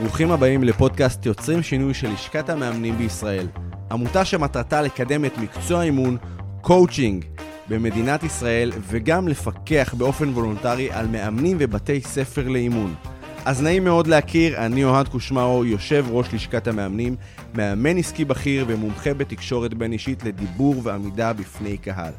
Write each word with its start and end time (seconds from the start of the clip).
ברוכים 0.00 0.30
הבאים 0.30 0.64
לפודקאסט 0.64 1.26
יוצרים 1.26 1.62
שינוי 1.62 1.94
של 1.94 2.12
לשכת 2.12 2.50
המאמנים 2.50 2.98
בישראל. 2.98 3.46
עמותה 3.90 4.24
שמטרתה 4.24 4.82
לקדם 4.82 5.24
את 5.24 5.38
מקצוע 5.38 5.80
האימון, 5.80 6.16
קואוצ'ינג, 6.60 7.24
במדינת 7.68 8.22
ישראל, 8.22 8.72
וגם 8.88 9.28
לפקח 9.28 9.94
באופן 9.98 10.28
וולונטרי 10.28 10.90
על 10.92 11.06
מאמנים 11.06 11.56
ובתי 11.60 12.00
ספר 12.00 12.48
לאימון. 12.48 12.94
אז 13.44 13.62
נעים 13.62 13.84
מאוד 13.84 14.06
להכיר, 14.06 14.66
אני 14.66 14.84
אוהד 14.84 15.08
קושמרו, 15.08 15.64
יושב 15.64 16.06
ראש 16.10 16.34
לשכת 16.34 16.66
המאמנים, 16.66 17.16
מאמן 17.54 17.96
עסקי 17.96 18.24
בכיר 18.24 18.64
ומומחה 18.68 19.14
בתקשורת 19.14 19.74
בין 19.74 19.92
אישית 19.92 20.24
לדיבור 20.24 20.74
ועמידה 20.82 21.32
בפני 21.32 21.76
קהל. 21.76 22.12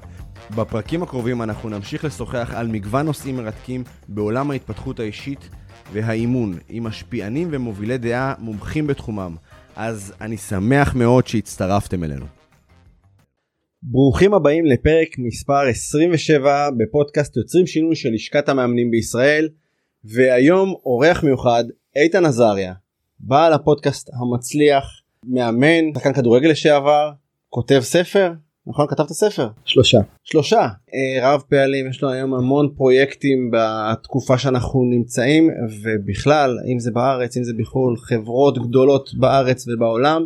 בפרקים 0.55 1.03
הקרובים 1.03 1.41
אנחנו 1.41 1.69
נמשיך 1.69 2.05
לשוחח 2.05 2.51
על 2.55 2.67
מגוון 2.67 3.05
נושאים 3.05 3.37
מרתקים 3.37 3.83
בעולם 4.07 4.51
ההתפתחות 4.51 4.99
האישית 4.99 5.49
והאימון, 5.91 6.57
עם 6.69 6.83
משפיענים 6.83 7.47
ומובילי 7.51 7.97
דעה 7.97 8.33
מומחים 8.39 8.87
בתחומם. 8.87 9.35
אז 9.75 10.13
אני 10.21 10.37
שמח 10.37 10.95
מאוד 10.95 11.27
שהצטרפתם 11.27 12.03
אלינו. 12.03 12.25
ברוכים 13.83 14.33
הבאים 14.33 14.65
לפרק 14.65 15.07
מספר 15.17 15.67
27 15.69 16.69
בפודקאסט 16.77 17.37
יוצרים 17.37 17.67
שינוי 17.67 17.95
של 17.95 18.09
לשכת 18.13 18.49
המאמנים 18.49 18.91
בישראל, 18.91 19.49
והיום 20.03 20.73
אורח 20.85 21.23
מיוחד, 21.23 21.63
איתן 21.95 22.25
עזריה, 22.25 22.73
בעל 23.19 23.53
הפודקאסט 23.53 24.09
המצליח, 24.13 24.83
מאמן, 25.23 25.93
שחקן 25.95 26.13
כדורגל 26.13 26.49
לשעבר, 26.49 27.11
כותב 27.49 27.79
ספר, 27.83 28.31
נכון 28.69 28.87
כתבת 28.87 29.09
ספר 29.09 29.47
שלושה 29.65 29.99
שלושה 30.23 30.67
אה, 30.93 31.33
רב 31.33 31.41
פעלים 31.49 31.89
יש 31.89 32.03
לו 32.03 32.09
היום 32.09 32.33
המון 32.33 32.69
פרויקטים 32.77 33.51
בתקופה 33.53 34.37
שאנחנו 34.37 34.83
נמצאים 34.83 35.49
ובכלל 35.83 36.57
אם 36.73 36.79
זה 36.79 36.91
בארץ 36.91 37.37
אם 37.37 37.43
זה 37.43 37.53
בחו"ל 37.57 37.97
חברות 37.97 38.67
גדולות 38.67 39.09
בארץ 39.13 39.67
ובעולם 39.67 40.25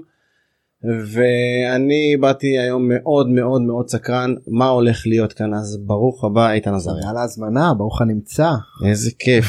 ואני 0.83 2.17
באתי 2.19 2.59
היום 2.59 2.89
מאוד 2.89 3.29
מאוד 3.29 3.61
מאוד 3.61 3.89
סקרן 3.89 4.35
מה 4.47 4.67
הולך 4.67 5.07
להיות 5.07 5.33
כאן 5.33 5.53
אז 5.53 5.77
ברוך 5.85 6.23
הבא 6.23 6.51
איתן 6.51 6.73
עזריה. 6.73 7.09
על 7.09 7.17
ההזמנה 7.17 7.73
ברוך 7.77 8.01
הנמצא. 8.01 8.51
איזה 8.85 9.11
כיף. 9.19 9.45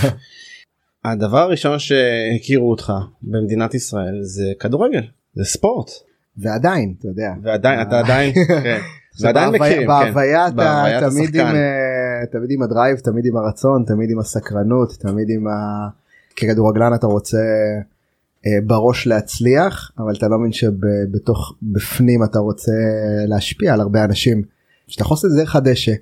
הדבר 1.05 1.39
הראשון 1.39 1.79
שהכירו 1.79 2.71
אותך 2.71 2.93
במדינת 3.23 3.75
ישראל 3.75 4.19
זה 4.23 4.53
כדורגל 4.61 5.03
זה 5.35 5.45
ספורט. 5.45 5.91
ועדיין 6.39 6.95
אתה 6.99 7.09
יודע 7.09 7.33
ועדיין 7.43 7.81
אתה 7.83 7.99
עדיין 7.99 8.33
כן. 8.65 8.81
ועדיין 9.21 9.51
מכירים 9.51 9.87
בהוויה 9.87 10.49
אתה 10.49 11.09
תמיד 11.11 11.37
עם 11.37 11.47
אה, 11.47 12.27
תמיד 12.33 12.51
עם 12.51 12.63
הדרייב 12.63 12.99
תמיד 12.99 13.27
עם 13.27 13.37
הרצון 13.37 13.85
תמיד 13.87 14.11
עם 14.11 14.19
הסקרנות 14.19 14.93
תמיד 15.01 15.31
עם 15.31 15.47
ה... 15.47 15.89
ככדורגלן 16.37 16.95
אתה 16.95 17.07
רוצה 17.07 17.39
אה, 18.47 18.51
בראש 18.67 19.07
להצליח 19.07 19.93
אבל 19.99 20.15
אתה 20.15 20.29
לא 20.29 20.39
מבין 20.39 20.53
שבתוך 20.53 21.55
בפנים 21.63 22.25
אתה 22.25 22.39
רוצה 22.39 22.73
להשפיע 23.29 23.75
על 23.75 23.81
הרבה 23.81 24.05
אנשים. 24.05 24.43
שאתה 24.87 25.03
יכול 25.03 25.15
לעשות 25.15 25.25
את 25.25 25.31
זה 25.31 25.43
דרך 25.43 25.57
הדשא. 25.57 25.93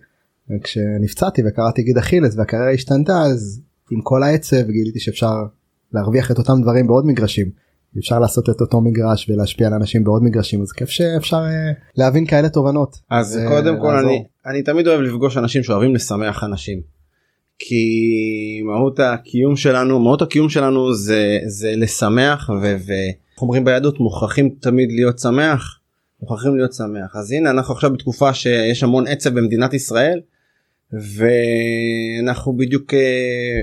כשנפצעתי 0.62 1.42
וקראתי 1.46 1.82
גיד 1.82 1.98
אכילס 1.98 2.36
והקריירה 2.36 2.70
השתנתה 2.70 3.22
אז 3.22 3.60
עם 3.90 4.00
כל 4.00 4.22
העצב 4.22 4.70
גיליתי 4.70 5.00
שאפשר 5.00 5.44
להרוויח 5.92 6.30
את 6.30 6.38
אותם 6.38 6.62
דברים 6.62 6.86
בעוד 6.86 7.06
מגרשים. 7.06 7.50
אפשר 7.98 8.18
לעשות 8.18 8.50
את 8.50 8.60
אותו 8.60 8.80
מגרש 8.80 9.30
ולהשפיע 9.30 9.66
על 9.66 9.74
אנשים 9.74 10.04
בעוד 10.04 10.22
מגרשים 10.22 10.62
אז 10.62 10.72
כיף 10.72 10.88
שאפשר 10.88 11.36
uh, 11.36 11.80
להבין 11.96 12.26
כאלה 12.26 12.48
תובנות. 12.48 12.96
אז 13.10 13.36
uh, 13.44 13.48
קודם 13.48 13.80
כל 13.80 13.96
אני, 13.96 14.24
אני 14.46 14.62
תמיד 14.62 14.86
אוהב 14.86 15.00
לפגוש 15.00 15.36
אנשים 15.36 15.62
שאוהבים 15.62 15.94
לשמח 15.94 16.44
אנשים. 16.44 16.80
כי 17.58 17.84
מהות 18.64 19.00
הקיום 19.00 19.56
שלנו 19.56 20.00
מהות 20.00 20.22
הקיום 20.22 20.48
שלנו 20.48 20.94
זה 20.94 21.38
זה 21.46 21.72
לשמח 21.76 22.50
ואיך 22.62 23.42
אומרים 23.42 23.64
ביהדות 23.64 24.00
מוכרחים 24.00 24.54
תמיד 24.60 24.92
להיות 24.92 25.18
שמח 25.18 25.78
מוכרחים 26.22 26.56
להיות 26.56 26.72
שמח 26.72 27.16
אז 27.16 27.32
הנה 27.32 27.50
אנחנו 27.50 27.74
עכשיו 27.74 27.92
בתקופה 27.92 28.34
שיש 28.34 28.82
המון 28.82 29.06
עצב 29.06 29.34
במדינת 29.34 29.74
ישראל 29.74 30.20
ואנחנו 30.92 32.56
בדיוק 32.56 32.94
uh, 32.94 32.96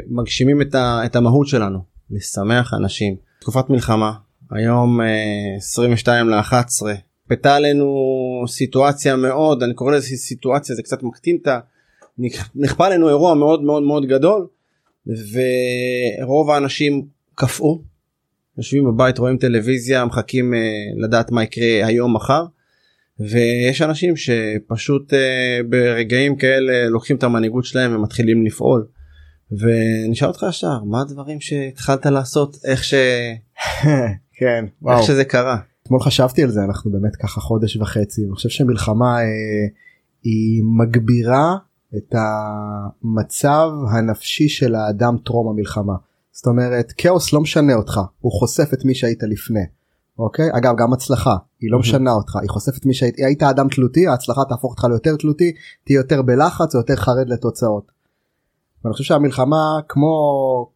מגשימים 0.07 0.61
את, 0.61 0.75
ה, 0.75 1.01
את 1.05 1.15
המהות 1.15 1.47
שלנו 1.47 1.79
לשמח 2.11 2.73
אנשים. 2.73 3.28
תקופת 3.39 3.69
מלחמה 3.69 4.13
היום 4.51 4.99
22 5.57 6.29
ל-11 6.29 6.55
פתה 7.27 7.55
עלינו 7.55 7.95
סיטואציה 8.47 9.15
מאוד 9.15 9.63
אני 9.63 9.73
קורא 9.73 9.91
לזה 9.91 10.07
סיטואציה 10.07 10.75
זה 10.75 10.83
קצת 10.83 11.03
מקטין 11.03 11.37
את 11.41 11.47
ה... 11.47 11.59
נכפה 12.55 12.85
עלינו 12.85 13.09
אירוע 13.09 13.33
מאוד 13.33 13.63
מאוד 13.63 13.83
מאוד 13.83 14.05
גדול 14.05 14.47
ורוב 15.07 16.49
האנשים 16.49 17.05
קפאו 17.35 17.81
יושבים 18.57 18.85
בבית 18.85 19.17
רואים 19.17 19.37
טלוויזיה 19.37 20.05
מחכים 20.05 20.53
uh, 20.53 20.57
לדעת 21.03 21.31
מה 21.31 21.43
יקרה 21.43 21.85
היום 21.85 22.15
מחר 22.15 22.45
ויש 23.19 23.81
אנשים 23.81 24.13
שפשוט 24.15 25.13
uh, 25.13 25.17
ברגעים 25.69 26.35
כאלה 26.35 26.89
לוקחים 26.89 27.15
את 27.15 27.23
המנהיגות 27.23 27.65
שלהם 27.65 27.95
ומתחילים 27.95 28.45
לפעול. 28.45 28.85
ונשאל 29.51 30.27
אותך 30.27 30.45
ישר 30.49 30.83
מה 30.83 31.01
הדברים 31.01 31.39
שהתחלת 31.41 32.05
לעשות 32.05 32.57
איך 32.65 32.83
ש... 32.83 32.93
כן 34.39 34.65
וואו. 34.81 34.97
איך 34.97 35.07
שזה 35.07 35.25
קרה. 35.25 35.57
אתמול 35.83 36.01
חשבתי 36.01 36.43
על 36.43 36.51
זה 36.51 36.63
אנחנו 36.63 36.91
באמת 36.91 37.15
ככה 37.15 37.41
חודש 37.41 37.77
וחצי 37.77 38.21
אני 38.23 38.31
חושב 38.31 38.49
שמלחמה 38.49 39.21
אה, 39.21 39.25
היא 40.23 40.63
מגבירה 40.79 41.55
את 41.97 42.15
המצב 42.15 43.69
הנפשי 43.91 44.49
של 44.49 44.75
האדם 44.75 45.17
טרום 45.25 45.49
המלחמה. 45.49 45.93
זאת 46.31 46.47
אומרת 46.47 46.93
כאוס 46.97 47.33
לא 47.33 47.41
משנה 47.41 47.73
אותך 47.73 47.99
הוא 48.19 48.31
חושף 48.31 48.73
את 48.73 48.85
מי 48.85 48.95
שהיית 48.95 49.23
לפני. 49.23 49.65
אוקיי 50.19 50.49
אגב 50.57 50.73
גם 50.77 50.93
הצלחה 50.93 51.35
היא 51.61 51.71
לא 51.71 51.79
משנה 51.79 52.11
אותך 52.11 52.35
היא 52.35 52.49
חושפת 52.49 52.85
מי 52.85 52.93
שהיית 52.93 53.15
היית 53.17 53.43
אדם 53.43 53.67
תלותי 53.69 54.07
ההצלחה 54.07 54.45
תהפוך 54.49 54.71
אותך 54.71 54.83
ליותר 54.83 55.15
תלותי 55.15 55.51
תהיה 55.85 55.97
יותר 55.97 56.21
בלחץ 56.21 56.75
או 56.75 56.79
יותר 56.79 56.95
חרד 56.95 57.29
לתוצאות. 57.29 57.98
ואני 58.83 58.93
חושב 58.93 59.03
שהמלחמה 59.03 59.79
כמו 59.87 60.09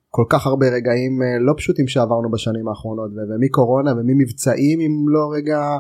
כל 0.10 0.24
כך 0.30 0.48
הרבה 0.48 0.66
רגעים 0.70 1.22
אה, 1.22 1.40
לא 1.40 1.54
פשוטים 1.58 1.88
שעברנו 1.88 2.32
בשנים 2.32 2.68
האחרונות 2.68 3.12
ומקורונה 3.18 3.92
וממבצעים 3.92 4.80
אם 4.80 5.06
לא 5.08 5.32
רגע 5.36 5.78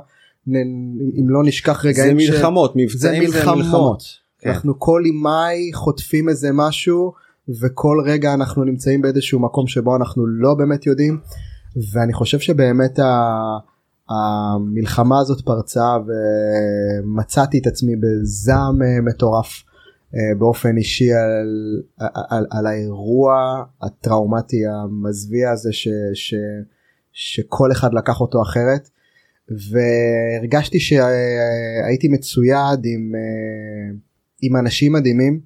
אם 1.19 1.29
לא 1.29 1.43
נשכח 1.43 1.85
רגעים 1.85 2.19
זה 2.19 2.31
מלחמות 2.31 2.73
מבצעים 2.75 3.31
זה 3.31 3.37
מלחמות, 3.37 3.57
זה 3.57 3.63
מלחמות. 3.63 4.03
כן. 4.39 4.49
אנחנו 4.49 4.79
כל 4.79 5.03
ימי 5.05 5.73
חוטפים 5.73 6.29
איזה 6.29 6.49
משהו 6.53 7.13
וכל 7.61 7.97
רגע 8.05 8.33
אנחנו 8.33 8.63
נמצאים 8.63 9.01
באיזשהו 9.01 9.39
מקום 9.39 9.67
שבו 9.67 9.95
אנחנו 9.95 10.27
לא 10.27 10.53
באמת 10.53 10.85
יודעים 10.85 11.19
ואני 11.93 12.13
חושב 12.13 12.39
שבאמת 12.39 12.99
ה... 12.99 13.31
המלחמה 14.09 15.19
הזאת 15.19 15.41
פרצה 15.45 15.97
ומצאתי 17.05 17.59
את 17.59 17.67
עצמי 17.67 17.95
בזעם 17.95 18.81
אה, 18.81 19.01
מטורף 19.01 19.63
באופן 20.37 20.77
אישי 20.77 21.13
על, 21.13 21.81
על, 22.29 22.45
על 22.51 22.65
האירוע 22.65 23.63
הטראומטי 23.81 24.65
המזוויע 24.65 25.51
הזה 25.51 25.73
ש, 25.73 25.87
ש, 26.13 26.33
שכל 27.13 27.71
אחד 27.71 27.93
לקח 27.93 28.21
אותו 28.21 28.41
אחרת 28.41 28.89
והרגשתי 29.49 30.79
שהייתי 30.79 32.07
מצויד 32.07 32.85
עם, 32.85 33.15
אה, 33.15 33.95
עם 34.41 34.55
אנשים 34.55 34.93
מדהימים 34.93 35.39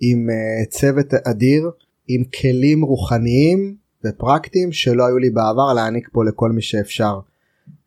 עם 0.00 0.30
אה, 0.30 0.64
צוות 0.64 1.14
אדיר 1.14 1.70
עם 2.08 2.24
כלים 2.24 2.82
רוחניים 2.82 3.76
ופרקטיים 4.04 4.72
שלא 4.72 5.06
היו 5.06 5.18
לי 5.18 5.30
בעבר 5.30 5.72
להעניק 5.74 6.08
פה 6.12 6.24
לכל 6.24 6.52
מי 6.52 6.62
שאפשר. 6.62 7.20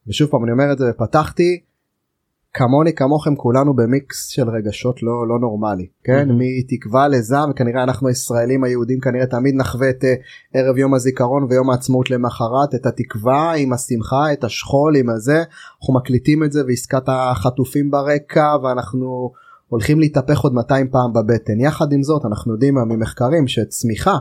ושוב 0.07 0.29
פעם 0.29 0.43
אני 0.43 0.51
אומר 0.51 0.71
את 0.71 0.77
זה 0.77 0.85
ופתחתי 0.89 1.61
כמוני 2.53 2.93
כמוכם 2.93 3.35
כולנו 3.35 3.73
במיקס 3.73 4.27
של 4.27 4.49
רגשות 4.49 5.03
לא 5.03 5.27
לא 5.27 5.39
נורמלי 5.39 5.87
כן? 6.03 6.27
mm-hmm. 6.29 6.33
מתקווה 6.39 7.07
לזעם 7.07 7.51
וכנראה 7.51 7.83
אנחנו 7.83 8.07
הישראלים 8.07 8.63
היהודים 8.63 8.99
כנראה 8.99 9.25
תמיד 9.25 9.55
נחווה 9.55 9.89
את 9.89 10.03
uh, 10.03 10.07
ערב 10.53 10.77
יום 10.77 10.93
הזיכרון 10.93 11.47
ויום 11.49 11.69
העצמאות 11.69 12.09
למחרת 12.09 12.75
את 12.75 12.85
התקווה 12.85 13.53
עם 13.53 13.73
השמחה 13.73 14.33
את 14.33 14.43
השכול 14.43 14.95
עם 14.95 15.09
הזה. 15.09 15.43
אנחנו 15.79 15.93
מקליטים 15.93 16.43
את 16.43 16.51
זה 16.51 16.61
ועסקת 16.67 17.03
החטופים 17.07 17.91
ברקע 17.91 18.55
ואנחנו 18.63 19.31
הולכים 19.67 19.99
להתהפך 19.99 20.39
עוד 20.39 20.53
200 20.53 20.89
פעם 20.89 21.13
בבטן. 21.13 21.59
יחד 21.59 21.93
עם 21.93 22.03
זאת 22.03 22.25
אנחנו 22.25 22.53
יודעים 22.53 22.75
ממחקרים 22.75 23.47
שצמיחה 23.47 24.17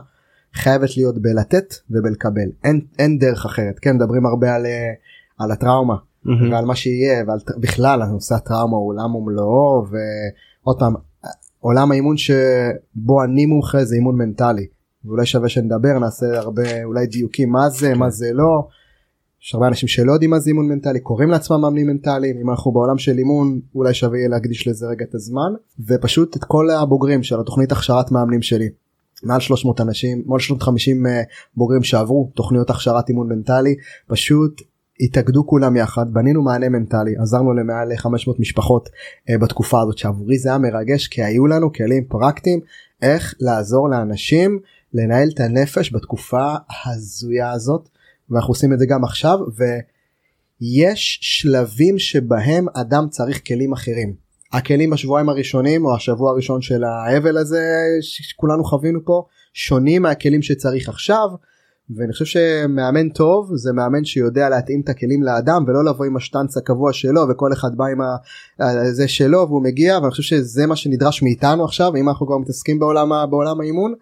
חייבת 0.54 0.96
להיות 0.96 1.22
בלתת 1.22 1.74
ובלקבל. 1.90 2.50
אין 2.64 2.80
אין 2.98 3.18
דרך 3.18 3.46
אחרת 3.46 3.78
כן? 3.78 3.96
מדברים 3.96 4.26
הרבה 4.26 4.54
על, 4.54 4.66
אה, 4.66 4.92
על 5.38 5.50
הטראומה 5.50 5.94
mm-hmm. 6.26 6.52
ועל 6.52 6.64
מה 6.64 6.76
שיהיה 6.76 7.24
ועל 7.26 7.38
בכלל 7.60 8.02
על 8.02 8.08
נושא 8.08 8.34
הטראומה 8.34 8.76
הוא 8.76 8.88
עולם 8.88 9.14
ומלואו 9.14 9.84
ועוד 9.90 10.78
פעם 10.78 10.94
עולם 11.60 11.92
האימון 11.92 12.16
שבו 12.16 13.24
אני 13.24 13.46
מומחה 13.46 13.84
זה 13.84 13.94
אימון 13.94 14.16
מנטלי. 14.16 14.66
ואולי 15.04 15.26
שווה 15.26 15.48
שנדבר 15.48 15.98
נעשה 15.98 16.26
הרבה 16.38 16.84
אולי 16.84 17.06
דיוקים 17.06 17.50
מה 17.50 17.68
זה 17.68 17.94
מה 17.94 18.10
זה 18.10 18.30
לא. 18.32 18.66
יש 19.42 19.54
הרבה 19.54 19.68
אנשים 19.68 19.88
שלא 19.88 20.12
יודעים 20.12 20.30
מה 20.30 20.38
זה 20.38 20.50
אימון 20.50 20.68
מנטלי 20.68 21.00
קוראים 21.00 21.30
לעצמם 21.30 21.60
מאמנים 21.60 21.86
מנטליים. 21.86 22.36
אם 22.38 22.50
אנחנו 22.50 22.72
בעולם 22.72 22.98
של 22.98 23.18
אימון 23.18 23.60
אולי 23.74 23.94
שווה 23.94 24.18
יהיה 24.18 24.28
להקדיש 24.28 24.68
לזה 24.68 24.86
רגע 24.86 25.04
את 25.04 25.14
הזמן. 25.14 25.52
ופשוט 25.86 26.36
את 26.36 26.44
כל 26.44 26.70
הבוגרים 26.70 27.22
של 27.22 27.40
התוכנית 27.40 27.72
הכשרת 27.72 28.12
מאמנים 28.12 28.42
שלי. 28.42 28.68
מעל 29.22 29.40
300 29.40 29.80
אנשים 29.80 30.22
מעל 30.26 30.40
350 30.40 31.06
uh, 31.06 31.08
בוגרים 31.56 31.82
שעברו 31.82 32.30
תוכניות 32.34 32.70
הכשרת 32.70 33.08
אימון 33.08 33.28
מנטלי. 33.28 33.74
פשוט 34.06 34.62
התאגדו 35.00 35.46
כולם 35.46 35.76
יחד 35.76 36.12
בנינו 36.12 36.42
מענה 36.42 36.68
מנטלי 36.68 37.16
עזרנו 37.16 37.52
למעל 37.52 37.96
500 37.96 38.40
משפחות 38.40 38.88
uh, 38.88 39.38
בתקופה 39.40 39.80
הזאת 39.80 39.98
שעבורי 39.98 40.38
זה 40.38 40.48
היה 40.48 40.58
מרגש 40.58 41.08
כי 41.08 41.22
היו 41.22 41.46
לנו 41.46 41.72
כלים 41.72 42.04
פרקטיים 42.04 42.60
איך 43.02 43.34
לעזור 43.40 43.90
לאנשים 43.90 44.58
לנהל 44.94 45.28
את 45.34 45.40
הנפש 45.40 45.94
בתקופה 45.94 46.54
הזויה 46.86 47.50
הזאת 47.50 47.88
ואנחנו 48.30 48.50
עושים 48.50 48.72
את 48.72 48.78
זה 48.78 48.86
גם 48.86 49.04
עכשיו 49.04 49.38
ויש 50.60 51.18
שלבים 51.22 51.98
שבהם 51.98 52.66
אדם 52.74 53.06
צריך 53.10 53.46
כלים 53.46 53.72
אחרים. 53.72 54.14
הכלים 54.52 54.90
בשבועיים 54.90 55.28
הראשונים 55.28 55.84
או 55.84 55.94
השבוע 55.94 56.30
הראשון 56.30 56.62
של 56.62 56.84
האבל 56.84 57.36
הזה 57.36 57.64
שכולנו 58.00 58.64
חווינו 58.64 59.04
פה 59.04 59.24
שונים 59.54 60.02
מהכלים 60.02 60.42
שצריך 60.42 60.88
עכשיו 60.88 61.28
ואני 61.96 62.12
חושב 62.12 62.24
שמאמן 62.24 63.08
טוב 63.08 63.50
זה 63.56 63.72
מאמן 63.72 64.04
שיודע 64.04 64.48
להתאים 64.48 64.80
את 64.84 64.88
הכלים 64.88 65.22
לאדם 65.22 65.64
ולא 65.66 65.84
לבוא 65.84 66.04
עם 66.04 66.16
השטנץ 66.16 66.56
הקבוע 66.56 66.92
שלו 66.92 67.20
וכל 67.30 67.52
אחד 67.52 67.76
בא 67.76 67.84
עם 67.84 67.98
זה 68.90 69.08
שלו 69.08 69.48
והוא 69.48 69.62
מגיע 69.62 69.98
ואני 69.98 70.10
חושב 70.10 70.22
שזה 70.22 70.66
מה 70.66 70.76
שנדרש 70.76 71.22
מאיתנו 71.22 71.64
עכשיו 71.64 71.96
אם 71.96 72.08
אנחנו 72.08 72.26
כבר 72.26 72.38
מתעסקים 72.38 72.78
בעולם, 72.78 73.08
בעולם 73.30 73.60
האימון. 73.60 73.94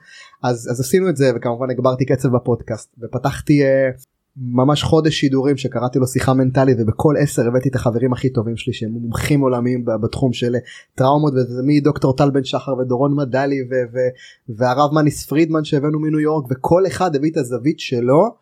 אז, 0.42 0.68
אז 0.72 0.80
עשינו 0.80 1.08
את 1.08 1.16
זה 1.16 1.30
וכמובן 1.36 1.70
הגברתי 1.70 2.04
קצב 2.04 2.28
בפודקאסט 2.28 2.94
ופתחתי 3.02 3.62
uh, 3.62 4.17
ממש 4.40 4.82
חודש 4.82 5.14
שידורים 5.20 5.56
שקראתי 5.56 5.98
לו 5.98 6.06
שיחה 6.06 6.34
מנטלית 6.34 6.76
ובכל 6.80 7.14
עשר 7.18 7.46
הבאתי 7.46 7.68
את 7.68 7.74
החברים 7.74 8.12
הכי 8.12 8.28
טובים 8.28 8.56
שלי 8.56 8.72
שהם 8.72 8.90
מומחים 8.90 9.40
עולמיים 9.40 9.84
בתחום 9.84 10.32
של 10.32 10.54
טראומות 10.94 11.32
וזה 11.32 11.62
מדוקטור 11.64 12.16
טל 12.16 12.30
בן 12.30 12.44
שחר 12.44 12.74
ודורון 12.74 13.14
מדלי 13.16 13.62
ו- 13.62 13.94
ו- 13.94 14.54
והרב 14.56 14.94
מניס 14.94 15.26
פרידמן 15.26 15.64
שהבאנו 15.64 16.00
מניו 16.00 16.20
יורק 16.20 16.44
וכל 16.50 16.86
אחד 16.86 17.16
הביא 17.16 17.30
את 17.30 17.36
הזווית 17.36 17.80
שלו 17.80 18.34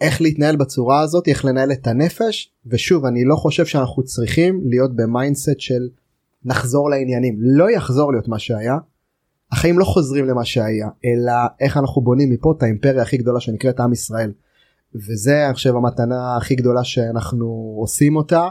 איך 0.00 0.22
להתנהל 0.22 0.56
בצורה 0.56 1.00
הזאת 1.00 1.28
איך 1.28 1.44
לנהל 1.44 1.72
את 1.72 1.86
הנפש 1.86 2.52
ושוב 2.66 3.04
אני 3.04 3.24
לא 3.24 3.36
חושב 3.36 3.66
שאנחנו 3.66 4.02
צריכים 4.02 4.60
להיות 4.64 4.96
ב 4.96 5.04
mindset 5.04 5.60
של 5.60 5.88
נחזור 6.44 6.90
לעניינים 6.90 7.36
לא 7.40 7.70
יחזור 7.70 8.12
להיות 8.12 8.28
מה 8.28 8.38
שהיה. 8.38 8.76
החיים 9.52 9.78
לא 9.78 9.84
חוזרים 9.84 10.24
למה 10.24 10.44
שהיה 10.44 10.88
אלא 11.04 11.32
איך 11.60 11.76
אנחנו 11.76 12.02
בונים 12.02 12.30
מפה 12.30 12.54
את 12.56 12.62
האימפריה 12.62 13.02
הכי 13.02 13.16
גדולה 13.16 13.40
שנקראת 13.40 13.80
עם 13.80 13.92
ישראל. 13.92 14.32
וזה 14.96 15.46
אני 15.46 15.54
חושב 15.54 15.76
המתנה 15.76 16.36
הכי 16.36 16.54
גדולה 16.54 16.84
שאנחנו 16.84 17.76
עושים 17.80 18.16
אותה. 18.16 18.48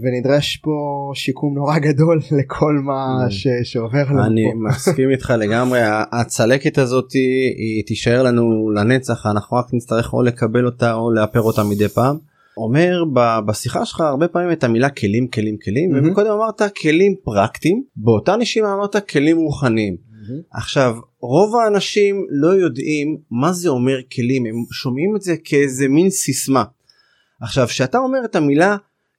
ונדרש 0.00 0.56
פה 0.56 0.70
שיקום 1.14 1.54
נורא 1.54 1.78
גדול 1.78 2.20
לכל 2.38 2.74
מה 2.84 3.26
mm. 3.26 3.30
ש... 3.30 3.46
שעובר 3.62 4.04
לנו 4.10 4.26
אני 4.26 4.44
פה. 4.52 4.58
מסכים 4.68 5.10
איתך 5.10 5.32
לגמרי 5.38 5.80
הצלקת 6.12 6.78
הזאת 6.78 7.12
היא 7.56 7.84
תישאר 7.86 8.22
לנו 8.22 8.70
לנצח 8.70 9.26
אנחנו 9.26 9.56
רק 9.56 9.66
נצטרך 9.72 10.12
או 10.12 10.22
לקבל 10.22 10.66
אותה 10.66 10.94
או 10.94 11.10
לאפר 11.12 11.40
אותה 11.40 11.62
מדי 11.64 11.88
פעם. 11.88 12.16
אומר 12.56 13.04
בשיחה 13.46 13.84
שלך 13.86 14.00
הרבה 14.00 14.28
פעמים 14.28 14.52
את 14.52 14.64
המילה 14.64 14.90
כלים 14.90 15.28
כלים 15.28 15.56
כלים 15.64 15.94
mm-hmm. 15.94 16.12
וקודם 16.12 16.30
אמרת 16.30 16.62
כלים 16.82 17.14
פרקטיים 17.24 17.82
באותה 17.96 18.36
נשימה 18.36 18.74
אמרת 18.74 19.08
כלים 19.08 19.36
רוחניים. 19.36 20.11
Mm-hmm. 20.22 20.56
עכשיו 20.58 20.94
רוב 21.20 21.56
האנשים 21.56 22.26
לא 22.30 22.48
יודעים 22.48 23.18
מה 23.30 23.52
זה 23.52 23.68
אומר 23.68 23.96
כלים 24.14 24.46
הם 24.46 24.54
שומעים 24.72 25.16
את 25.16 25.22
זה 25.22 25.36
כאיזה 25.44 25.88
מין 25.88 26.10
סיסמה. 26.10 26.64
עכשיו 27.40 27.68
שאתה 27.68 27.98
אומר 27.98 28.18
את 28.24 28.36
המילה 28.36 28.76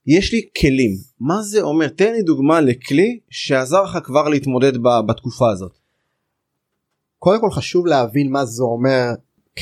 יש 0.08 0.34
לי 0.34 0.42
כלים 0.62 0.92
מה 1.20 1.42
זה 1.42 1.62
אומר 1.62 1.88
תן 1.88 2.12
לי 2.14 2.22
דוגמה 2.22 2.62
לכלי 2.62 3.20
שעזר 3.30 3.84
לך 3.84 3.98
כבר 4.04 4.30
להתמודד 4.30 4.74
בתקופה 5.08 5.52
הזאת. 5.52 5.72
קודם 7.20 7.42
כל 7.42 7.52
חשוב 7.52 7.86
להבין 7.86 8.32
מה 8.32 8.46
זה 8.46 8.64
אומר 8.64 9.14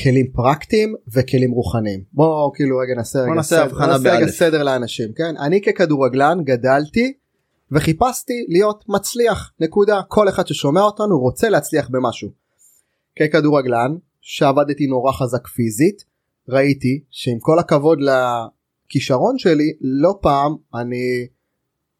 כלים 0.02 0.32
פרקטיים 0.32 0.94
וכלים 1.14 1.50
רוחניים 1.50 2.02
בוא 2.12 2.50
כאילו 2.54 2.78
רגע 2.78 2.94
נעשה 2.96 3.18
רגע 3.18 3.32
נעשה 3.32 3.68
סדר, 3.68 4.16
רגע 4.16 4.26
סדר 4.26 4.62
לאנשים 4.62 5.12
כן 5.16 5.36
אני 5.36 5.60
ככדורגלן 5.60 6.38
גדלתי 6.44 7.12
וחיפשתי 7.72 8.46
להיות 8.48 8.84
מצליח 8.88 9.52
נקודה. 9.60 10.00
כל 10.08 10.28
אחד 10.28 10.46
ששומע 10.46 10.80
אותנו 10.80 11.18
רוצה 11.18 11.48
להצליח 11.48 11.88
במשהו. 11.88 12.30
ככדורגלן 13.18 13.96
שעבדתי 14.20 14.86
נורא 14.86 15.12
חזק 15.12 15.46
פיזית 15.46 16.04
ראיתי 16.48 17.02
שעם 17.10 17.38
כל 17.38 17.58
הכבוד 17.58 17.98
לכישרון 18.00 19.38
שלי 19.38 19.72
לא 19.80 20.18
פעם 20.22 20.56
אני 20.74 21.26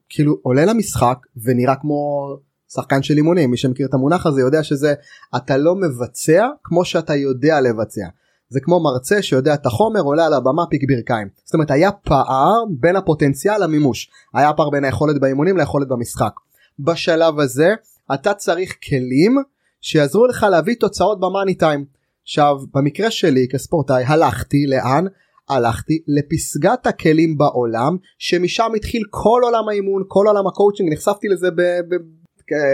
כאילו 0.09 0.39
עולה 0.43 0.65
למשחק 0.65 1.19
ונראה 1.45 1.77
כמו 1.77 2.27
שחקן 2.75 3.03
של 3.03 3.17
אימונים. 3.17 3.51
מי 3.51 3.57
שמכיר 3.57 3.87
את 3.87 3.95
המונח 3.95 4.27
הזה 4.27 4.41
יודע 4.41 4.63
שזה 4.63 4.95
אתה 5.37 5.57
לא 5.57 5.75
מבצע 5.75 6.49
כמו 6.65 6.85
שאתה 6.85 7.15
יודע 7.15 7.61
לבצע 7.61 8.07
זה 8.53 8.61
כמו 8.61 8.83
מרצה 8.83 9.23
שיודע 9.23 9.55
את 9.55 9.67
החומר 9.67 10.01
עולה 10.01 10.27
על 10.27 10.35
הבמה 10.35 10.67
פיק 10.71 10.83
ברכיים. 10.89 11.29
זאת 11.45 11.55
אומרת 11.55 11.71
היה 11.71 11.93
פער 11.93 12.65
בין 12.81 12.97
הפוטנציאל 12.97 13.65
למימוש. 13.65 14.11
היה 14.35 14.53
פער 14.53 14.71
בין 14.71 14.85
היכולת 14.85 15.21
באימונים 15.21 15.57
ליכולת 15.57 15.89
במשחק. 15.89 16.33
בשלב 16.81 17.41
הזה 17.41 17.75
אתה 18.15 18.35
צריך 18.35 18.77
כלים 18.89 19.37
שיעזרו 19.81 20.27
לך 20.27 20.47
להביא 20.51 20.75
תוצאות 20.81 21.21
ב 21.21 21.26
money 21.26 21.55
time. 21.55 21.85
עכשיו 22.23 22.57
במקרה 22.75 23.11
שלי 23.11 23.47
כספורטאי 23.53 24.05
הלכתי 24.05 24.67
לאן? 24.67 25.05
הלכתי 25.49 26.03
לפסגת 26.09 26.87
הכלים 26.87 27.39
בעולם 27.39 27.97
שמשם 28.19 28.71
התחיל 28.77 29.03
כל 29.11 29.41
עולם 29.43 29.69
האימון 29.69 30.03
כל 30.09 30.25
עולם 30.27 30.47
הקואוצ'ינג 30.47 30.93
נחשפתי 30.93 31.29
לזה 31.29 31.51
ב... 31.51 31.61
ב... 31.61 31.95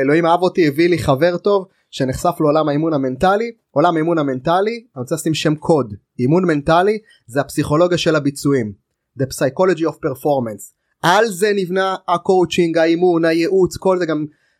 אלוהים 0.02 0.26
אהב 0.26 0.42
אותי 0.42 0.68
הביא 0.68 0.88
לי 0.88 0.98
חבר 0.98 1.36
טוב 1.36 1.66
שנחשף 1.90 2.34
לעולם 2.40 2.68
האימון 2.68 2.92
המנטלי 2.92 3.52
עולם 3.70 3.94
האימון 3.94 4.18
המנטלי 4.18 4.84
אני 4.96 5.00
רוצה 5.00 5.14
לשים 5.14 5.34
שם 5.34 5.54
קוד 5.54 5.94
אימון 6.18 6.44
מנטלי 6.44 6.98
זה 7.26 7.40
הפסיכולוגיה 7.40 7.98
של 7.98 8.16
הביצועים 8.16 8.72
the 9.18 9.26
psychology 9.26 9.82
of 9.82 9.94
performance. 9.94 10.78
על 11.02 11.26
זה 11.26 11.52
נבנה 11.54 11.94
הקואוצ'ינג 12.08 12.78
האימון 12.78 13.24
הייעוץ 13.24 13.76
כל 13.76 13.98
זה 13.98 14.06
גם 14.06 14.16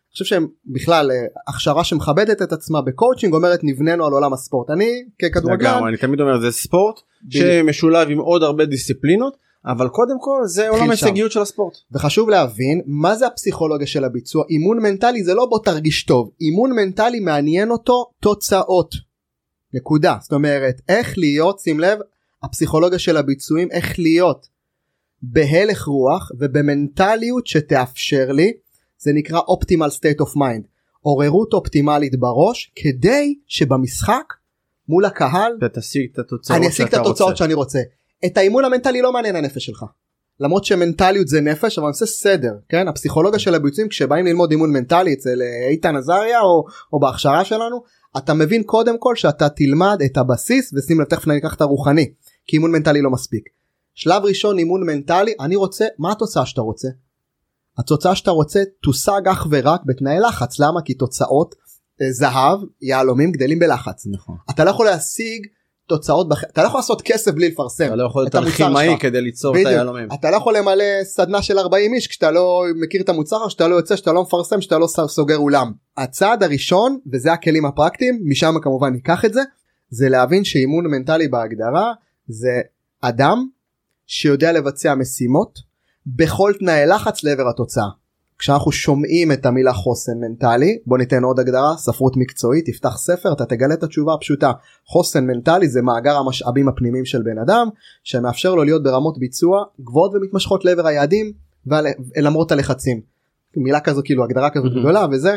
אני 0.09 0.13
חושב 0.13 0.25
שהם 0.25 0.47
בכלל 0.65 1.11
אה, 1.11 1.15
הכשרה 1.47 1.83
שמכבדת 1.83 2.41
את 2.41 2.51
עצמה 2.51 2.81
בקואוצ'ינג 2.81 3.33
אומרת 3.33 3.59
נבנינו 3.63 4.05
על 4.05 4.13
עולם 4.13 4.33
הספורט. 4.33 4.69
אני 4.69 5.03
ככדורגלן 5.21 5.87
אני 5.87 5.97
תמיד 5.97 6.21
אומר 6.21 6.39
זה 6.39 6.51
ספורט 6.51 6.99
שמשולב 7.29 8.09
עם 8.09 8.17
עוד 8.17 8.43
הרבה 8.43 8.65
דיסציפלינות 8.65 9.37
אבל 9.71 9.89
קודם 9.89 10.15
כל 10.19 10.41
זה 10.45 10.69
עולם 10.69 10.89
ההישגיות 10.89 11.31
של 11.31 11.41
הספורט. 11.41 11.73
וחשוב 11.91 12.29
להבין 12.29 12.81
מה 12.85 13.15
זה 13.15 13.27
הפסיכולוגיה 13.27 13.87
של 13.87 14.03
הביצוע. 14.03 14.45
אימון 14.49 14.79
מנטלי 14.79 15.23
זה 15.23 15.33
לא 15.33 15.45
בוא 15.45 15.59
תרגיש 15.63 16.03
טוב. 16.03 16.31
אימון 16.41 16.71
מנטלי 16.71 17.19
מעניין 17.19 17.71
אותו 17.71 18.11
תוצאות. 18.19 18.95
נקודה. 19.73 20.17
זאת 20.21 20.33
אומרת 20.33 20.81
איך 20.89 21.17
להיות 21.17 21.59
שים 21.59 21.79
לב 21.79 21.99
הפסיכולוגיה 22.43 22.99
של 22.99 23.17
הביצועים 23.17 23.67
איך 23.71 23.99
להיות 23.99 24.47
בהלך 25.21 25.85
רוח 25.85 26.31
ובמנטליות 26.39 27.47
שתאפשר 27.47 28.31
לי 28.31 28.53
זה 28.97 29.11
נקרא 29.13 29.39
optimal 29.39 29.91
state 29.97 30.25
of 30.25 30.35
mind. 30.35 30.67
עוררות 31.01 31.53
אופטימלית 31.53 32.19
בראש 32.19 32.71
כדי 32.75 33.35
שבמשחק 33.47 34.33
מול 34.87 35.05
הקהל 35.05 35.51
תשיג 35.73 36.09
את 36.13 36.19
התוצאות 36.19 36.57
אני 36.57 36.67
אשיג 36.67 36.87
את 36.87 36.93
התוצאות 36.93 37.37
שאני 37.37 37.53
רוצה 37.53 37.79
את 38.25 38.37
האימון 38.37 38.65
המנטלי 38.65 39.01
לא 39.01 39.13
מעניין 39.13 39.35
הנפש 39.35 39.65
שלך. 39.65 39.85
למרות 40.39 40.65
שמנטליות 40.65 41.27
זה 41.27 41.41
נפש 41.41 41.77
אבל 41.77 41.87
אני 41.87 41.91
עושה 41.91 42.05
סדר 42.05 42.53
כן 42.69 42.87
הפסיכולוגיה 42.87 43.39
של 43.39 43.55
הביצועים 43.55 43.89
כשבאים 43.89 44.25
ללמוד 44.25 44.51
אימון 44.51 44.71
מנטלי 44.71 45.13
אצל 45.13 45.41
אה, 45.41 45.67
איתן 45.69 45.95
עזריה 45.95 46.41
או, 46.41 46.65
או 46.93 46.99
בהכשרה 46.99 47.45
שלנו 47.45 47.83
אתה 48.17 48.33
מבין 48.33 48.63
קודם 48.63 48.97
כל 48.97 49.15
שאתה 49.15 49.49
תלמד 49.49 50.01
את 50.05 50.17
הבסיס 50.17 50.73
ושים 50.73 51.01
לב 51.01 51.07
תכף 51.07 51.27
אני 51.27 51.37
אקח 51.37 51.55
את 51.55 51.61
הרוחני 51.61 52.13
כי 52.47 52.55
אימון 52.55 52.71
מנטלי 52.71 53.01
לא 53.01 53.09
מספיק. 53.09 53.49
שלב 53.95 54.23
ראשון 54.25 54.57
אימון 54.57 54.85
מנטלי 54.85 55.33
אני 55.39 55.55
רוצה 55.55 55.85
מה 55.97 56.11
התוצאה 56.11 56.45
שאתה 56.45 56.61
רוצה. 56.61 56.87
התוצאה 57.77 58.15
שאתה 58.15 58.31
רוצה 58.31 58.63
תושג 58.81 59.21
אך 59.31 59.47
ורק 59.51 59.81
בתנאי 59.85 60.19
לחץ 60.19 60.59
למה 60.59 60.81
כי 60.81 60.93
תוצאות 60.93 61.55
אה, 62.01 62.11
זהב 62.11 62.59
יהלומים 62.81 63.31
גדלים 63.31 63.59
בלחץ 63.59 64.07
נכון 64.11 64.35
אתה 64.49 64.63
לא 64.63 64.69
יכול 64.69 64.85
להשיג 64.85 65.47
תוצאות 65.89 66.29
בח... 66.29 66.43
אתה 66.43 66.61
לא 66.61 66.67
יכול 66.67 66.77
לעשות 66.77 67.01
כסף 67.01 67.31
בלי 67.31 67.49
לפרסם 67.49 67.85
אתה 67.85 67.95
לא 67.95 68.03
יכול 68.03 68.21
להיות 68.21 68.35
אלכימאי 68.35 68.97
כדי 68.99 69.21
ליצור 69.21 69.53
בדיוק. 69.53 69.67
את 69.67 69.73
היהלומים 69.73 70.07
אתה 70.13 70.31
לא 70.31 70.35
יכול 70.35 70.57
למלא 70.57 70.83
סדנה 71.03 71.41
של 71.41 71.59
40 71.59 71.93
איש 71.93 72.07
כשאתה 72.07 72.31
לא 72.31 72.63
מכיר 72.75 73.01
את 73.01 73.09
המוצר 73.09 73.47
שאתה 73.47 73.67
לא 73.67 73.75
יוצא 73.75 73.95
שאתה 73.95 74.11
לא 74.11 74.21
מפרסם 74.21 74.61
שאתה 74.61 74.77
לא 74.77 74.87
סוגר 74.87 75.37
אולם 75.37 75.71
הצעד 75.97 76.43
הראשון 76.43 76.99
וזה 77.13 77.33
הכלים 77.33 77.65
הפרקטיים 77.65 78.19
משם 78.25 78.55
כמובן 78.61 78.93
ניקח 78.93 79.25
את 79.25 79.33
זה 79.33 79.41
זה 79.89 80.09
להבין 80.09 80.43
שאימון 80.43 80.87
מנטלי 80.87 81.27
בהגדרה 81.27 81.93
זה 82.27 82.61
אדם 83.01 83.47
שיודע 84.07 84.51
לבצע 84.51 84.95
משימות 84.95 85.59
בכל 86.07 86.53
תנאי 86.59 86.85
לחץ 86.87 87.23
לעבר 87.23 87.49
התוצאה. 87.49 87.98
כשאנחנו 88.39 88.71
שומעים 88.71 89.31
את 89.31 89.45
המילה 89.45 89.73
חוסן 89.73 90.11
מנטלי 90.19 90.79
בוא 90.85 90.97
ניתן 90.97 91.23
עוד 91.23 91.39
הגדרה 91.39 91.77
ספרות 91.77 92.17
מקצועית 92.17 92.65
תפתח 92.65 92.97
ספר 92.97 93.33
אתה 93.33 93.45
תגלה 93.45 93.73
את 93.73 93.83
התשובה 93.83 94.13
הפשוטה 94.13 94.51
חוסן 94.85 95.27
מנטלי 95.27 95.67
זה 95.67 95.81
מאגר 95.81 96.15
המשאבים 96.15 96.67
הפנימיים 96.67 97.05
של 97.05 97.21
בן 97.21 97.37
אדם 97.37 97.67
שמאפשר 98.03 98.55
לו 98.55 98.63
להיות 98.63 98.83
ברמות 98.83 99.17
ביצוע 99.17 99.63
גבוהות 99.81 100.11
ומתמשכות 100.15 100.65
לעבר 100.65 100.87
היעדים 100.87 101.31
ולמרות 101.67 102.51
הלחצים. 102.51 103.01
מילה 103.55 103.79
כזו 103.79 104.01
כאילו 104.05 104.23
הגדרה 104.23 104.49
כזאת 104.49 104.71
mm-hmm. 104.71 104.79
גדולה 104.79 105.05
וזה 105.11 105.35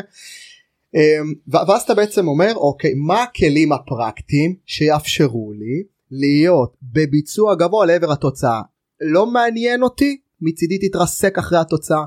אמ, 0.95 1.33
ואז 1.47 1.81
אתה 1.81 1.93
בעצם 1.93 2.27
אומר 2.27 2.55
אוקיי 2.55 2.93
מה 2.93 3.23
הכלים 3.23 3.71
הפרקטיים 3.71 4.55
שיאפשרו 4.65 5.53
לי 5.53 5.83
להיות 6.11 6.73
בביצוע 6.83 7.55
גבוה 7.55 7.85
לעבר 7.85 8.11
התוצאה 8.11 8.61
לא 9.01 9.25
מעניין 9.25 9.83
אותי 9.83 10.17
מצידי 10.41 10.89
תתרסק 10.89 11.37
אחרי 11.37 11.57
התוצאה 11.57 12.03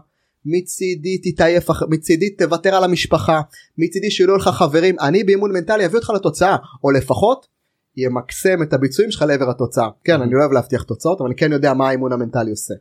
מצידי 0.47 1.19
תתעייף 1.19 1.69
מצידי 1.89 2.31
תוותר 2.31 2.75
על 2.75 2.85
המשפחה 2.85 3.41
מצידי 3.79 4.11
שיהיו 4.11 4.37
לך 4.37 4.49
חברים 4.49 4.97
אני 5.01 5.25
באימון 5.25 5.53
מנטלי 5.53 5.87
אביא 5.87 5.99
אותך 5.99 6.11
לתוצאה 6.11 6.57
או 6.85 6.91
לפחות 6.91 7.47
ימקסם 7.97 8.63
את 8.63 8.73
הביצועים 8.73 9.11
שלך 9.11 9.23
לעבר 9.23 9.51
התוצאה. 9.51 9.89
כן 10.05 10.21
אני 10.21 10.31
לא 10.33 10.41
אוהב 10.41 10.53
להבטיח 10.53 10.83
תוצאות 10.83 11.21
אבל 11.21 11.29
אני 11.29 11.37
כן 11.37 11.53
יודע 11.53 11.75
מה 11.75 11.89
האימון 11.89 12.13
המנטלי 12.13 12.51
עושה. 12.51 12.75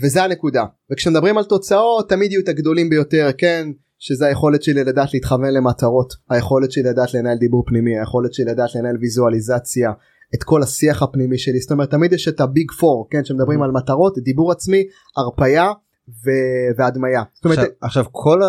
וזה 0.00 0.24
הנקודה. 0.24 0.64
וכשמדברים 0.92 1.38
על 1.38 1.44
תוצאות 1.44 2.08
תמיד 2.08 2.32
יהיו 2.32 2.40
את 2.40 2.48
הגדולים 2.48 2.90
ביותר 2.90 3.30
כן? 3.38 3.68
שזה 3.98 4.26
היכולת 4.26 4.62
שלי 4.62 4.84
לדעת 4.84 5.14
להתכוון 5.14 5.54
למטרות 5.54 6.12
היכולת 6.30 6.72
שלי 6.72 6.82
לדעת 6.82 7.14
לנהל 7.14 7.38
דיבור 7.38 7.64
פנימי 7.66 7.98
היכולת 7.98 8.34
שלי 8.34 8.44
לדעת 8.44 8.74
לנהל 8.74 8.96
ויזואליזציה 9.00 9.92
את 10.34 10.42
כל 10.42 10.62
השיח 10.62 11.02
הפנימי 11.02 11.38
שלי. 11.38 11.60
זאת 11.60 11.70
אומרת 11.70 11.90
תמיד 11.90 12.12
יש 12.12 12.28
את 12.28 12.40
הביג 12.40 12.70
פור 12.70 13.08
כן? 13.10 13.24
שמדברים 13.24 13.62
על 13.62 13.70
מטרות 13.70 14.18
דיבור 14.18 14.52
עצמי 14.52 14.84
הרפייה 15.16 15.72
ו- 16.08 16.78
והדמיה. 16.78 17.22
זאת 17.34 17.44
אומרת 17.44 17.58
עכשיו, 17.58 17.70
עכשיו 17.80 18.04
כל 18.12 18.42
ה- 18.42 18.46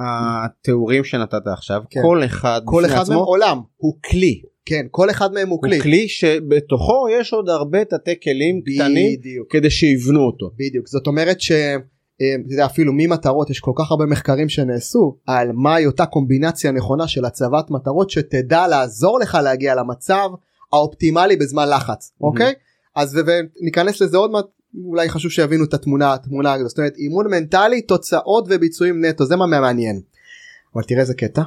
ה- 0.00 0.44
התיאורים 0.44 1.04
שנתת 1.04 1.46
עכשיו 1.46 1.82
כן. 1.90 2.00
כל 2.02 2.24
אחד 2.24 2.60
כל 2.64 2.84
אחד 2.84 3.00
עצמו 3.00 3.14
מהם 3.14 3.24
עולם 3.24 3.60
הוא 3.76 3.94
כלי 4.10 4.42
כן 4.66 4.86
כל 4.90 5.10
אחד 5.10 5.32
מהם 5.32 5.48
הוא 5.48 5.58
הוא 5.62 5.62
כלי. 5.62 5.80
כלי 5.80 6.08
שבתוכו 6.08 7.06
יש 7.10 7.32
עוד 7.32 7.48
הרבה 7.48 7.84
תתי 7.84 8.20
כלים 8.22 8.60
קטנים 8.60 9.18
בדיוק. 9.18 9.52
כדי 9.52 9.70
שיבנו 9.70 10.20
אותו. 10.20 10.50
בדיוק 10.58 10.88
זאת 10.88 11.06
אומרת 11.06 11.40
ש... 11.40 11.52
אה, 12.20 12.34
אתה 12.46 12.54
יודע, 12.54 12.66
אפילו 12.66 12.92
ממטרות 12.96 13.50
יש 13.50 13.60
כל 13.60 13.72
כך 13.76 13.90
הרבה 13.90 14.06
מחקרים 14.06 14.48
שנעשו 14.48 15.16
על 15.26 15.52
מהי 15.52 15.86
אותה 15.86 16.06
קומבינציה 16.06 16.72
נכונה 16.72 17.08
של 17.08 17.24
הצבת 17.24 17.70
מטרות 17.70 18.10
שתדע 18.10 18.68
לעזור 18.68 19.18
לך 19.20 19.38
להגיע 19.44 19.74
למצב 19.74 20.28
האופטימלי 20.72 21.36
בזמן 21.36 21.68
לחץ 21.68 22.12
אוקיי 22.20 22.52
אז 22.96 23.18
וניכנס 23.26 24.02
לזה 24.02 24.16
עוד 24.16 24.30
מעט 24.30 24.44
אולי 24.74 25.08
חשוב 25.08 25.30
שיבינו 25.30 25.64
את 25.64 25.74
התמונה 25.74 26.14
התמונה 26.14 26.52
הזאת. 26.52 26.68
זאת 26.68 26.78
אומרת 26.78 26.96
אימון 26.96 27.30
מנטלי 27.30 27.82
תוצאות 27.82 28.46
וביצועים 28.50 29.04
נטו 29.04 29.26
זה 29.26 29.36
מה 29.36 29.46
מעניין. 29.46 30.00
אבל 30.74 30.82
תראה 30.82 31.00
איזה 31.00 31.14
קטע. 31.14 31.42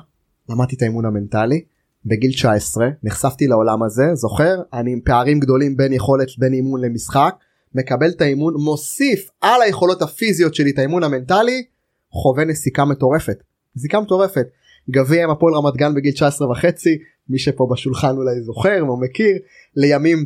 למדתי 0.50 0.76
את 0.76 0.82
האימון 0.82 1.06
המנטלי 1.06 1.62
בגיל 2.06 2.32
19 2.32 2.88
נחשפתי 3.04 3.48
לעולם 3.48 3.84
הזה 3.84 4.04
זוכר? 4.14 4.62
אני 4.74 4.92
עם 4.92 5.00
פערים 5.06 5.40
גדולים 5.40 5.78
בין 5.78 5.94
יכולת 5.94 6.28
בין 6.38 6.54
אימון 6.54 6.82
למשחק 6.82 7.36
מקבל 7.76 8.10
את 8.10 8.22
האימון 8.22 8.54
מוסיף 8.54 9.30
על 9.42 9.62
היכולות 9.62 10.02
הפיזיות 10.02 10.56
שלי 10.56 10.72
את 10.72 10.80
האימון 10.80 11.04
המנטלי 11.04 11.64
חווה 12.12 12.46
נסיקה 12.46 12.86
מטורפת. 12.86 13.44
נסיקה 13.76 14.00
מטורפת. 14.00 14.46
גביע 14.90 15.24
עם 15.24 15.30
הפועל 15.30 15.54
רמת 15.54 15.74
גן 15.74 15.94
בגיל 15.96 16.12
19 16.12 16.52
וחצי 16.52 16.98
מי 17.30 17.40
שפה 17.40 17.68
בשולחן 17.72 18.18
אולי 18.18 18.42
זוכר 18.42 18.82
או 18.82 19.00
מכיר 19.00 19.38
לימים 19.76 20.26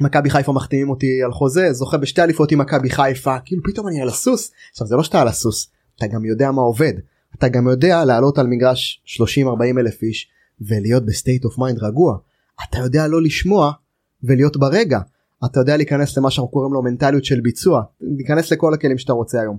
מכבי 0.00 0.30
חיפה 0.30 0.52
מחתימים 0.52 0.90
אותי 0.90 1.22
על 1.24 1.32
חוזה 1.32 1.72
זוכה 1.72 1.96
בשתי 1.96 2.22
אליפות 2.22 2.52
עם 2.52 2.58
מכבי 2.58 2.90
חיפה 2.90 3.38
כאילו 3.44 3.62
פתאום 3.62 3.88
אני 3.88 4.00
על 4.00 4.08
הסוס. 4.08 4.50
עכשיו 4.70 4.86
זה 4.86 4.96
לא 4.96 5.02
שאתה 5.02 5.20
על 5.20 5.28
הסוס 5.28 5.68
אתה 5.96 6.06
גם 6.06 6.24
יודע 6.24 6.50
מה 6.50 6.62
עובד. 6.62 6.92
אתה 7.38 7.48
גם 7.48 7.66
יודע 7.66 8.04
לעלות 8.04 8.38
על 8.38 8.46
מגרש 8.46 9.02
30 9.04 9.48
40 9.48 9.78
אלף 9.78 10.02
איש 10.02 10.28
ולהיות 10.60 11.06
ב 11.06 11.12
state 11.12 11.44
of 11.44 11.58
mind 11.58 11.78
רגוע. 11.78 12.16
אתה 12.68 12.78
יודע 12.78 13.08
לא 13.08 13.22
לשמוע 13.22 13.72
ולהיות 14.22 14.56
ברגע. 14.56 14.98
אתה 15.44 15.60
יודע 15.60 15.76
להיכנס 15.76 16.18
למה 16.18 16.30
שאנחנו 16.30 16.50
קוראים 16.50 16.72
לו 16.72 16.82
מנטליות 16.82 17.24
של 17.24 17.40
ביצוע. 17.40 17.82
להיכנס 18.00 18.52
לכל 18.52 18.74
הכלים 18.74 18.98
שאתה 18.98 19.12
רוצה 19.12 19.40
היום. 19.40 19.58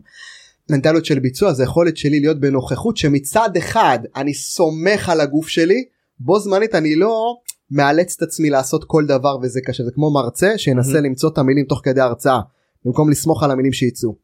מנטליות 0.69 1.05
של 1.05 1.19
ביצוע 1.19 1.53
זה 1.53 1.63
יכולת 1.63 1.97
שלי 1.97 2.19
להיות 2.19 2.39
בנוכחות 2.39 2.97
שמצד 2.97 3.49
אחד 3.57 3.99
אני 4.15 4.33
סומך 4.33 5.09
על 5.09 5.21
הגוף 5.21 5.47
שלי 5.47 5.85
בו 6.19 6.39
זמנית 6.39 6.75
אני 6.75 6.95
לא 6.95 7.35
מאלץ 7.73 8.15
את 8.17 8.21
עצמי 8.21 8.49
לעשות 8.49 8.83
כל 8.87 9.05
דבר 9.05 9.37
וזה 9.41 9.59
קשה 9.65 9.83
זה 9.83 9.91
כמו 9.95 10.13
מרצה 10.13 10.57
שינסה 10.57 10.97
Mhm. 10.99 11.01
למצוא 11.01 11.29
את 11.29 11.37
המילים 11.37 11.65
תוך 11.65 11.81
כדי 11.83 12.01
הרצאה 12.01 12.39
במקום 12.85 13.09
לסמוך 13.09 13.43
על 13.43 13.51
המילים 13.51 13.73
שיצאו. 13.73 14.15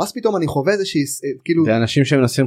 ואז 0.00 0.12
פתאום 0.12 0.36
אני 0.36 0.46
חווה 0.46 0.72
איזה 0.72 0.84
שהיא 0.86 1.04
כאילו 1.44 1.64
זה 1.64 1.76
אנשים 1.76 2.04
שמנסים 2.04 2.46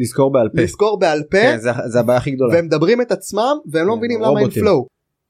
לזכור 0.00 0.32
בעל 0.32 0.48
פה. 0.56 0.62
לזכור 0.62 0.98
בעל 0.98 1.22
פה 1.30 1.38
כן, 1.38 1.58
זה- 1.60 1.70
זה 1.86 2.00
הבעיה 2.00 2.18
הכי 2.18 2.30
גדולה. 2.30 2.54
והם 2.54 2.64
מדברים 2.66 3.00
את 3.00 3.12
עצמם 3.12 3.56
והם 3.66 3.86
לא 3.86 3.92
כן, 3.92 3.98
מבינים 3.98 4.20
למה 4.22 4.40
אין. 4.40 4.50
פלואו. 4.50 4.86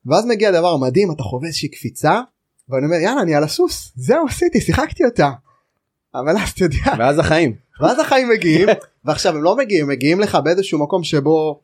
ואז 0.06 0.26
מגיע 0.26 0.50
דבר 0.50 0.76
מדהים 0.76 1.10
אתה 1.12 1.22
חווה 1.22 1.46
איזושהי 1.46 1.68
קפיצה 1.68 2.20
ואני 2.68 2.86
אומר 2.86 2.96
יאללה 2.96 3.22
אני 3.22 3.34
על 3.34 3.44
הסוס 3.44 3.92
זהו 3.96 4.26
עשיתי 4.26 4.60
שיחקתי 4.60 5.04
אותה. 5.04 5.30
אבל 6.14 6.36
אז 6.36 6.48
אתה 6.54 6.64
יודע 6.64 6.94
ואז 6.98 7.18
החיים. 7.18 7.54
ואז 7.80 7.98
החיים 7.98 8.28
מגיעים 8.28 8.68
ועכשיו 9.04 9.36
הם 9.36 9.42
לא 9.42 9.56
מגיעים 9.56 9.88
מגיעים 9.88 10.20
לך 10.20 10.38
באיזשהו 10.44 10.78
מקום 10.82 11.04
שבו 11.04 11.60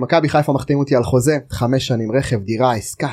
מכבי 0.00 0.28
חיפה 0.28 0.52
מחתים 0.52 0.78
אותי 0.78 0.96
על 0.96 1.02
חוזה 1.02 1.38
חמש 1.50 1.86
שנים 1.86 2.12
רכב 2.12 2.42
דירה 2.42 2.74
עסקה 2.74 3.08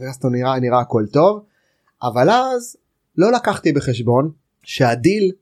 ואז 0.00 0.14
אתה 0.16 0.28
נראה 0.28 0.60
נראה 0.60 0.80
הכל 0.80 1.04
טוב 1.12 1.44
אבל 2.02 2.30
אז 2.30 2.76
לא 3.16 3.32
לקחתי 3.32 3.72
בחשבון 3.72 4.30
שהדיל 4.62 5.32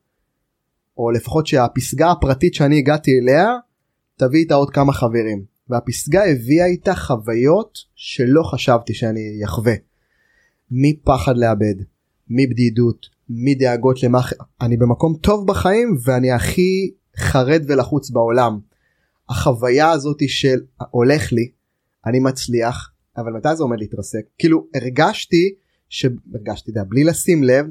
או 0.99 1.11
לפחות 1.11 1.47
שהפסגה 1.47 2.11
הפרטית 2.11 2.55
שאני 2.55 2.79
הגעתי 2.79 3.11
אליה 3.19 3.49
תביא 4.17 4.41
איתה 4.41 4.55
עוד 4.55 4.71
כמה 4.71 4.93
חברים 4.93 5.45
והפסגה 5.69 6.25
הביאה 6.25 6.67
איתה 6.67 6.95
חוויות 6.95 7.79
שלא 7.95 8.43
חשבתי 8.43 8.95
שאני 8.95 9.45
אחווה. 9.45 9.75
מפחד 10.71 11.37
לאבד, 11.37 11.75
מבדידות, 12.31 13.07
מדאגות 13.29 14.03
למה 14.03 14.21
אני 14.61 14.77
במקום 14.77 15.17
טוב 15.21 15.47
בחיים 15.47 15.97
ואני 16.05 16.33
הכי 16.33 16.91
חרד 17.17 17.63
ולחוץ 17.69 18.11
בעולם. 18.11 18.59
החוויה 19.29 19.91
הזאת 19.91 20.29
של 20.29 20.59
הולך 20.91 21.33
לי, 21.33 21.51
אני 22.07 22.19
מצליח, 22.19 22.91
אבל 23.17 23.33
מתי 23.33 23.57
זה 23.57 23.63
עומד 23.63 23.79
להתרסק? 23.79 24.21
כאילו 24.39 24.67
הרגשתי, 24.75 25.55
שהרגשתי, 25.89 26.71
יודע, 26.71 26.83
בלי 26.89 27.05
לשים 27.05 27.45
לב, 27.45 27.67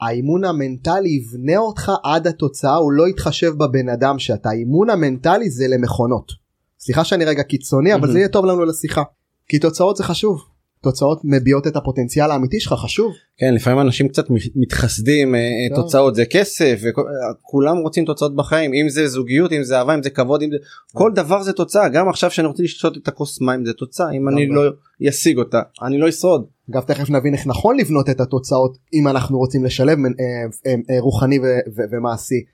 האימון 0.00 0.44
המנטלי 0.44 1.08
יבנה 1.08 1.56
אותך 1.56 1.92
עד 2.04 2.26
התוצאה, 2.26 2.76
הוא 2.76 2.92
לא 2.92 3.08
יתחשב 3.08 3.52
בבן 3.56 3.88
אדם 3.88 4.18
שאתה. 4.18 4.48
האימון 4.48 4.90
המנטלי 4.90 5.50
זה 5.50 5.68
למכונות. 5.68 6.32
סליחה 6.78 7.04
שאני 7.04 7.24
רגע 7.24 7.42
קיצוני, 7.42 7.94
אבל. 7.94 8.12
זה 8.12 8.18
יהיה 8.18 8.28
טוב 8.28 8.44
לנו 8.44 8.64
לשיחה. 8.64 9.02
כי 9.48 9.58
תוצאות 9.58 9.96
זה 9.96 10.04
חשוב. 10.04 10.44
תוצאות 10.82 11.20
מביעות 11.24 11.66
את 11.66 11.76
הפוטנציאל 11.76 12.30
האמיתי 12.30 12.60
שלך, 12.60 12.72
חשוב. 12.72 13.12
כן 13.36 13.54
לפעמים 13.54 13.80
אנשים 13.80 14.08
קצת 14.08 14.24
מתחסדים 14.56 15.34
אה, 15.34 15.40
אה, 15.40 15.76
טוב. 15.76 15.84
תוצאות 15.84 16.14
זה 16.14 16.24
כסף 16.24 16.80
וכולם 16.82 17.76
רוצים 17.76 18.04
תוצאות 18.04 18.36
בחיים 18.36 18.74
אם 18.74 18.88
זה 18.88 19.08
זוגיות 19.08 19.52
אם 19.52 19.62
זה 19.62 19.78
אהבה 19.78 19.94
אם 19.94 20.02
זה 20.02 20.10
כבוד 20.10 20.42
אם 20.42 20.50
זה 20.50 20.56
כל 20.92 21.12
דבר 21.14 21.42
זה 21.42 21.52
תוצאה 21.52 21.88
גם 21.88 22.08
עכשיו 22.08 22.30
שאני 22.30 22.46
רוצה 22.46 22.62
לשתות 22.62 22.96
את 22.96 23.08
הכוס 23.08 23.40
מים 23.40 23.64
זה 23.64 23.72
תוצאה 23.72 24.10
אם 24.10 24.28
אני. 24.28 24.46
לא 24.46 24.62
אשיג 25.08 25.38
אותה 25.38 25.60
אני 25.82 25.98
לא 25.98 26.08
אשרוד. 26.08 26.44
אגב 26.70 26.82
תכף 26.82 27.10
נבין 27.10 27.34
איך 27.34 27.46
נכון 27.46 27.76
לבנות 27.78 28.10
את 28.10 28.20
התוצאות 28.20 28.78
אם 28.94 29.08
אנחנו 29.08 29.38
רוצים 29.38 29.64
לשלב 29.64 29.98
אה, 30.66 31.00
רוחני 31.00 31.38
ומעשי. 31.90 32.44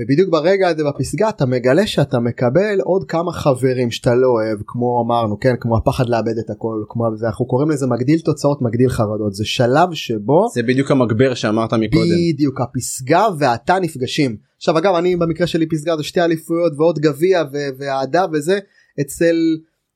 ובדיוק 0.00 0.28
ברגע 0.28 0.68
הזה 0.68 0.82
בפסגה 0.84 1.28
אתה 1.28 1.46
מגלה 1.46 1.86
שאתה 1.86 2.20
מקבל 2.20 2.80
עוד 2.84 3.04
כמה 3.08 3.32
חברים 3.32 3.90
שאתה 3.90 4.14
לא 4.14 4.28
אוהב 4.28 4.58
כמו 4.66 5.04
אמרנו 5.06 5.40
כן 5.40 5.54
כמו 5.60 5.76
הפחד 5.76 6.08
לאבד 6.08 6.38
את 6.44 6.50
הכל 6.50 6.84
כמו 6.88 7.16
זה 7.16 7.26
אנחנו 7.26 7.46
קוראים 7.46 7.70
לזה 7.70 7.86
מגדיל 7.86 8.20
תוצאות 8.20 8.62
מגדיל 8.62 8.88
חרדות. 8.88 9.34
זה 9.34 9.44
שלב 9.44 9.88
שבו 9.92 10.48
זה 10.54 10.62
בדיוק 10.62 10.90
המגבר 10.90 11.34
שאמרת 11.34 11.72
מקודם. 11.72 12.04
בדיוק 12.32 12.60
הפסגה 12.60 13.26
ואתה 13.38 13.78
נפגשים. 13.78 14.36
עכשיו 14.56 14.78
אגב 14.78 14.94
אני 14.94 15.16
במקרה 15.16 15.46
שלי 15.46 15.68
פסגה 15.68 15.96
זה 15.96 16.02
שתי 16.02 16.20
אליפויות 16.20 16.72
ועוד 16.76 16.98
גביע 16.98 17.42
ואהדה 17.78 18.24
וזה 18.32 18.58
אצל 19.00 19.36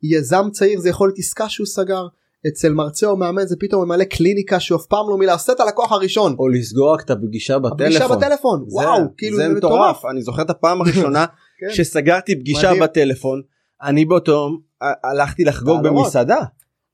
יזם 0.03 0.49
צעיר 0.53 0.81
זה 0.81 0.89
יכול 0.89 1.09
להיות 1.09 1.19
עסקה 1.19 1.49
שהוא 1.49 1.67
סגר 1.67 2.07
אצל 2.49 2.73
מרצה 2.73 3.07
או 3.07 3.17
מאמן 3.17 3.47
זה 3.47 3.57
פתאום 3.61 3.85
ממלא 3.85 4.05
קליניקה 4.05 4.61
שהוא 4.61 4.79
אף 4.81 4.87
פעם 4.87 5.11
לא 5.11 5.17
מילא 5.19 5.35
עושה 5.35 5.53
את 5.53 5.61
הלקוח 5.61 5.93
הראשון. 5.93 6.37
או 6.39 6.49
לסגור 6.49 6.95
רק 6.95 7.01
את 7.05 7.11
הפגישה 7.11 7.57
הפגישה 7.57 7.99
בטלפון. 8.09 8.17
בטלפון 8.19 8.65
זה- 8.69 8.75
וואו 8.77 9.03
כאילו 9.17 9.37
זה 9.37 9.49
מטורף 9.49 10.05
אני 10.11 10.23
זוכר 10.23 10.43
את 10.43 10.51
הפעם 10.51 10.81
הראשונה 10.81 11.27
כן. 11.61 11.75
שסגרתי 11.75 12.37
פגישה 12.41 12.67
מדהים. 12.69 12.83
בטלפון 12.83 13.43
אני 13.83 14.05
באותו 14.05 14.33
יום 14.33 14.61
הלכתי 15.05 15.45
לחגוג. 15.45 15.83
במסעדה. 15.83 16.39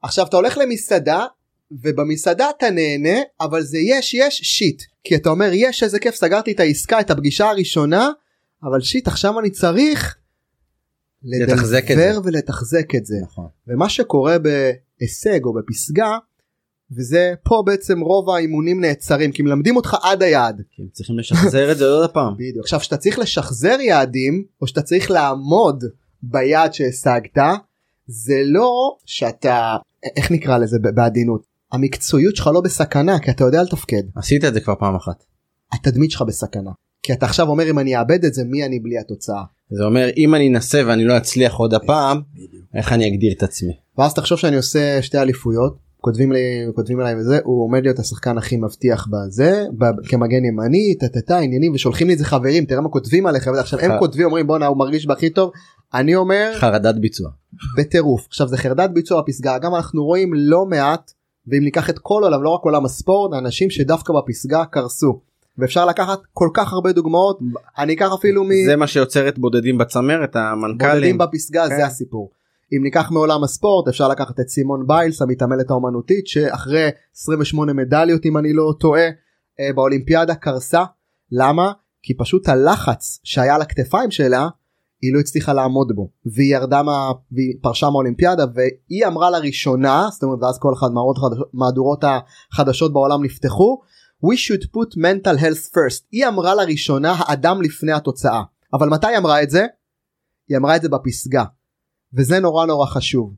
עכשיו 0.02 0.26
אתה 0.26 0.36
הולך 0.36 0.58
למסעדה 0.58 1.26
ובמסעדה 1.82 2.46
אתה 2.58 2.70
נהנה 2.70 3.18
אבל 3.40 3.62
זה 3.62 3.78
יש 3.78 4.14
יש 4.14 4.34
שיט 4.44 4.82
כי 5.04 5.16
אתה 5.16 5.30
אומר 5.30 5.50
יש 5.52 5.82
איזה 5.82 5.98
כיף 5.98 6.14
סגרתי 6.14 6.52
את 6.52 6.60
העסקה 6.60 7.00
את 7.00 7.10
הפגישה 7.10 7.50
הראשונה 7.50 8.10
אבל 8.64 8.80
שיט 8.80 9.08
עכשיו 9.08 9.40
אני 9.40 9.50
צריך 9.50 10.16
לדלבר 11.22 12.20
ולתחזק 12.24 12.94
את 12.96 13.06
זה. 13.06 13.16
נכון. 13.22 13.46
ומה 13.68 13.88
שקורה 13.88 14.36
בהישג 14.38 15.44
או 15.44 15.52
בפסגה 15.54 16.18
וזה 16.92 17.34
פה 17.44 17.62
בעצם 17.66 18.00
רוב 18.00 18.30
האימונים 18.30 18.80
נעצרים 18.80 19.32
כי 19.32 19.42
מלמדים 19.42 19.76
אותך 19.76 19.96
עד 20.02 20.22
היעד. 20.22 20.62
כי 20.70 20.82
הם 20.82 20.88
צריכים 20.92 21.18
לשחזר 21.18 21.72
את 21.72 21.78
זה 21.78 21.84
עוד 21.84 22.10
פעם. 22.10 22.34
בדיוק. 22.38 22.64
עכשיו 22.64 22.80
שאתה 22.80 22.96
צריך 22.96 23.18
לשחזר 23.18 23.80
יעדים 23.80 24.44
או 24.62 24.66
שאתה 24.66 24.82
צריך 24.82 25.10
לעמוד 25.10 25.84
ביעד 26.22 26.74
שהשגת 26.74 27.38
זה 28.06 28.42
לא 28.44 28.96
שאתה 29.04 29.76
איך 30.16 30.30
נקרא 30.30 30.58
לזה 30.58 30.78
בעדינות? 30.94 31.46
המקצועיות 31.72 32.36
שלך 32.36 32.46
לא 32.46 32.60
בסכנה 32.60 33.18
כי 33.18 33.30
אתה 33.30 33.44
יודע 33.44 33.62
לתפקד. 33.62 34.02
עשית 34.14 34.44
את 34.44 34.54
זה 34.54 34.60
כבר 34.60 34.74
פעם 34.78 34.94
אחת. 34.94 35.24
התדמית 35.72 36.10
שלך 36.10 36.22
בסכנה 36.22 36.70
כי 37.02 37.12
אתה 37.12 37.26
עכשיו 37.26 37.48
אומר 37.48 37.70
אם 37.70 37.78
אני 37.78 37.98
אאבד 37.98 38.24
את 38.24 38.34
זה 38.34 38.44
מי 38.44 38.66
אני 38.66 38.78
בלי 38.78 38.98
התוצאה. 38.98 39.42
זה 39.70 39.84
אומר 39.84 40.08
אם 40.16 40.34
אני 40.34 40.48
אנסה 40.48 40.82
ואני 40.86 41.04
לא 41.04 41.16
אצליח 41.16 41.54
עוד 41.54 41.74
הפעם 41.74 42.20
איך 42.74 42.92
אני 42.92 43.08
אגדיר 43.08 43.32
את 43.32 43.42
עצמי. 43.42 43.72
ואז 43.98 44.14
תחשוב 44.14 44.38
שאני 44.38 44.56
עושה 44.56 45.02
שתי 45.02 45.18
אליפויות 45.18 45.90
כותבים 46.00 46.32
לי 46.32 46.40
כותבים 46.74 47.00
אליי 47.00 47.14
וזה 47.20 47.38
הוא 47.44 47.64
עומד 47.64 47.82
להיות 47.82 47.98
השחקן 47.98 48.38
הכי 48.38 48.56
מבטיח 48.56 49.08
בזה 49.10 49.64
כמגן 50.08 50.44
ימני 50.44 50.94
טה 51.26 51.38
עניינים 51.38 51.72
ושולחים 51.74 52.06
לי 52.06 52.12
את 52.12 52.18
זה 52.18 52.24
חברים 52.24 52.64
תראה 52.64 52.80
מה 52.80 52.88
כותבים 52.88 53.26
עליך. 53.26 53.48
עכשיו 53.48 53.80
הם 53.80 53.98
כותבים 53.98 54.26
אומרים 54.26 54.46
בואנה 54.46 54.66
הוא 54.66 54.78
מרגיש 54.78 55.06
בהכי 55.06 55.30
טוב 55.30 55.50
אני 55.94 56.14
אומר 56.14 56.52
חרדת 56.56 56.94
ביצוע. 56.94 57.30
בטירוף 57.76 58.26
עכשיו 58.28 58.48
זה 58.48 58.56
חרדת 58.56 58.90
ביצוע 58.90 59.20
הפסגה 59.20 59.58
גם 59.58 59.74
אנחנו 59.74 60.04
רואים 60.04 60.30
לא 60.34 60.66
מעט 60.66 61.12
ואם 61.46 61.64
ניקח 61.64 61.90
את 61.90 61.98
כל 61.98 62.22
עולם 62.24 62.42
לא 62.42 62.50
רק 62.50 62.60
עולם 62.64 62.84
הספורט 62.84 63.38
אנשים 63.38 63.70
שדווקא 63.70 64.12
בפסגה 64.12 64.64
קרסו 64.64 65.20
ואפשר 65.60 65.86
לקחת 65.86 66.20
כל 66.32 66.48
כך 66.54 66.72
הרבה 66.72 66.92
דוגמאות 66.92 67.38
אני 67.78 67.92
אקח 67.94 68.10
אפילו 68.18 68.44
מ... 68.44 68.48
זה 68.66 68.76
מה 68.76 68.86
שיוצר 68.86 69.28
את 69.28 69.38
בודדים 69.38 69.78
בצמרת 69.78 70.36
בודדים 70.36 70.36
המנכ"לים. 70.36 71.18
בפסגה 71.18 71.68
כן. 71.68 71.76
זה 71.76 71.86
הסיפור. 71.86 72.30
אם 72.72 72.82
ניקח 72.82 73.10
מעולם 73.10 73.44
הספורט 73.44 73.88
אפשר 73.88 74.08
לקחת 74.08 74.40
את 74.40 74.48
סימון 74.48 74.86
ביילס 74.86 75.22
המתעמלת 75.22 75.70
האומנותית 75.70 76.26
שאחרי 76.26 76.88
28 77.16 77.72
מדליות 77.72 78.26
אם 78.26 78.38
אני 78.38 78.52
לא 78.52 78.74
טועה 78.80 79.06
אה, 79.60 79.72
באולימפיאדה 79.74 80.34
קרסה. 80.34 80.84
למה? 81.32 81.72
כי 82.02 82.16
פשוט 82.16 82.48
הלחץ 82.48 83.20
שהיה 83.24 83.54
על 83.54 83.62
הכתפיים 83.62 84.10
שלה 84.10 84.48
היא 85.02 85.14
לא 85.14 85.20
הצליחה 85.20 85.52
לעמוד 85.52 85.92
בו 85.94 86.10
והיא 86.26 86.54
ירדה 86.54 86.82
מה... 86.82 87.12
והיא 87.32 87.54
פרשה 87.62 87.90
מהאולימפיאדה 87.90 88.44
והיא 88.54 89.06
אמרה 89.06 89.30
לראשונה 89.30 90.08
זאת 90.12 90.22
אומרת 90.22 90.38
ואז 90.42 90.58
כל 90.58 90.72
אחד 90.78 90.88
מהדורות 91.54 92.04
החדשות 92.52 92.92
בעולם 92.92 93.24
נפתחו 93.24 93.80
we 94.24 94.36
should 94.36 94.64
put 94.64 94.96
mental 94.96 95.40
health 95.40 95.70
first 95.74 96.04
היא 96.12 96.26
אמרה 96.28 96.54
לראשונה 96.54 97.12
האדם 97.18 97.62
לפני 97.62 97.92
התוצאה 97.92 98.42
אבל 98.72 98.88
מתי 98.88 99.06
היא 99.06 99.18
אמרה 99.18 99.42
את 99.42 99.50
זה? 99.50 99.66
היא 100.48 100.56
אמרה 100.56 100.76
את 100.76 100.82
זה 100.82 100.88
בפסגה 100.88 101.44
וזה 102.14 102.40
נורא 102.40 102.66
נורא 102.66 102.86
חשוב. 102.86 103.34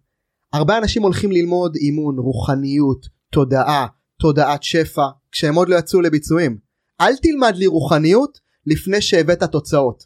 הרבה 0.52 0.78
אנשים 0.78 1.02
הולכים 1.02 1.32
ללמוד 1.32 1.76
אימון, 1.76 2.18
רוחניות, 2.18 3.06
תודעה, 3.30 3.86
תודעת 4.20 4.62
שפע, 4.62 5.06
כשהם 5.32 5.54
עוד 5.54 5.68
לא 5.68 5.76
יצאו 5.76 6.00
לביצועים. 6.00 6.58
אל 7.00 7.16
תלמד 7.16 7.56
לי 7.56 7.66
רוחניות 7.66 8.40
לפני 8.66 9.00
שהבאת 9.00 9.42
תוצאות. 9.42 10.04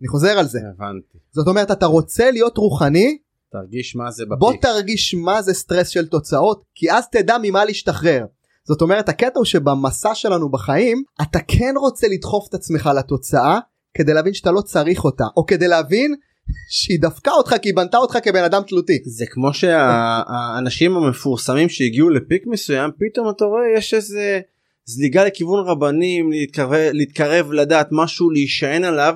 אני 0.00 0.08
חוזר 0.08 0.38
על 0.38 0.46
זה. 0.46 0.58
הבנתי. 0.58 1.18
זאת 1.32 1.46
אומרת 1.46 1.70
אתה 1.70 1.86
רוצה 1.86 2.30
להיות 2.30 2.56
רוחני 2.56 3.18
תרגיש 3.50 3.96
מה 3.96 4.10
זה 4.10 4.24
בפיק. 4.24 4.38
בוא 4.38 4.52
תרגיש 4.60 5.14
מה 5.14 5.42
זה 5.42 5.54
סטרס 5.54 5.88
של 5.88 6.06
תוצאות 6.06 6.64
כי 6.74 6.92
אז 6.92 7.04
תדע 7.12 7.36
ממה 7.42 7.64
להשתחרר. 7.64 8.24
זאת 8.68 8.82
אומרת 8.82 9.08
הקטע 9.08 9.38
הוא 9.38 9.44
שבמסע 9.44 10.14
שלנו 10.14 10.48
בחיים 10.48 11.02
אתה 11.22 11.38
כן 11.48 11.74
רוצה 11.76 12.06
לדחוף 12.08 12.48
את 12.48 12.54
עצמך 12.54 12.90
לתוצאה 12.98 13.58
כדי 13.94 14.14
להבין 14.14 14.34
שאתה 14.34 14.50
לא 14.50 14.60
צריך 14.60 15.04
אותה 15.04 15.24
או 15.36 15.46
כדי 15.46 15.68
להבין 15.68 16.14
שהיא 16.70 16.98
דפקה 17.00 17.30
אותך 17.30 17.54
כי 17.62 17.68
היא 17.68 17.76
בנתה 17.76 17.98
אותך 17.98 18.18
כבן 18.22 18.44
אדם 18.44 18.62
תלותי. 18.62 18.98
זה 19.04 19.24
כמו 19.30 19.54
שהאנשים 19.54 20.96
המפורסמים 20.96 21.68
שהגיעו 21.68 22.10
לפיק 22.10 22.42
מסוים 22.46 22.90
פתאום 22.98 23.30
אתה 23.30 23.44
רואה 23.44 23.62
יש 23.76 23.94
איזה 23.94 24.40
זליגה 24.84 25.24
לכיוון 25.24 25.66
רבנים 25.66 26.32
להתקרב, 26.32 26.72
להתקרב 26.92 27.52
לדעת 27.52 27.88
משהו 27.90 28.30
להישען 28.30 28.84
עליו 28.84 29.14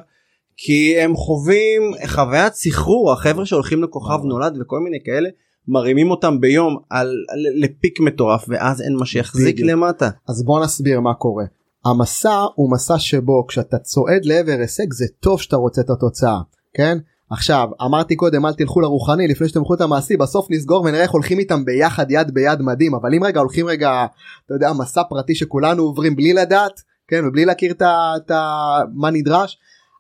כי 0.57 1.00
הם 1.00 1.17
חווים 1.17 1.83
חוויית 2.07 2.55
סחרור 2.55 3.12
החבר'ה 3.12 3.47
שהולכים 3.47 3.83
לכוכב 3.83 4.25
נולד 4.25 4.59
וכל 4.61 4.81
מיני 4.81 4.99
כאלה 5.05 5.28
מרימים 5.68 6.10
אותם 6.10 6.40
ביום 6.40 6.76
על, 6.90 7.06
על 7.28 7.64
לפיק 7.64 8.00
מטורף 8.00 8.44
ואז 8.48 8.82
אין 8.82 8.96
מה 8.96 9.06
שיחזיק 9.06 9.54
בדיוק. 9.54 9.70
למטה. 9.70 10.10
אז 10.28 10.44
בוא 10.44 10.64
נסביר 10.64 11.00
מה 11.00 11.14
קורה. 11.14 11.44
המסע 11.84 12.44
הוא 12.54 12.72
מסע 12.72 12.98
שבו 12.98 13.46
כשאתה 13.48 13.78
צועד 13.78 14.25
לעבר 14.25 14.56
הישג 14.60 14.92
זה 14.92 15.04
טוב 15.20 15.40
שאתה 15.40 15.56
רוצה 15.56 15.80
את 15.80 15.90
התוצאה 15.90 16.38
כן 16.75 16.98
עכשיו 17.30 17.68
אמרתי 17.84 18.16
קודם 18.16 18.46
אל 18.46 18.52
תלכו 18.52 18.80
לרוחני 18.80 19.28
לפני 19.28 19.48
שאתם 19.48 19.60
תלכו 19.60 19.75
את 19.75 19.80
המעשי 19.80 20.16
בסוף 20.16 20.46
נסגור 20.50 20.82
ונראה 20.84 21.02
איך 21.02 21.10
הולכים 21.10 21.38
איתם 21.38 21.64
ביחד 21.64 22.06
יד 22.10 22.34
ביד 22.34 22.62
מדהים 22.62 22.94
אבל 22.94 23.14
אם 23.14 23.25
רגע 23.25 23.40
הולכים 23.40 23.66
רגע 23.66 24.06
אתה 24.46 24.54
יודע 24.54 24.72
מסע 24.72 25.02
פרטי 25.08 25.34
שכולנו 25.34 25.82
עוברים 25.82 26.16
בלי 26.16 26.32
לדעת 26.32 26.83
כן 27.09 27.26
ובלי 27.26 27.44
להכיר 27.44 27.72
את 27.83 28.31
ה- 28.31 28.81
מה 28.94 29.11
נדרש 29.11 29.59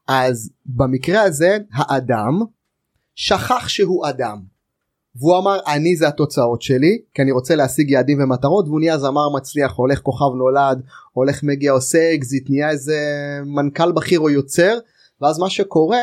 אז 0.08 0.50
במקרה 0.66 1.22
הזה 1.22 1.58
האדם 1.74 2.40
שכח 3.14 3.68
שהוא 3.68 4.08
אדם 4.08 4.38
והוא 5.18 5.38
אמר 5.38 5.58
אני 5.66 5.96
זה 5.96 6.08
התוצאות 6.08 6.62
שלי 6.62 6.98
כי 7.14 7.22
אני 7.22 7.32
רוצה 7.32 7.54
להשיג 7.56 7.90
יעדים 7.90 8.18
ומטרות. 8.22 8.68
והוא 8.68 8.80
נהיה 8.80 8.98
זמר 8.98 9.28
מצליח 9.36 9.72
הולך 9.76 10.00
כוכב 10.00 10.34
נולד 10.36 10.82
הולך 11.12 11.42
מגיע 11.42 11.72
עושה 11.72 12.14
אקזיט 12.14 12.50
נהיה 12.50 12.70
איזה 12.70 12.98
מנכ"ל 13.46 13.92
בכיר 13.92 14.20
או 14.20 14.30
יוצר 14.30 14.78
ואז 15.20 15.38
מה 15.38 15.50
שקורה 15.50 16.00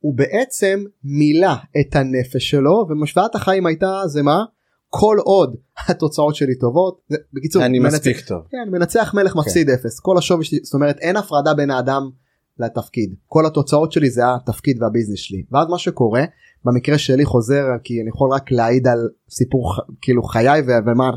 הוא 0.00 0.14
בעצם 0.14 0.84
מילא 1.04 1.52
את 1.80 1.96
הנפש 1.96 2.50
שלו 2.50 2.86
ומשוואת 2.88 3.34
החיים 3.34 3.66
הייתה 3.66 4.02
זה 4.06 4.22
מה? 4.22 4.44
כל 4.90 5.16
עוד 5.24 5.56
התוצאות 5.88 6.34
שלי 6.34 6.54
טובות. 6.58 7.00
בקיצור 7.32 7.64
אני 7.64 7.78
מנצח- 7.78 7.94
מספיק 7.94 8.20
טוב. 8.20 8.42
כן, 8.50 8.68
מנצח 8.70 9.14
מלך 9.14 9.36
מפסיד 9.36 9.70
אפס. 9.70 10.00
כל 10.00 10.18
השווי 10.18 10.44
שלי 10.44 10.58
זאת 10.62 10.74
אומרת 10.74 10.98
אין 10.98 11.16
הפרדה 11.16 11.54
בין 11.54 11.70
האדם 11.70 12.10
לתפקיד. 12.58 13.14
כל 13.26 13.46
התוצאות 13.46 13.92
שלי 13.92 14.10
זה 14.10 14.22
התפקיד 14.34 14.82
וה 14.82 14.89
business 14.89 15.18
שלי. 15.18 15.42
ואז 15.52 15.68
מה 15.68 15.78
שקורה 15.78 16.24
במקרה 16.64 16.98
שלי 16.98 17.24
חוזר 17.24 17.64
כי 17.84 18.00
אני 18.02 18.08
יכול 18.08 18.30
רק 18.32 18.50
להעיד 18.50 18.88
על 18.88 19.08
סיפור 19.30 19.74
כאילו 20.00 20.22
חיי 20.22 20.62
ומה 20.86 21.10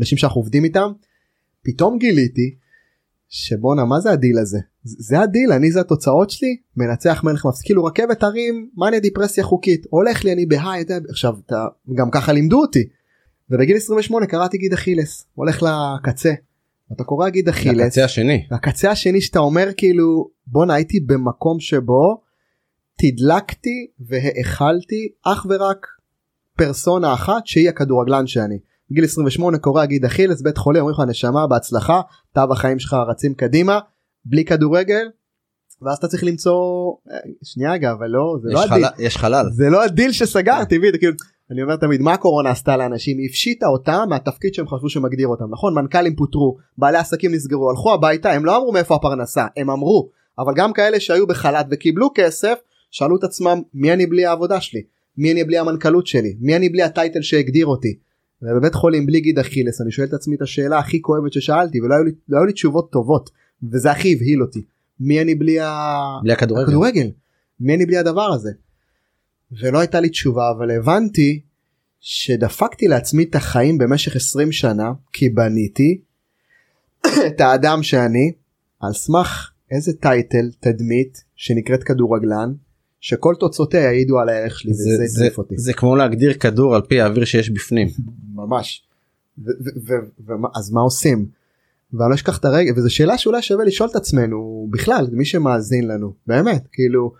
אנשים 0.00 0.18
שאנחנו 0.18 0.40
עובדים 0.40 0.64
איתם 0.64 0.92
פתאום 1.62 1.98
גיליתי 1.98 2.54
שבואנה 3.28 3.84
מה 3.84 4.00
זה 4.00 4.10
הדיל 4.10 4.38
הזה? 4.38 4.58
זה 4.84 5.20
הדיל 5.20 5.52
אני 5.52 5.72
זה 5.72 5.80
התוצאות 5.80 6.30
שלי 6.30 6.56
מנצח 6.76 7.24
מלך 7.24 7.46
מפסיד. 7.46 7.64
כאילו 7.64 7.84
רכבת 7.84 8.22
הרים 8.22 8.70
מניה 8.76 9.00
דיפרסיה 9.00 9.44
חוקית? 9.44 9.86
הולך 9.90 10.24
לי 10.24 10.32
אני 10.32 10.46
ב 10.46 10.54
high 10.54 10.84
עכשיו 11.10 11.34
אתה 11.46 11.66
גם 11.94 12.10
ככה 12.10 12.32
לימדו 12.32 12.60
אותי. 12.60 12.84
ובגיל 13.50 13.76
28 13.76 14.26
קראתי 14.26 14.58
גיד 14.58 14.72
אכילס 14.72 15.26
הולך 15.34 15.62
לקצה. 15.62 16.32
אתה 16.92 17.04
קורא 17.04 17.28
גיד 17.28 17.48
אכילס. 17.48 17.86
הקצה 17.86 18.04
השני. 18.04 18.46
והקצה 18.50 18.90
השני 18.90 19.20
שאתה 19.20 19.38
אומר 19.38 19.68
כאילו 19.76 20.30
בואנה 20.46 20.74
הייתי 20.74 21.00
במקום 21.00 21.60
שבו 21.60 22.20
תדלקתי 23.00 23.86
והאכלתי 24.00 25.08
אך 25.26 25.46
ורק 25.48 25.86
פרסונה 26.56 27.14
אחת 27.14 27.46
שהיא 27.46 27.68
הכדורגלן 27.68 28.26
שאני. 28.26 28.58
בגיל 28.90 29.04
28 29.04 29.58
קורא 29.58 29.84
גיד 29.84 30.04
אכילס 30.04 30.42
בית 30.42 30.58
חולים 30.58 30.82
אומרים 30.82 30.94
לך 30.94 31.08
נשמה 31.08 31.46
בהצלחה 31.46 32.00
תו 32.32 32.40
החיים 32.50 32.78
שלך 32.78 32.96
רצים 33.08 33.34
קדימה 33.34 33.78
בלי 34.24 34.44
כדורגל. 34.44 35.06
ואז 35.82 35.98
אתה 35.98 36.08
צריך 36.08 36.24
למצוא 36.24 36.92
אה, 37.10 37.16
שנייה 37.42 37.72
רגע 37.72 37.92
אבל 37.92 38.06
לא 38.06 38.36
זה 38.42 38.48
לא 38.52 38.64
הדיל. 38.64 38.86
יש 38.98 39.16
חלל. 39.16 39.46
זה 39.52 39.70
לא 39.70 39.84
הדיל 39.84 40.12
שסגרתי 40.12 40.78
בדיוק 40.78 40.96
כאילו 40.96 41.12
אני 41.50 41.62
אומר 41.62 41.76
תמיד 41.76 42.00
מה 42.00 42.12
הקורונה 42.12 42.50
עשתה 42.50 42.76
לאנשים? 42.76 43.18
היא 43.18 43.28
הפשיטה 43.30 43.66
אותם 43.66 44.06
מהתפקיד 44.08 44.54
שהם 44.54 44.68
חשבו 44.68 44.88
שמגדיר 44.88 45.28
אותם. 45.28 45.44
נכון 45.50 45.74
מנכ"לים 45.74 46.16
פוטרו 46.16 46.56
בעלי 46.78 46.98
עסקים 46.98 47.34
נסגרו 47.34 47.70
הלכו 47.70 47.94
הביתה 47.94 48.32
הם 48.32 48.44
לא 48.44 48.56
אמרו 48.56 48.72
מאיפה 48.72 48.94
הפרנסה 48.94 49.46
הם 49.56 49.70
אמרו. 49.70 50.10
אבל 50.38 50.52
גם 50.56 50.72
כאלה 50.72 51.00
שהיו 51.00 51.26
בחל"ת 51.26 51.66
וקיבלו 51.70 52.10
כסף 52.14 52.58
שאלו 52.90 53.16
את 53.16 53.24
עצמם 53.24 53.62
מי 53.74 53.92
אני 53.92 54.06
בלי 54.06 54.26
העבודה 54.26 54.60
שלי 54.60 54.82
מי 55.16 55.32
אני 55.32 55.44
בלי 55.44 55.58
המנכ"לות 55.58 56.06
שלי 56.06 56.36
מי 56.40 56.56
אני 56.56 56.68
בלי 56.68 56.82
ה 56.82 56.89
title 56.89 57.22
שהגדיר 57.22 57.66
אותי. 57.66 57.98
ובבית 58.42 58.74
חולים 58.74 59.06
בלי 59.06 59.20
גיד 59.20 59.38
אכילס 59.38 59.80
אני 59.80 59.90
שואל 59.90 60.06
את 60.06 60.12
עצמי 60.12 60.36
את 60.36 60.42
השאלה 60.42 60.78
הכי 60.78 61.02
כואבת 61.02 61.32
ששאלתי 61.32 61.80
ולא 61.80 61.94
היו 61.94 62.04
לי, 62.04 62.12
לא 62.28 62.38
היו 62.38 62.46
לי 62.46 62.52
תשובות 62.52 62.92
טובות 62.92 63.30
וזה 63.72 63.90
הכי 63.90 64.12
הבהיל 64.12 64.42
אותי 64.42 64.62
מי 65.00 65.22
אני 65.22 65.34
בלי 65.34 65.60
ה... 65.60 65.96
בלי 66.22 66.32
הכדורגל. 66.32 66.64
הכדורגל. 66.64 67.10
מי 67.60 67.74
אני 67.74 67.86
בלי 67.86 67.96
הדבר 67.96 68.32
הזה? 68.32 68.50
ולא 69.52 69.78
הייתה 69.78 70.00
לי 70.00 70.08
תשובה 70.08 70.50
אבל 70.50 70.70
הבנתי 70.70 71.40
שדפקתי 72.00 72.88
לעצמי 72.88 73.24
את 73.24 73.34
החיים 73.34 73.78
במשך 73.78 74.16
20 74.16 74.52
שנה 74.52 74.92
כי 75.12 75.28
בניתי 75.28 76.00
את 77.26 77.40
האדם 77.40 77.82
שאני 77.82 78.32
על 78.80 78.92
סמך 78.92 79.50
איזה 79.70 79.92
טייטל 79.92 80.50
תדמית 80.60 81.24
שנקראת 81.36 81.84
כדורגלן 81.84 82.52
שכל 83.00 83.34
תוצאותיה 83.40 83.80
יעידו 83.80 84.18
על 84.20 84.28
הערך 84.28 84.58
שלי 84.58 84.74
זה- 84.74 84.82
וזה 84.94 85.06
זה- 85.06 85.20
הטריף 85.24 85.38
אותי 85.38 85.54
זה 85.58 85.72
כמו 85.72 85.96
להגדיר 85.96 86.34
כדור 86.34 86.74
על 86.74 86.82
פי 86.82 87.00
האוויר 87.00 87.24
שיש 87.24 87.50
בפנים. 87.50 87.88
ממש. 88.34 88.82
ו- 89.38 89.50
ו- 89.50 89.88
ו- 89.88 89.94
ומה- 90.32 90.48
אז 90.56 90.70
מה 90.70 90.80
עושים? 90.80 91.26
ואני 91.92 92.10
לא 92.10 92.14
אשכח 92.14 92.38
את 92.38 92.44
הרגע 92.44 92.72
וזו 92.76 92.94
שאלה 92.94 93.18
שאולי 93.18 93.42
שווה 93.42 93.64
לשאול 93.64 93.88
את 93.90 93.96
עצמנו 93.96 94.68
בכלל 94.70 95.06
מי 95.12 95.24
שמאזין 95.24 95.88
לנו 95.88 96.12
באמת 96.26 96.64
כאילו 96.72 97.12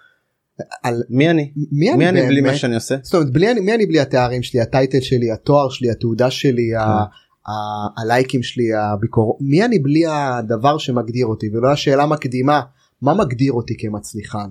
על 0.82 1.02
מי 1.10 1.30
אני? 1.30 1.52
מי 1.72 1.88
אני 1.90 1.98
מי 1.98 2.08
אני 2.08 2.26
בלי 2.26 2.40
באמת? 2.40 2.52
מה 2.52 2.58
שאני 2.58 2.74
עושה? 2.74 2.96
זאת 3.02 3.14
אומרת 3.14 3.32
בלי 3.32 3.50
אני 3.52 3.60
מי 3.60 3.74
אני 3.74 3.86
בלי 3.86 4.00
התארים 4.00 4.42
שלי 4.42 4.60
הטייטל 4.60 5.00
שלי 5.00 5.30
התואר 5.32 5.68
שלי 5.70 5.90
התעודה 5.90 6.30
שלי 6.30 6.74
ה- 6.74 6.80
כן. 6.80 7.50
ה- 7.50 8.00
הלייקים 8.02 8.42
שלי 8.42 8.74
הביקורות 8.74 9.36
מי 9.40 9.64
אני 9.64 9.78
בלי 9.78 10.02
הדבר 10.06 10.78
שמגדיר 10.78 11.26
אותי 11.26 11.46
ולא 11.52 11.72
השאלה 11.72 12.06
מקדימה 12.06 12.60
מה 13.02 13.14
מגדיר 13.14 13.52
אותי 13.52 13.74
כמצליחן 13.78 14.50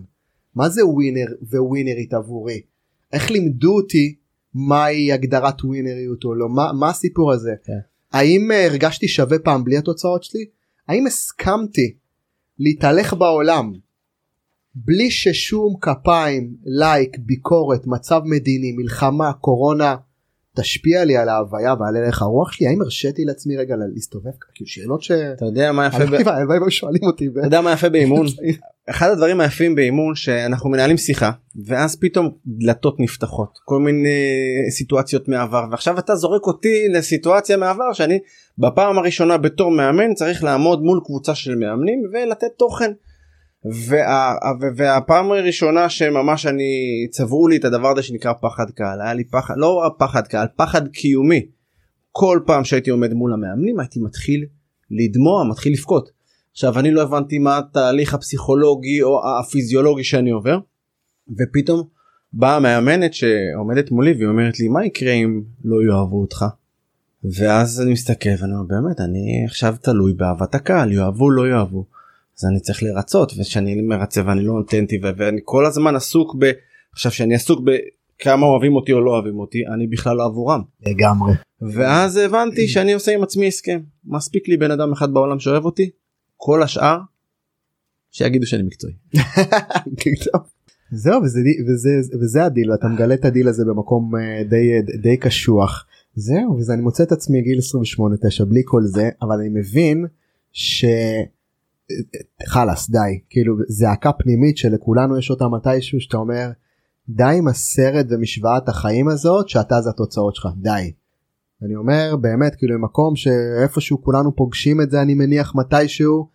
מה 0.56 0.70
זה 0.70 0.86
ווינר 0.86 1.28
וווינרית 1.42 2.14
עבורי? 2.14 2.62
איך 3.14 3.32
לימדו 3.32 3.76
אותי 3.76 4.16
מהי 4.54 5.12
הגדרת 5.12 5.64
ווינריות 5.64 6.24
או 6.24 6.36
לא? 6.36 6.50
מה, 6.50 6.72
מה 6.80 6.90
הסיפור 6.90 7.32
הזה? 7.32 7.52
כן. 7.64 7.80
האם 8.12 8.52
אה, 8.52 8.66
הרגשתי 8.66 9.08
שווה 9.08 9.40
פעם 9.40 9.64
בלי 9.64 9.78
התוצאות 9.78 10.24
שלי? 10.24 10.46
האם 10.88 11.08
הסכמתי 11.08 11.96
להתהלך 12.60 13.14
בעולם 13.14 13.74
בלי 14.76 15.12
ששום 15.12 15.76
כפיים, 15.82 16.56
לייק, 16.66 17.18
ביקורת, 17.20 17.88
מצב 17.88 18.22
מדיני, 18.26 18.72
מלחמה, 18.72 19.34
קורונה, 19.34 19.96
תשפיע 20.56 21.06
לי 21.06 21.18
על 21.18 21.30
ההוויה 21.30 21.74
ועל 21.80 21.96
הלך 21.96 22.22
הרוח 22.22 22.52
שלי? 22.52 22.68
האם 22.68 22.82
הרשיתי 22.82 23.26
לעצמי 23.26 23.58
רגע 23.58 23.76
להסתובב? 23.94 24.32
כאילו 24.54 24.68
שאלות 24.68 25.02
ש... 25.02 25.12
אתה 25.12 25.46
יודע 25.46 25.72
מה 25.72 25.88
יפה 25.88 26.06
ב- 26.06 26.28
הלוואי 26.28 26.72
שואלים 26.72 27.04
אותי. 27.04 27.28
אתה 27.28 27.48
יודע 27.48 27.62
מה 27.62 27.72
יפה 27.72 27.90
באימון 27.90 28.26
אחד 28.90 29.10
הדברים 29.10 29.40
היפים 29.42 29.76
באימון 29.76 30.16
שאנחנו 30.16 30.70
מנהלים 30.70 30.98
שיחה 30.98 31.32
ואז 31.66 31.96
פתאום 31.96 32.30
דלתות 32.46 33.00
נפתחות 33.00 33.60
כל 33.66 33.80
מיני 33.80 34.10
סיטואציות 34.70 35.28
מעבר 35.28 35.66
ועכשיו 35.72 36.00
אתה 36.00 36.16
זורק 36.16 36.48
אותי 36.48 36.88
לסיטואציה 36.94 37.58
מעבר 37.58 37.94
שאני 37.94 38.20
בפעם 38.58 38.98
הראשונה 38.98 39.38
בתור 39.38 39.72
מאמן 39.72 40.14
צריך 40.14 40.44
לעמוד 40.44 40.82
מול 40.82 41.00
קבוצה 41.06 41.36
של 41.36 41.56
מאמנים 41.56 42.04
ולתת 42.14 42.48
תוכן. 42.58 42.92
וה, 43.88 44.34
והפעם 44.76 45.32
הראשונה 45.32 45.90
שממש 45.90 46.46
אני 46.46 47.08
צבעו 47.12 47.48
לי 47.48 47.58
את 47.58 47.66
הדבר 47.66 47.92
הזה 47.92 48.04
שנקרא 48.04 48.34
פחד 48.42 48.66
קהל 48.76 49.02
היה 49.02 49.14
לי 49.14 49.24
פחד 49.24 49.54
לא 49.58 49.92
פחד 50.00 50.28
קהל 50.28 50.48
פחד 50.56 50.88
קיומי 50.88 51.46
כל 52.12 52.40
פעם 52.46 52.64
שהייתי 52.64 52.90
עומד 52.90 53.14
מול 53.14 53.34
המאמנים 53.34 53.80
הייתי 53.80 54.00
מתחיל 54.00 54.46
לדמוע 54.92 55.44
מתחיל 55.44 55.74
לבכות. 55.74 56.19
עכשיו 56.52 56.80
אני 56.80 56.92
לא 56.92 57.02
הבנתי 57.02 57.40
מה 57.40 57.58
התהליך 57.58 58.14
הפסיכולוגי 58.14 59.02
או 59.02 59.22
הפיזיולוגי 59.40 60.04
שאני 60.04 60.30
עובר 60.30 60.60
ופתאום 61.40 61.84
באה 62.34 62.56
המאמנת 62.56 63.14
שעומדת 63.14 63.92
מולי 63.92 64.14
והיא 64.14 64.28
אומרת 64.28 64.60
לי 64.60 64.68
מה 64.68 64.86
יקרה 64.86 65.12
אם 65.12 65.42
לא 65.64 65.78
יאהבו 65.84 66.22
אותך. 66.22 66.46
ואז 67.24 67.82
אני 67.82 67.92
מסתכל 67.92 68.30
ואני 68.40 68.54
אומר 68.54 68.64
באמת 68.64 69.00
אני 69.00 69.46
עכשיו 69.46 69.76
תלוי 69.82 70.14
באהבת 70.14 70.56
הקהל 70.56 70.92
יאהבו 70.92 71.30
לא 71.30 71.48
יאהבו. 71.48 71.86
אז 72.40 72.46
אני 72.46 72.60
צריך 72.60 72.84
לרצות 72.84 73.34
וכשאני 73.38 73.82
מרצה 73.82 74.22
ואני 74.26 74.42
לא 74.42 74.54
נותנתי 74.54 75.00
ואני 75.02 75.42
כל 75.44 75.66
הזמן 75.66 75.96
עסוק 75.96 76.36
ב... 76.40 76.52
עכשיו 76.94 77.12
שאני 77.12 77.36
עסוק 77.36 77.62
בכמה 77.66 78.46
אוהבים 78.46 78.76
אותי 78.76 78.94
או 78.94 79.02
לא 79.02 79.12
אוהבים 79.12 79.40
אותי 79.40 79.68
אני 79.68 79.88
בכלל 79.88 80.18
לא 80.18 80.26
עבורם. 80.26 80.62
לגמרי. 80.88 81.34
ואז 81.62 82.18
הבנתי 82.18 82.68
שאני 82.68 82.94
עושה 82.94 83.12
עם 83.12 83.24
עצמי 83.24 83.48
הסכם 83.48 83.80
מספיק 84.06 84.48
לי 84.48 84.58
בן 84.58 84.72
אדם 84.72 84.92
אחד 84.92 85.14
בעולם 85.14 85.40
שאוהב 85.40 85.66
אותי 85.66 85.90
כל 86.42 86.64
השאר 86.64 87.00
שיגידו 88.12 88.46
שאני 88.46 88.64
מקצועי. 88.64 88.94
זהו 90.92 91.22
וזה, 91.24 91.40
וזה, 91.68 91.90
וזה 92.22 92.44
הדיל 92.44 92.72
ואתה 92.72 92.88
מגלה 92.88 93.14
את 93.14 93.26
הדיל 93.26 93.48
הזה 93.48 93.66
במקום 93.66 94.16
אה, 94.16 94.44
די, 94.44 94.82
די 95.02 95.18
קשוח 95.18 95.86
זהו 96.16 96.58
וזה 96.58 96.74
אני 96.74 96.82
מוצא 96.82 97.04
את 97.04 97.12
עצמי 97.12 97.42
גיל 97.42 97.60
28-9 98.42 98.46
בלי 98.46 98.62
כל 98.66 98.82
זה 98.84 99.10
אבל 99.22 99.36
אני 99.40 99.50
מבין 99.50 100.06
ש... 100.52 100.86
חלאס 102.48 102.90
די 102.90 103.20
כאילו 103.30 103.56
זעקה 103.68 104.12
פנימית 104.14 104.58
שלכולנו 104.58 105.18
יש 105.18 105.32
אותה 105.32 105.48
מתישהו 105.48 106.02
שאתה 106.02 106.18
אומר 106.18 106.52
די 107.10 107.36
עם 107.38 107.48
הסרט 107.48 108.06
ומשוואת 108.10 108.70
החיים 108.70 109.08
הזאת 109.08 109.50
שאתה 109.50 109.82
זה 109.82 109.90
התוצאות 109.90 110.36
שלך 110.36 110.48
די. 110.62 110.92
אני 111.64 111.76
אומר 111.76 112.16
באמת 112.22 112.56
כאילו 112.56 112.76
במקום 112.76 113.16
שאיפשהו 113.16 114.02
כולנו 114.02 114.36
פוגשים 114.36 114.82
את 114.82 114.92
זה 114.92 115.02
אני 115.02 115.14
מניח 115.14 115.54
מתישהו 115.56 116.30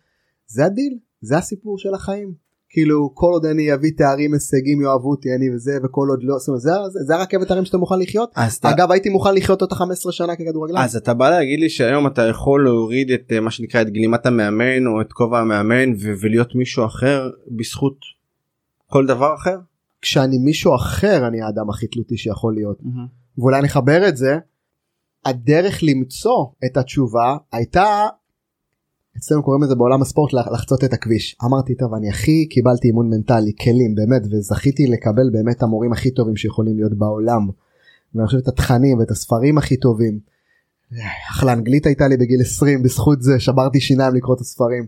זה 0.47 0.65
הדיל 0.65 0.97
זה 1.21 1.37
הסיפור 1.37 1.77
של 1.77 1.93
החיים. 1.93 2.45
כאילו 2.69 3.11
כל 3.13 3.29
עוד 3.31 3.45
אני 3.45 3.73
אביא 3.73 3.91
תארים 3.97 4.33
הישגים 4.33 4.81
יאהבו 4.81 5.09
אותי 5.09 5.29
אני 5.35 5.55
וזה 5.55 5.71
וכל 5.83 6.07
עוד 6.09 6.19
לא 6.23 6.37
זאת 6.37 6.47
אומרת, 6.47 6.61
זה, 6.61 6.71
זה, 6.89 6.99
זה 7.03 7.15
הרכבת 7.15 7.51
הרים 7.51 7.65
שאתה 7.65 7.77
מוכן 7.77 7.99
לחיות. 7.99 8.31
אגב 8.69 8.91
הייתי 8.91 9.09
מוכן 9.09 9.35
לחיות 9.35 9.61
אותה 9.61 9.75
15 9.75 10.11
שנה 10.11 10.35
ככדורגלן. 10.35 10.77
אז 10.77 10.95
אתה 10.95 11.13
בא 11.13 11.29
להגיד 11.29 11.59
לי 11.59 11.69
שהיום 11.69 12.07
אתה 12.07 12.21
יכול 12.21 12.63
להוריד 12.63 13.11
את 13.11 13.31
אה, 13.31 13.39
מה 13.39 13.51
שנקרא 13.51 13.81
את 13.81 13.89
גלימת 13.89 14.25
המאמן 14.25 14.87
או 14.87 15.01
את 15.01 15.13
כובע 15.13 15.39
המאמן 15.39 15.93
ו- 15.93 16.13
ולהיות 16.21 16.55
מישהו 16.55 16.85
אחר 16.85 17.29
בזכות 17.57 17.97
כל 18.89 19.05
דבר 19.05 19.35
אחר? 19.35 19.57
כשאני 20.01 20.37
מישהו 20.37 20.75
אחר 20.75 21.27
אני 21.27 21.41
האדם 21.41 21.69
הכי 21.69 21.87
תלותי 21.87 22.17
שיכול 22.17 22.53
להיות. 22.53 22.79
ואולי 23.37 23.61
נחבר 23.61 24.07
את 24.07 24.17
זה 24.17 24.37
הדרך 25.25 25.79
למצוא 25.83 26.45
את 26.65 26.77
התשובה 26.77 27.37
הייתה 27.51 28.07
אצלנו 29.17 29.43
קוראים 29.43 29.63
לזה 29.63 29.75
בעולם 29.75 30.01
הספורט 30.01 30.33
לחצות 30.33 30.83
את 30.83 30.93
הכביש 30.93 31.35
אמרתי 31.45 31.75
טוב 31.75 31.93
אני 31.93 32.09
הכי 32.09 32.47
קיבלתי 32.49 32.87
אימון 32.87 33.09
מנטלי 33.09 33.51
כלים 33.61 33.95
באמת 33.95 34.21
וזכיתי 34.31 34.87
לקבל 34.87 35.29
באמת 35.31 35.63
המורים 35.63 35.93
הכי 35.93 36.11
טובים 36.11 36.35
שיכולים 36.35 36.75
להיות 36.75 36.93
בעולם. 36.93 37.49
ואני 38.15 38.27
חושב 38.27 38.37
את 38.37 38.47
התכנים 38.47 38.99
ואת 38.99 39.11
הספרים 39.11 39.57
הכי 39.57 39.77
טובים. 39.77 40.19
אחלה 41.31 41.53
אנגלית 41.53 41.85
הייתה 41.85 42.07
לי 42.07 42.17
בגיל 42.17 42.41
20 42.41 42.83
בזכות 42.83 43.21
זה 43.21 43.39
שברתי 43.39 43.81
שיניים 43.81 44.15
לקרוא 44.15 44.35
את 44.35 44.41
הספרים. 44.41 44.85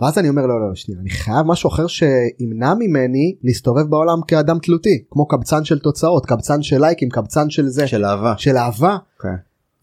ואז 0.00 0.18
אני 0.18 0.28
אומר 0.28 0.46
לא 0.46 0.68
לא 0.68 0.74
שנייה 0.74 1.00
אני 1.00 1.10
חייב 1.10 1.46
משהו 1.46 1.68
אחר 1.68 1.86
שימנע 1.86 2.74
ממני 2.74 3.34
להסתובב 3.42 3.82
בעולם 3.82 4.20
כאדם 4.28 4.58
תלותי 4.58 5.04
כמו 5.10 5.28
קבצן 5.28 5.64
של 5.64 5.78
תוצאות 5.78 6.26
קבצן 6.26 6.62
של 6.62 6.80
לייקים 6.80 7.08
קבצן 7.08 7.50
של 7.50 7.68
זה 7.68 7.86
של 7.86 8.04
אהבה 8.04 8.34
של 8.38 8.56
אהבה. 8.56 8.96
Okay. 8.96 9.22
כן. 9.22 9.34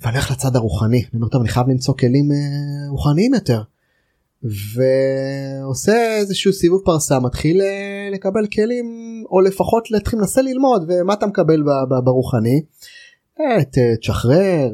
ואני 0.02 0.16
הולך 0.16 0.32
לצד 0.32 0.56
הרוחני 0.56 0.98
אני 0.98 1.10
אומר 1.14 1.28
טוב 1.28 1.42
אני 1.42 1.50
חייב 1.50 1.70
למצוא 1.70 1.94
כלים 1.94 2.32
אה, 2.32 2.90
רוחניים 2.90 3.34
יותר. 3.34 3.62
ועושה 4.44 6.18
איזשהו 6.18 6.54
סיבוב 6.54 6.82
פרסה 6.86 7.20
מתחיל 7.20 7.62
אה, 7.62 8.10
לקבל 8.12 8.48
כלים 8.48 8.86
או 9.32 9.42
לפחות 9.42 9.92
להתחיל 9.92 10.20
לנסה 10.20 10.42
ללמוד 10.42 10.86
ומה 10.88 11.14
אתה 11.14 11.28
מקבל 11.28 11.64
ברוחני. 12.04 12.62
אה, 13.42 13.58
תשחרר 14.02 14.70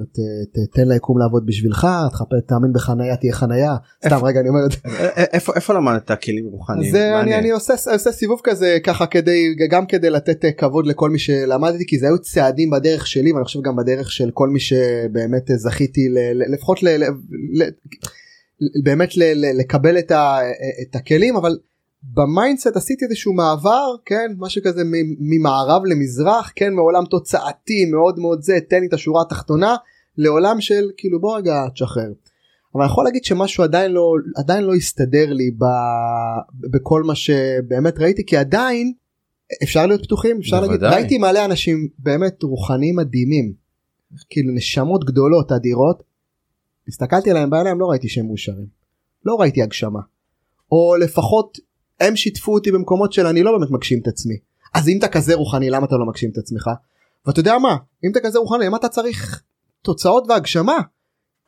תן 0.74 0.88
ליקום 0.88 1.20
לעבוד 1.20 1.46
בשבילך 1.46 1.88
תחפש 2.12 2.38
תאמין 2.48 2.74
בחנייה 2.74 3.16
תהיה 3.16 3.34
חנייה 3.34 3.76
סתם 4.06 4.26
רגע 4.26 4.40
אני 4.40 4.50
אומר 4.50 4.60
את 4.66 4.72
זה. 4.72 4.78
איפה 5.34 5.54
איפה 5.56 5.74
למדת 5.74 6.12
כלים 6.24 6.46
רוחניים? 6.46 6.96
אני 6.96 7.36
אני 7.36 7.52
עושה 7.52 7.74
עושה 7.92 8.12
סיבוב 8.12 8.42
כזה 8.44 8.78
ככה 8.84 9.06
כדי 9.06 9.56
גם 9.70 9.86
כדי 9.86 10.10
לתת 10.10 10.46
כבוד 10.58 10.88
לכל 10.88 11.10
מי 11.10 11.20
שלמדתי 11.20 11.86
כי 11.88 11.98
זה 12.00 12.06
היו 12.06 12.20
צעדים 12.20 12.70
בדרך 12.70 13.08
שלי 13.08 13.32
ואני 13.32 13.46
חושב 13.46 13.62
גם 13.62 13.76
בדרך 13.76 14.12
של 14.12 14.32
כל 14.34 14.50
מי 14.50 14.60
שבאמת 14.60 15.50
זכיתי 15.56 16.02
לפחות 16.54 16.80
באמת 18.84 19.10
לקבל 19.34 19.98
את 19.98 20.96
הכלים 20.96 21.36
אבל. 21.36 21.58
ב 22.04 22.13
mindset 22.13 22.76
עשיתי 22.76 23.06
איזשהו 23.06 23.34
מעבר 23.34 23.96
כן 24.06 24.32
משהו 24.38 24.62
כזה 24.66 24.82
ממערב 25.20 25.82
למזרח 25.86 26.52
כן 26.56 26.74
מעולם 26.74 27.06
תוצאתי 27.06 27.86
מאוד 27.92 28.20
מאוד 28.20 28.42
זה 28.42 28.60
תן 28.70 28.80
לי 28.80 28.88
את 28.88 28.94
השורה 28.94 29.22
התחתונה 29.22 29.76
לעולם 30.18 30.62
של 30.62 30.92
כאילו 30.98 31.20
בוא 31.20 31.38
רגע 31.38 31.68
תשחרר. 31.74 32.12
אבל 32.76 32.84
אני 32.84 32.92
יכול 32.92 33.04
להגיד 33.04 33.24
שמשהו 33.24 33.64
עדיין 33.64 33.92
לא 33.92 34.14
עדיין 34.36 34.64
לא 34.64 34.74
הסתדר 34.74 35.34
לי 35.34 35.52
ב, 35.52 35.64
בכל 36.54 37.04
מה 37.04 37.16
שבאמת 37.16 38.00
ראיתי 38.00 38.26
כי 38.26 38.38
עדיין 38.38 38.94
אפשר 39.64 39.86
להיות 39.86 40.04
פתוחים 40.04 40.38
אפשר 40.40 40.62
בוודאי. 40.62 40.78
להגיד 40.78 41.00
ראיתי 41.00 41.18
מלא 41.18 41.46
אנשים 41.46 41.88
באמת 42.00 42.44
רוחניים 42.44 42.96
מדהימים 42.96 43.54
כאילו 44.30 44.54
נשמות 44.54 45.06
גדולות 45.06 45.52
אדירות 45.52 46.04
הסתכלתי 46.88 47.32
עליהם 47.32 47.50
בעיניים 47.50 47.80
לא 47.80 47.86
ראיתי 47.86 48.10
שהם 48.10 48.26
מאושרים 48.28 48.68
לא 49.26 49.36
ראיתי 49.40 49.62
הגשמה 49.62 50.00
או 50.72 50.96
לפחות 51.00 51.58
הם 52.00 52.16
שיתפו 52.16 52.54
אותי 52.54 52.72
במקומות 52.72 53.14
של 53.14 53.26
אני 53.28 53.44
לא 53.44 53.58
באמת 53.58 53.72
מגשים 53.72 54.00
את 54.02 54.08
עצמי. 54.08 54.36
אז 54.74 54.90
אם 54.90 54.98
אתה 54.98 55.08
כזה 55.08 55.36
רוחני 55.36 55.70
למה 55.70 55.86
אתה 55.86 55.96
לא 55.96 56.06
מגשים 56.06 56.30
את 56.30 56.38
עצמך? 56.38 56.70
ואתה 57.26 57.40
יודע 57.40 57.58
מה? 57.58 57.78
אם 58.06 58.12
אתה 58.12 58.20
כזה 58.24 58.40
רוחני 58.40 58.66
למה 58.66 58.78
אתה 58.78 58.90
צריך 58.90 59.44
תוצאות 59.82 60.26
והגשמה? 60.30 60.78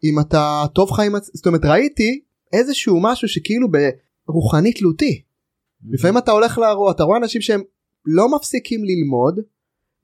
אם 0.03 0.19
אתה 0.19 0.65
טוב 0.73 0.91
חיים 0.91 1.11
זאת 1.33 1.47
אומרת 1.47 1.65
ראיתי 1.65 2.21
איזשהו 2.53 2.99
משהו 3.01 3.27
שכאילו 3.27 3.67
ברוחני 4.27 4.73
תלותי. 4.73 5.21
לפעמים 5.89 6.17
אתה 6.17 6.31
הולך 6.31 6.57
לאירוע 6.57 6.91
אתה 6.91 7.03
רואה 7.03 7.17
אנשים 7.17 7.41
שהם 7.41 7.61
לא 8.05 8.35
מפסיקים 8.35 8.81
ללמוד 8.83 9.39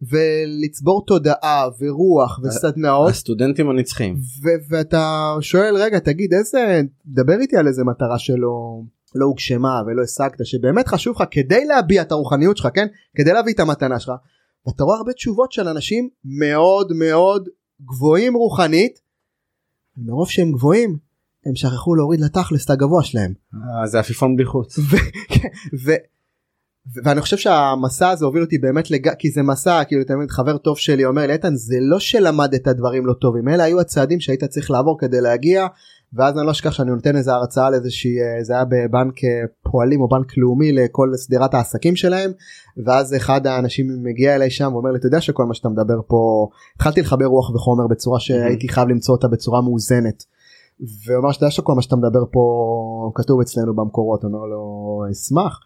ולצבור 0.01 1.05
תודעה 1.05 1.67
ורוח 1.79 2.39
וסדנאות. 2.43 3.09
הסטודנטים 3.09 3.69
הנצחיים 3.69 4.15
ואתה 4.69 5.33
שואל 5.41 5.75
רגע 5.75 5.99
תגיד 5.99 6.33
איזה 6.33 6.81
דבר 7.05 7.39
איתי 7.41 7.57
על 7.57 7.67
איזה 7.67 7.83
מטרה 7.83 8.19
שלו 8.19 8.83
לא 9.15 9.25
הוגשמה 9.25 9.81
ולא 9.87 10.03
השגת 10.03 10.45
שבאמת 10.45 10.87
חשוב 10.87 11.15
לך 11.15 11.27
כדי 11.31 11.65
להביע 11.65 12.01
את 12.01 12.11
הרוחניות 12.11 12.57
שלך 12.57 12.67
כן 12.73 12.87
כדי 13.17 13.33
להביא 13.33 13.53
את 13.53 13.59
המתנה 13.59 13.99
שלך 13.99 14.11
ואתה 14.67 14.83
רואה 14.83 14.97
הרבה 14.97 15.13
תשובות 15.13 15.51
של 15.51 15.67
אנשים 15.67 16.09
מאוד 16.25 16.91
מאוד 16.93 17.49
גבוהים 17.81 18.33
רוחנית 18.33 18.99
מרוב 19.97 20.29
שהם 20.29 20.51
גבוהים 20.51 20.97
הם 21.45 21.55
שכחו 21.55 21.95
להוריד 21.95 22.21
לתכלס 22.21 22.65
את 22.65 22.69
הגבוה 22.69 23.03
שלהם. 23.03 23.33
אה, 23.53 23.87
זה 23.87 23.99
עפיפון 23.99 24.35
בלי 24.35 24.45
חוץ. 24.45 24.79
כן, 25.33 25.47
ואני 27.03 27.21
חושב 27.21 27.37
שהמסע 27.37 28.09
הזה 28.09 28.25
הוביל 28.25 28.43
אותי 28.43 28.57
באמת 28.57 28.91
לג... 28.91 29.09
כי 29.19 29.31
זה 29.31 29.41
מסע 29.41 29.83
כאילו 29.83 30.03
תמיד 30.03 30.31
חבר 30.31 30.57
טוב 30.57 30.77
שלי 30.77 31.05
אומר 31.05 31.27
לי 31.27 31.33
איתן 31.33 31.55
זה 31.55 31.75
לא 31.81 31.99
שלמדת 31.99 32.67
דברים 32.67 33.05
לא 33.05 33.13
טובים 33.13 33.49
אלה 33.49 33.63
היו 33.63 33.79
הצעדים 33.79 34.19
שהיית 34.19 34.43
צריך 34.43 34.71
לעבור 34.71 34.99
כדי 34.99 35.21
להגיע 35.21 35.67
ואז 36.13 36.37
אני 36.37 36.45
לא 36.45 36.51
אשכח 36.51 36.71
שאני 36.71 36.91
נותן 36.91 37.15
איזה 37.15 37.33
הרצאה 37.33 37.69
לאיזושהי 37.69 38.21
אה, 38.21 38.43
זה 38.43 38.53
היה 38.53 38.65
בבנק 38.65 39.23
אה, 39.23 39.43
פועלים 39.63 40.01
או 40.01 40.07
בנק 40.07 40.37
לאומי 40.37 40.71
לכל 40.71 41.11
שדרת 41.25 41.53
העסקים 41.53 41.95
שלהם 41.95 42.31
ואז 42.85 43.15
אחד 43.15 43.47
האנשים 43.47 44.03
מגיע 44.03 44.35
אליי 44.35 44.49
שם 44.49 44.73
ואומר 44.73 44.91
לי 44.91 44.97
אתה 44.97 45.07
יודע 45.07 45.21
שכל 45.21 45.45
מה 45.45 45.53
שאתה 45.53 45.69
מדבר 45.69 45.99
פה 46.07 46.47
התחלתי 46.75 47.01
לחבר 47.01 47.25
רוח 47.25 47.49
וחומר 47.49 47.87
בצורה 47.87 48.19
שהייתי 48.19 48.69
חייב 48.69 48.89
למצוא 48.89 49.15
אותה 49.15 49.27
בצורה 49.27 49.61
מאוזנת. 49.61 50.23
והוא 51.05 51.19
אמר 51.19 51.31
שאתה 51.31 51.43
יודע 51.43 51.51
שכל 51.51 51.73
מה 51.73 51.81
שאתה 51.81 51.95
מדבר 51.95 52.23
פה 52.31 53.11
כתוב 53.15 53.41
אצלנו 53.41 53.75
במקורות, 53.75 54.25
אני 54.25 54.33
אומר 54.33 54.45
לו 54.45 55.03
אשמח. 55.11 55.59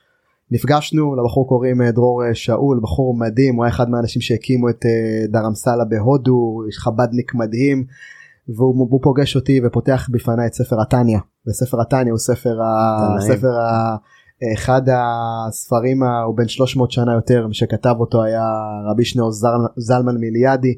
נפגשנו 0.51 1.15
לבחור 1.15 1.47
קוראים 1.47 1.81
אה, 1.81 1.91
דרור 1.91 2.23
שאול 2.33 2.79
בחור 2.83 3.17
מדהים 3.17 3.55
הוא 3.55 3.63
היה 3.63 3.73
אחד 3.73 3.89
מהאנשים 3.89 4.21
שהקימו 4.21 4.69
את 4.69 4.85
דרמסלה 5.29 5.85
בהודו 5.85 6.61
חבדניק 6.79 7.35
מדהים 7.35 7.85
והוא 8.49 8.99
פוגש 9.03 9.35
אותי 9.35 9.61
ופותח 9.65 10.09
בפניי 10.11 10.47
את 10.47 10.53
ספר 10.53 10.81
התניא 10.81 11.19
וספר 11.47 11.81
התניא 11.81 12.11
הוא 12.11 12.19
ספר, 12.19 12.61
ה... 12.61 13.21
ספר 13.21 13.59
ה... 13.59 13.95
אחד 14.53 14.81
הספרים 14.89 16.03
הוא 16.03 16.37
בן 16.37 16.47
300 16.47 16.91
שנה 16.91 17.13
יותר 17.13 17.47
שכתב 17.51 17.95
אותו 17.99 18.23
היה 18.23 18.43
רבי 18.91 19.05
שניאור 19.05 19.31
זלמן 19.77 20.17
מיליאדי 20.17 20.73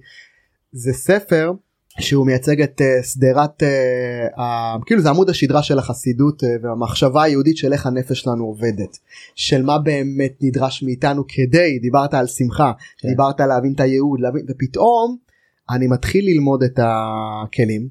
זה 0.72 0.94
ספר 0.94 1.52
שהוא 2.00 2.26
מייצג 2.26 2.62
את 2.62 2.82
uh, 2.82 3.06
שדרת 3.06 3.64
uh, 3.64 4.86
כאילו 4.86 5.02
זה 5.02 5.10
עמוד 5.10 5.30
השדרה 5.30 5.64
של 5.64 5.80
החסידות 5.80 6.44
uh, 6.44 6.46
והמחשבה 6.64 7.24
היהודית 7.24 7.58
של 7.58 7.74
איך 7.74 7.86
הנפש 7.86 8.20
שלנו 8.20 8.46
עובדת 8.46 8.98
של 9.36 9.64
מה 9.64 9.80
באמת 9.80 10.34
נדרש 10.42 10.84
מאיתנו 10.84 11.24
כדי 11.28 11.80
דיברת 11.80 12.14
על 12.14 12.28
שמחה 12.28 12.72
כן. 12.98 13.08
דיברת 13.08 13.40
להבין 13.40 13.74
את 13.76 13.80
הייעוד 13.80 14.20
להבין 14.20 14.46
ופתאום 14.50 15.18
אני 15.70 15.88
מתחיל 15.88 16.26
ללמוד 16.26 16.64
את 16.64 16.80
הכלים 16.84 17.88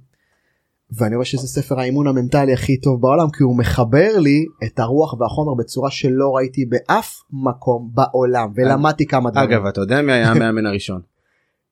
ואני 0.93 1.15
רואה 1.15 1.27
שזה 1.27 1.49
ספר 1.49 1.81
האימון 1.81 2.07
המנטלי 2.07 2.53
הכי 2.53 2.81
טוב 2.81 3.01
בעולם 3.01 3.31
כי 3.31 3.43
הוא 3.43 3.59
מחבר 3.59 4.19
לי 4.19 4.45
את 4.65 4.79
הרוח 4.79 5.21
והחומר 5.21 5.55
בצורה 5.55 5.91
שלא 5.91 6.37
ראיתי 6.37 6.65
באף 6.65 7.21
מקום 7.33 7.91
בעולם 7.95 8.53
ולמדתי 8.55 9.07
כמה 9.07 9.31
דברים. 9.31 9.51
אגב 9.51 9.67
אתה 9.67 9.81
יודע 9.81 10.03
מי 10.03 10.13
היה 10.13 10.31
המאמן 10.31 10.67
הראשון? 10.67 11.01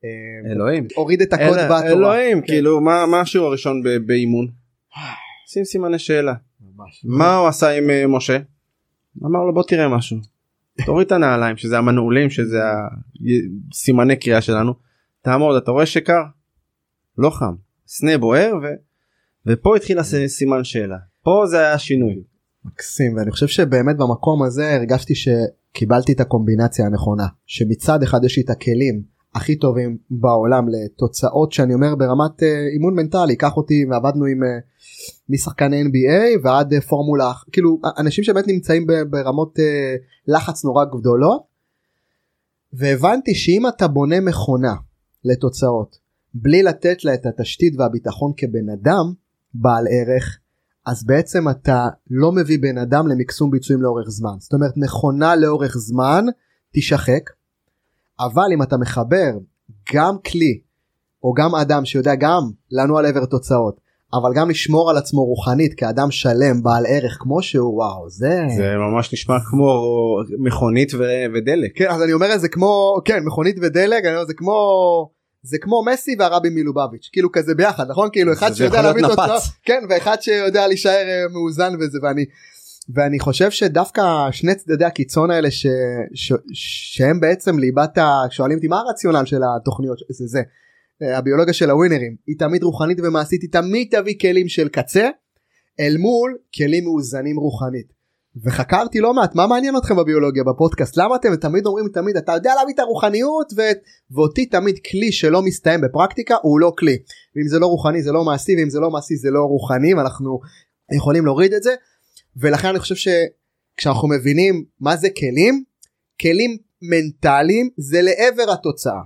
אה, 0.05 0.53
אלוהים 0.53 0.87
הוריד 0.97 1.23
את 1.23 1.33
הקוד 1.33 1.59
בתורה 1.59 1.87
אלוהים 1.87 2.41
כן. 2.41 2.47
כאילו 2.47 2.81
מה 2.81 3.21
השיעור 3.21 3.47
הראשון 3.47 3.83
באימון. 4.07 4.47
שים 5.47 5.65
סימני 5.65 5.99
שאלה 5.99 6.35
מה 7.05 7.37
הוא 7.37 7.49
עשה 7.49 7.71
עם 7.71 7.91
אה, 7.91 8.07
משה? 8.07 8.39
אמר 9.25 9.45
לו 9.45 9.55
בוא 9.55 9.63
תראה 9.63 9.89
משהו 9.89 10.17
תוריד 10.87 11.07
את 11.07 11.13
הנעליים 11.13 11.57
שזה 11.57 11.79
המנעולים 11.79 12.31
שזה 12.31 12.59
הסימני 13.73 14.17
קריאה 14.17 14.41
שלנו 14.41 14.75
תעמוד 15.25 15.57
אתה 15.57 15.71
רואה 15.71 15.87
שקר? 15.87 16.23
לא 17.19 17.31
חם 17.31 17.55
סנה 17.87 18.19
בוער 18.19 18.53
ו... 18.63 18.67
ופה 19.47 19.77
התחיל 19.77 20.03
סימן 20.27 20.65
שאלה 20.65 20.97
פה 21.23 21.43
זה 21.47 21.59
היה 21.59 21.79
שינוי. 21.79 22.23
מקסים 22.65 23.17
ואני 23.17 23.31
חושב 23.31 23.47
שבאמת 23.47 23.97
במקום 23.97 24.43
הזה 24.43 24.75
הרגשתי 24.75 25.15
שקיבלתי 25.15 26.13
את 26.13 26.21
הקומבינציה 26.21 26.87
הנכונה 26.87 27.27
שמצד 27.47 28.03
אחד 28.03 28.25
יש 28.25 28.37
לי 28.37 28.43
את 28.43 28.51
הכלים 28.51 29.03
הכי 29.35 29.57
טובים 29.57 29.99
בעולם 30.11 30.67
לתוצאות 30.69 31.53
שאני 31.53 31.75
אומר 31.75 31.95
ברמת 31.95 32.41
uh, 32.41 32.45
אימון 32.75 32.95
מנטלי 32.95 33.37
קח 33.37 33.57
אותי 33.57 33.85
ועבדנו 33.91 34.25
עם 34.25 34.43
uh, 34.43 34.47
משחקני 35.29 35.83
NBA 35.83 36.41
ועד 36.43 36.75
uh, 36.75 36.81
פורמולה 36.81 37.33
כאילו 37.53 37.81
אנשים 37.99 38.25
שבאמת 38.25 38.47
נמצאים 38.47 38.87
ברמות 39.11 39.59
לחץ 40.29 40.65
נורא 40.65 40.85
גדולות 40.85 41.43
והבנתי 42.73 43.35
שאם 43.35 43.69
אתה 43.69 43.89
בונה 43.89 44.21
מכונה 44.21 44.75
לתוצאות. 45.25 45.99
בלי 46.35 46.63
לתת 46.63 47.05
לה 47.05 47.15
את 47.15 47.27
התשתית 47.27 47.75
והביטחון 47.79 48.33
כבן 48.37 48.69
אדם 48.73 49.13
בעל 49.55 49.85
ערך 49.91 50.39
אז 50.87 51.07
בעצם 51.07 51.49
אתה 51.49 51.89
לא 52.11 52.33
מביא 52.33 52.59
בן 52.63 52.79
אדם 52.79 53.09
למקסום 53.09 53.51
ביצועים 53.51 53.83
לאורך 53.83 54.09
זמן. 54.09 54.37
זאת 54.39 54.53
אומרת 54.53 54.73
מכונה 54.77 55.37
לאורך 55.37 55.77
זמן 55.79 56.25
תשחק 56.75 57.31
אבל 58.21 58.47
אם 58.55 58.63
אתה 58.63 58.77
מחבר 58.77 59.31
גם 59.95 60.17
כלי 60.31 60.61
או 61.23 61.33
גם 61.33 61.55
אדם 61.55 61.85
שיודע 61.85 62.15
גם 62.15 62.51
לנוע 62.71 63.03
לעבר 63.03 63.25
תוצאות 63.25 63.81
אבל 64.13 64.31
גם 64.35 64.51
לשמור 64.51 64.91
על 64.91 64.97
עצמו 64.97 65.25
רוחנית 65.25 65.75
כאדם 65.75 66.11
שלם 66.11 66.63
בעל 66.63 66.85
ערך 66.89 67.17
כמו 67.21 67.43
שהוא 67.43 67.75
וואו 67.75 68.11
זה 68.11 68.41
זה 68.57 68.75
ממש 68.77 69.13
נשמע 69.13 69.35
כמו 69.51 69.83
מכונית 70.39 70.95
ו- 70.95 71.25
ודלק. 71.35 71.79
כן 71.79 71.91
אז 71.91 72.03
אני 72.03 72.13
אומר 72.13 72.35
את 72.35 72.41
זה 72.41 72.49
כמו 72.49 73.01
כן 73.05 73.25
מכונית 73.25 73.57
ודלק 73.63 74.05
אני 74.05 74.15
אומר 74.15 74.27
זה 74.27 74.35
כמו 74.35 74.55
זה 75.45 75.59
כמו 75.59 75.85
מסי 75.85 76.17
והרבי 76.19 76.49
מלובביץ' 76.51 77.09
כאילו 77.13 77.33
כזה 77.33 77.55
ביחד 77.55 77.91
נכון 77.91 78.09
כאילו 78.13 78.33
אחד 78.33 78.53
שיודע 78.53 78.83
להביא 78.83 79.03
תוצאות 79.03 79.43
כן 79.63 79.83
ואחד 79.89 80.23
שיודע 80.23 80.67
להישאר 80.69 81.09
אה, 81.09 81.29
מאוזן 81.33 81.73
וזה 81.81 81.99
ואני 82.03 82.25
ואני 82.95 83.21
חושב 83.21 83.51
שדווקא 83.51 84.03
שני 84.31 84.55
צדדי 84.55 84.85
הקיצון 84.85 85.31
האלה 85.31 85.51
ש, 85.51 85.67
ש, 86.15 86.33
שהם 86.53 87.21
בעצם 87.21 87.59
ליבת. 87.59 87.99
שואלים 88.31 88.57
אותי 88.57 88.69
מה 88.69 88.79
הרציונל 88.79 89.25
של 89.25 89.41
התוכניות 89.57 89.99
זה 90.11 90.27
זה 90.27 90.43
הביולוגיה 91.19 91.55
של 91.55 91.71
הווינרים 91.71 92.17
היא 92.27 92.37
תמיד 92.39 92.63
רוחנית 92.63 92.99
ומעשית 93.01 93.43
היא 93.43 93.51
תמיד 93.53 93.89
תביא 93.91 94.15
כלים 94.21 94.49
של 94.49 94.69
קצה 94.69 95.09
אל 95.81 95.97
מול 95.99 96.39
כלים 96.55 96.85
מאוזנים 96.85 97.37
רוחנית. 97.37 97.93
וחקרתי 98.43 99.01
לא 99.01 99.15
מעט 99.15 99.35
מה 99.35 99.47
מעניין 99.47 99.77
אתכם 99.77 99.97
בביולוגיה 99.97 100.45
בפודקאסט? 100.45 100.97
למה 100.97 101.17
אתם 101.17 101.37
תמיד 101.37 101.67
אומרים 101.67 101.89
תמיד 101.89 102.17
אתה 102.17 102.33
יודע 102.33 102.55
להביא 102.55 102.75
את 102.75 102.79
הרוחניות 102.79 103.53
ו... 103.57 103.61
ואותי 104.11 104.47
תמיד 104.47 104.79
כלי 104.91 105.13
שלא 105.13 105.43
מסתיים 105.43 105.81
בפרקטיקה 105.81 106.37
הוא 106.43 106.61
לא 106.61 106.73
כלי. 106.79 106.99
ואם 107.37 107.49
זה 107.49 107.59
לא 107.59 107.67
רוחני 107.67 108.03
זה 108.03 108.13
לא 108.13 108.25
מעשי 108.25 108.57
ואם 108.57 108.71
זה 108.71 108.81
לא 108.81 108.91
מעשי 108.91 109.17
זה 109.17 109.31
לא 109.31 109.41
רוחני 109.41 109.95
ואנחנו 109.95 110.41
יכולים 110.97 111.25
להוריד 111.25 111.53
את 111.53 111.63
זה. 111.63 111.75
ולכן 112.37 112.69
אני 112.69 112.79
חושב 112.79 112.95
שכשאנחנו 112.95 114.09
מבינים 114.09 114.65
מה 114.81 114.97
זה 114.97 115.09
כלים 115.19 115.65
כלים 116.21 116.57
מנטליים 116.83 117.71
זה 117.77 118.03
לעבר 118.03 118.53
התוצאה. 118.53 119.01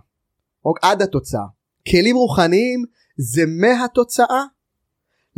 או 0.64 0.72
עד 0.82 1.02
התוצאה. 1.02 1.44
כלים 1.90 2.16
רוחניים 2.16 2.84
זה 3.16 3.42
מהתוצאה 3.46 4.44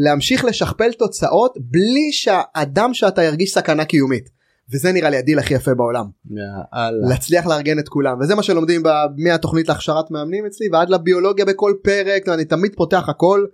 להמשיך 0.02 0.44
לשכפל 0.44 0.92
תוצאות 0.92 1.54
בלי 1.60 2.12
שהאדם 2.12 2.94
שאתה 2.94 3.22
ירגיש 3.22 3.54
סכנה 3.54 3.84
קיומית 3.84 4.30
וזה 4.72 4.92
נראה 4.92 5.10
לי 5.10 5.16
הדיל 5.16 5.38
הכי 5.38 5.54
יפה 5.54 5.74
בעולם. 5.74 6.04
יאללה. 6.30 7.08
להצליח 7.08 7.46
לארגן 7.46 7.78
את 7.78 7.88
כולם 7.88 8.20
וזה 8.20 8.34
מה 8.34 8.42
שלומדים 8.42 8.82
מהתוכנית 9.16 9.68
להכשרת 9.68 10.10
מאמנים 10.10 10.46
אצלי 10.46 10.68
ועד 10.72 10.90
לביולוגיה 10.90 11.44
בכל 11.44 11.74
פרק 11.82 12.28
אני 12.28 12.44
תמיד 12.44 12.72
פותח 12.76 13.08
הכל. 13.08 13.46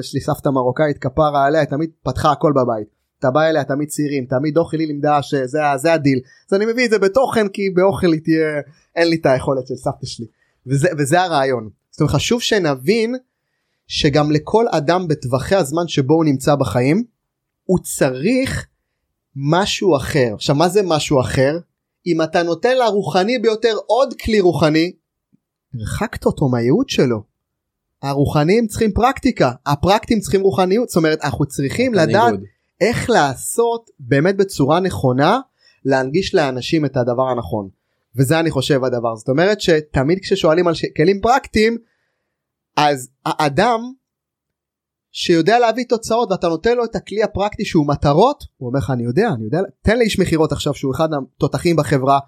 יש 0.00 0.14
לי 0.14 0.20
סבתא 0.20 0.48
מרוקאית 0.48 0.98
כפרה 0.98 1.46
עליה 1.46 1.66
תמיד 1.66 1.90
פתחה 2.02 2.32
הכל 2.32 2.52
בבית. 2.56 2.96
אתה 3.18 3.30
בא 3.30 3.42
אליה 3.42 3.64
תמיד 3.64 3.88
צעירים 3.88 4.26
תמיד 4.26 4.56
אוכל 4.56 4.78
היא 4.78 4.86
לימדה 4.86 5.22
שזה 5.22 5.58
זה 5.76 5.92
הדיל 5.92 6.20
אז 6.48 6.54
אני 6.54 6.66
מביא 6.66 6.84
את 6.84 6.90
זה 6.90 6.98
בתוכן 6.98 7.48
כי 7.48 7.70
באוכל 7.70 8.12
היא 8.12 8.20
תהיה 8.24 8.60
אין 8.96 9.08
לי 9.08 9.16
את 9.16 9.26
היכולת 9.26 9.66
של 9.66 9.74
סבתא 9.74 10.06
שלי 10.06 10.26
וזה 10.66 10.88
וזה 10.98 11.20
הרעיון 11.20 11.68
זאת 11.90 12.00
אומרת 12.00 12.14
חשוב 12.14 12.40
שנבין 12.42 13.14
שגם 13.86 14.30
לכל 14.30 14.66
אדם 14.70 15.08
בטווחי 15.08 15.54
הזמן 15.54 15.88
שבו 15.88 16.14
הוא 16.14 16.24
נמצא 16.24 16.54
בחיים 16.54 17.04
הוא 17.64 17.78
צריך 17.82 18.66
משהו 19.36 19.96
אחר. 19.96 20.30
עכשיו 20.34 20.56
מה 20.56 20.68
זה 20.68 20.80
משהו 20.84 21.20
אחר? 21.20 21.58
אם 22.06 22.22
אתה 22.22 22.42
נותן 22.42 22.76
לרוחני 22.76 23.38
ביותר 23.38 23.74
עוד 23.86 24.14
כלי 24.24 24.40
רוחני 24.40 24.92
הרחקת 25.74 26.24
אותו 26.26 26.48
מהייעוד 26.48 26.88
שלו. 26.88 27.22
הרוחניים 28.02 28.66
צריכים 28.66 28.92
פרקטיקה. 28.92 29.52
הפרקטים 29.66 30.20
צריכים 30.20 30.40
רוחניות. 30.40 30.88
זאת 30.88 30.96
אומרת 30.96 31.18
אנחנו 31.24 31.46
צריכים 31.46 31.94
לדעת 31.94 32.32
ניגוד. 32.32 32.44
איך 32.80 33.10
לעשות 33.10 33.90
באמת 34.00 34.36
בצורה 34.36 34.80
נכונה 34.80 35.40
להנגיש 35.84 36.34
לאנשים 36.34 36.84
את 36.84 36.96
הדבר 36.96 37.28
הנכון. 37.28 37.68
וזה 38.16 38.40
אני 38.40 38.50
חושב 38.50 38.84
הדבר. 38.84 39.16
זאת 39.16 39.28
אומרת 39.28 39.60
שתמיד 39.60 40.18
כששואלים 40.22 40.68
על 40.68 40.74
ש... 40.74 40.84
כלים 40.96 41.20
פרקטיים 41.20 41.78
אז 42.76 43.08
האדם 43.24 43.80
שיודע 45.12 45.58
להביא 45.58 45.84
תוצאות 45.88 46.30
ואתה 46.30 46.48
נותן 46.48 46.76
לו 46.76 46.84
את 46.84 46.96
הכלי 46.96 47.22
הפרקטי 47.22 47.64
שהוא 47.64 47.88
מטרות 47.88 48.44
הוא 48.56 48.68
אומר 48.68 48.78
לך 48.78 48.90
אני 48.90 49.04
יודע 49.04 49.28
אני 49.34 49.44
יודע 49.44 49.60
תן 49.82 49.98
לאיש 49.98 50.18
מכירות 50.18 50.52
עכשיו 50.52 50.74
שהוא 50.74 50.94
אחד 50.94 51.08
התותחים 51.36 51.76
בחברה 51.76 52.18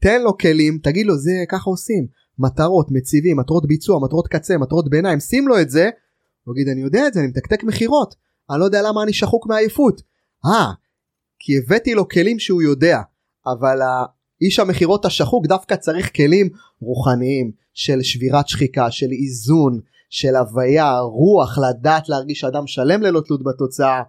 תן 0.00 0.22
לו 0.22 0.38
כלים 0.38 0.78
תגיד 0.82 1.06
לו 1.06 1.16
זה 1.16 1.44
ככה 1.48 1.70
עושים 1.70 2.06
מטרות 2.38 2.86
מציבים 2.90 3.36
מטרות 3.36 3.66
ביצוע 3.66 4.00
מטרות 4.04 4.28
קצה 4.28 4.58
מטרות 4.58 4.90
ביניים 4.90 5.20
שים 5.20 5.48
לו 5.48 5.60
את 5.60 5.70
זה 5.70 5.90
הוא 6.44 6.54
יגיד 6.56 6.68
אני 6.68 6.80
יודע 6.80 7.06
את 7.06 7.14
זה 7.14 7.20
אני 7.20 7.28
מתקתק 7.28 7.64
מכירות 7.64 8.14
אני 8.50 8.60
לא 8.60 8.64
יודע 8.64 8.82
למה 8.82 9.02
אני 9.02 9.12
שחוק 9.12 9.46
מעייפות. 9.46 10.02
אה, 10.46 10.72
כי 11.38 11.52
הבאתי 11.58 11.94
לו 11.94 12.08
כלים 12.08 12.38
שהוא 12.38 12.62
יודע, 12.62 13.00
אבל 13.46 13.78
האיש 13.82 14.58
המכירות 14.58 15.04
השחוק 15.04 15.46
דווקא 15.46 15.76
צריך 15.76 16.16
כלים 16.16 16.48
רוחניים 16.80 17.52
של 17.74 18.02
שבירת 18.02 18.48
שחיקה, 18.48 18.90
של 18.90 19.06
איזון, 19.12 19.80
של 20.10 20.36
הוויה, 20.36 20.98
רוח, 20.98 21.58
לדעת 21.58 22.08
להרגיש 22.08 22.44
אדם 22.44 22.66
שלם 22.66 23.02
ללא 23.02 23.20
תלות 23.26 23.44
בתוצאה. 23.44 24.02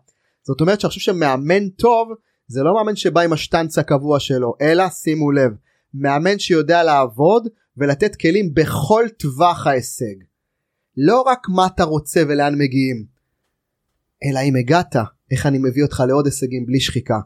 זאת 0.44 0.62
אומרת 0.62 0.82
שאני 0.82 0.90
חושב 0.90 1.02
שמאמן 1.02 1.70
טוב 1.70 2.10
זה 2.48 2.64
לא 2.64 2.74
מאמן 2.74 2.96
שבא 2.96 3.22
עם 3.22 3.34
השטנץ 3.34 3.78
הקבוע 3.78 4.20
שלו, 4.20 4.54
אלא 4.62 4.90
שימו 4.90 5.32
לב, 5.32 5.52
מאמן 5.94 6.40
שיודע 6.40 6.84
לעבוד 6.84 7.48
ולתת 7.78 8.16
כלים 8.16 8.54
בכל 8.54 9.06
טווח 9.18 9.68
ההישג. 9.68 10.16
לא 10.98 11.22
רק 11.22 11.40
מה 11.50 11.68
אתה 11.68 11.84
רוצה 11.84 12.22
ולאן 12.28 12.56
מגיעים, 12.58 13.06
אלא 14.24 14.40
אם 14.40 14.56
הגעת, 14.56 14.96
איך 15.32 15.46
אני 15.46 15.58
מביא 15.58 15.84
אותך 15.84 16.04
לעוד 16.08 16.26
הישגים 16.26 16.66
בלי 16.66 16.80
שחיקה. 16.80 17.20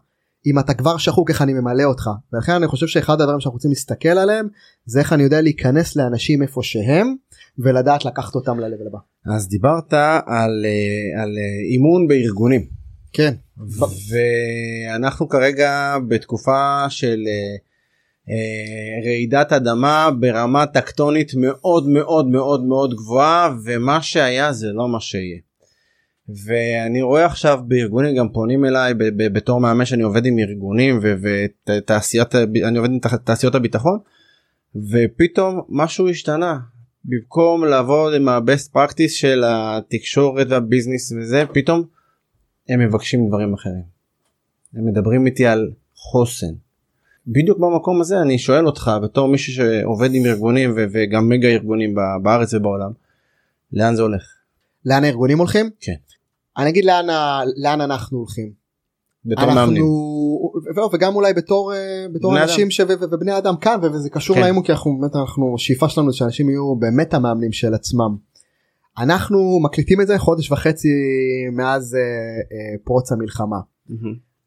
אם 0.45 0.60
אתה 0.60 0.73
כבר 0.73 0.97
שחוק 0.97 1.30
איך 1.30 1.41
אני 1.41 1.54
ממלא 1.54 1.84
אותך 1.84 2.10
ולכן 2.34 2.51
אני 2.51 2.67
חושב 2.67 2.88
שאחד 2.88 3.21
הדברים 3.21 3.39
שאנחנו 3.39 3.56
רוצים 3.56 3.71
להסתכל 3.71 4.10
עליהם 4.10 4.47
זה 4.86 4.99
איך 4.99 5.13
אני 5.13 5.23
יודע 5.23 5.41
להיכנס 5.41 5.95
לאנשים 5.95 6.41
איפה 6.41 6.63
שהם 6.63 7.15
ולדעת 7.60 8.06
לקחת 8.06 8.36
אותם 8.36 8.60
ל-level 8.60 8.88
הבא. 8.88 8.99
אז 9.36 9.47
דיברת 9.47 9.93
על, 9.93 10.65
אה, 10.65 11.21
על 11.21 11.30
אה, 11.38 11.73
אימון 11.73 12.08
בארגונים. 12.08 12.65
כן. 13.13 13.34
ואנחנו 14.10 15.30
כרגע 15.30 15.95
בתקופה 16.08 16.86
של 16.89 17.19
אה, 18.30 19.06
רעידת 19.06 19.54
אדמה 19.54 20.10
ברמה 20.19 20.65
טקטונית 20.65 21.32
מאוד 21.36 21.89
מאוד 21.89 22.27
מאוד 22.27 22.63
מאוד 22.63 22.93
גבוהה 22.93 23.49
ומה 23.65 24.01
שהיה 24.01 24.54
זה 24.54 24.67
לא 24.73 24.88
מה 24.88 24.99
שיהיה. 24.99 25.38
ואני 26.46 27.02
רואה 27.02 27.26
עכשיו 27.26 27.60
בארגונים 27.67 28.15
גם 28.15 28.30
פונים 28.30 28.65
אליי 28.65 28.94
בתור 29.15 29.60
מאמן 29.60 29.86
שאני 29.86 30.04
עובד 30.04 30.26
עם 30.26 30.39
ארגונים 30.39 31.00
ותעשיית 31.04 32.36
אני 32.36 32.78
עובד 32.78 32.89
עם 32.91 33.00
תעשיות 33.24 33.56
הביטחון 33.56 34.00
ופתאום 34.76 35.62
משהו 35.70 36.10
השתנה 36.10 36.60
במקום 37.06 37.65
לעבוד 37.65 38.13
עם 38.13 38.30
ה-best 38.30 38.76
practice 38.76 39.10
של 39.10 39.44
התקשורת 39.48 40.48
והביזנס 40.50 41.12
וזה 41.12 41.44
פתאום 41.54 41.84
הם 42.70 42.80
מבקשים 42.80 43.28
דברים 43.28 43.54
אחרים. 43.54 43.84
הם 44.74 44.86
מדברים 44.86 45.26
איתי 45.26 45.46
על 45.46 45.72
חוסן. 45.96 46.54
בדיוק 47.28 47.60
במקום 47.60 48.02
הזה 48.02 48.22
אני 48.22 48.39
שואל 48.39 48.65
אותך 48.65 48.91
בתור 49.04 49.28
מישהו 49.28 49.54
שעובד 49.54 50.10
עם 50.13 50.26
ארגונים 50.26 50.74
וגם 50.76 51.30
מגה 51.30 51.48
ארגונים 51.48 51.96
בארץ 52.24 52.54
ובעולם 52.54 52.91
לאן 53.74 53.96
זה 53.96 54.02
הולך. 54.02 54.24
לאן 54.86 55.04
הארגונים 55.04 55.38
הולכים? 55.38 55.70
כן. 55.80 55.96
אני 56.58 56.70
אגיד 56.70 56.86
לאן, 56.86 57.08
לאן 57.58 57.82
אנחנו 57.82 58.18
הולכים. 58.18 58.62
בתור 59.26 59.44
אנחנו... 59.44 59.56
מאמנים. 59.56 59.84
וגם 60.94 61.16
אולי 61.16 61.34
בתור, 61.34 61.74
אה, 61.74 62.06
בתור 62.14 62.38
אנשים 62.42 62.72
ש... 62.72 62.82
ובני 62.88 63.38
אדם 63.38 63.58
כאן 63.58 63.80
וזה 63.82 64.10
קשור 64.10 64.36
כן. 64.36 64.42
לאימון 64.42 64.64
כי 64.64 64.72
אנחנו 64.72 64.98
באמת 65.00 65.16
אנחנו 65.16 65.56
שאיפה 65.58 65.90
שלנו 65.90 66.14
שאנשים 66.14 66.50
יהיו 66.50 66.76
באמת 66.76 67.14
המאמנים 67.14 67.52
של 67.52 67.74
עצמם. 67.74 68.16
אנחנו 68.98 69.60
מקליטים 69.64 70.02
את 70.02 70.08
זה 70.08 70.18
חודש 70.18 70.52
וחצי 70.52 70.88
מאז 71.52 71.96
אה, 71.96 72.02
אה, 72.02 72.78
פרוץ 72.84 73.12
המלחמה. 73.12 73.58
Mm-hmm. 73.90 73.94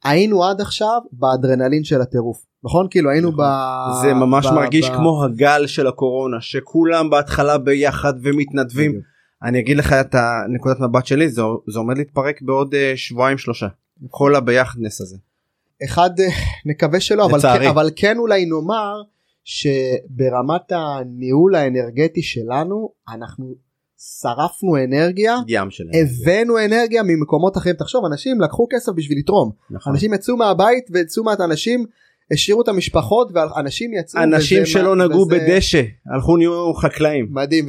היינו 0.05 0.45
עד 0.45 0.61
עכשיו 0.61 1.01
באדרנלין 1.12 1.85
של 1.85 2.01
הטירוף 2.01 2.45
נכון 2.64 2.87
כאילו 2.90 3.11
היינו 3.11 3.31
נכון. 3.31 3.45
ב... 3.45 4.03
זה 4.03 4.14
ממש 4.14 4.47
ב... 4.47 4.51
מרגיש 4.51 4.90
ב... 4.90 4.95
כמו 4.95 5.25
הגל 5.25 5.67
של 5.67 5.87
הקורונה 5.87 6.37
שכולם 6.40 7.11
בהתחלה 7.11 7.59
ביחד 7.59 8.12
ומתנדבים. 8.23 8.90
בדיוק. 8.90 9.05
אני 9.44 9.61
אגיד 9.61 9.76
לך 9.76 9.92
את 9.92 10.14
הנקודת 10.14 10.80
מבט 10.80 11.07
שלי 11.07 11.28
זה, 11.28 11.42
זה 11.68 11.78
עומד 11.78 11.98
להתפרק 11.98 12.42
בעוד 12.42 12.74
uh, 12.74 12.76
שבועיים 12.96 13.38
שלושה. 13.38 13.66
כל 14.11 14.37
הביחדנס 14.37 15.00
הזה. 15.00 15.16
אחד 15.85 16.11
uh, 16.20 16.33
נקווה 16.66 17.00
שלא 17.00 17.26
אבל, 17.26 17.40
כן, 17.40 17.68
אבל 17.68 17.90
כן 17.96 18.18
אולי 18.18 18.46
נאמר 18.46 19.02
שברמת 19.44 20.72
הניהול 20.72 21.54
האנרגטי 21.54 22.22
שלנו 22.22 22.90
אנחנו 23.09 23.54
שרפנו 23.98 24.76
אנרגיה 24.85 25.37
ים 25.48 25.70
של 25.70 25.85
הבאנו 25.92 26.59
אנרגיה 26.64 27.02
ממקומות 27.02 27.57
אחרים. 27.57 27.76
תחשוב 27.76 28.04
אנשים 28.04 28.40
לקחו 28.40 28.66
כסף 28.72 28.92
בשביל 28.92 29.18
לתרום. 29.18 29.50
נכון. 29.70 29.92
אנשים 29.92 30.14
יצאו 30.14 30.37
מהבית 30.37 30.87
ויצאו 30.90 31.24
מעט 31.24 31.40
אנשים 31.40 31.87
השאירו 32.31 32.63
את 32.63 32.69
המשפחות 32.69 33.31
ואנשים 33.35 33.93
יצאו 33.95 34.23
אנשים 34.23 34.67
שלא 34.67 34.97
מה, 34.97 35.05
נגעו 35.05 35.27
וזה... 35.27 35.39
בדשא 35.39 35.83
הלכו 36.15 36.37
נהיו 36.37 36.75
חקלאים 36.75 37.29
מדהים 37.31 37.67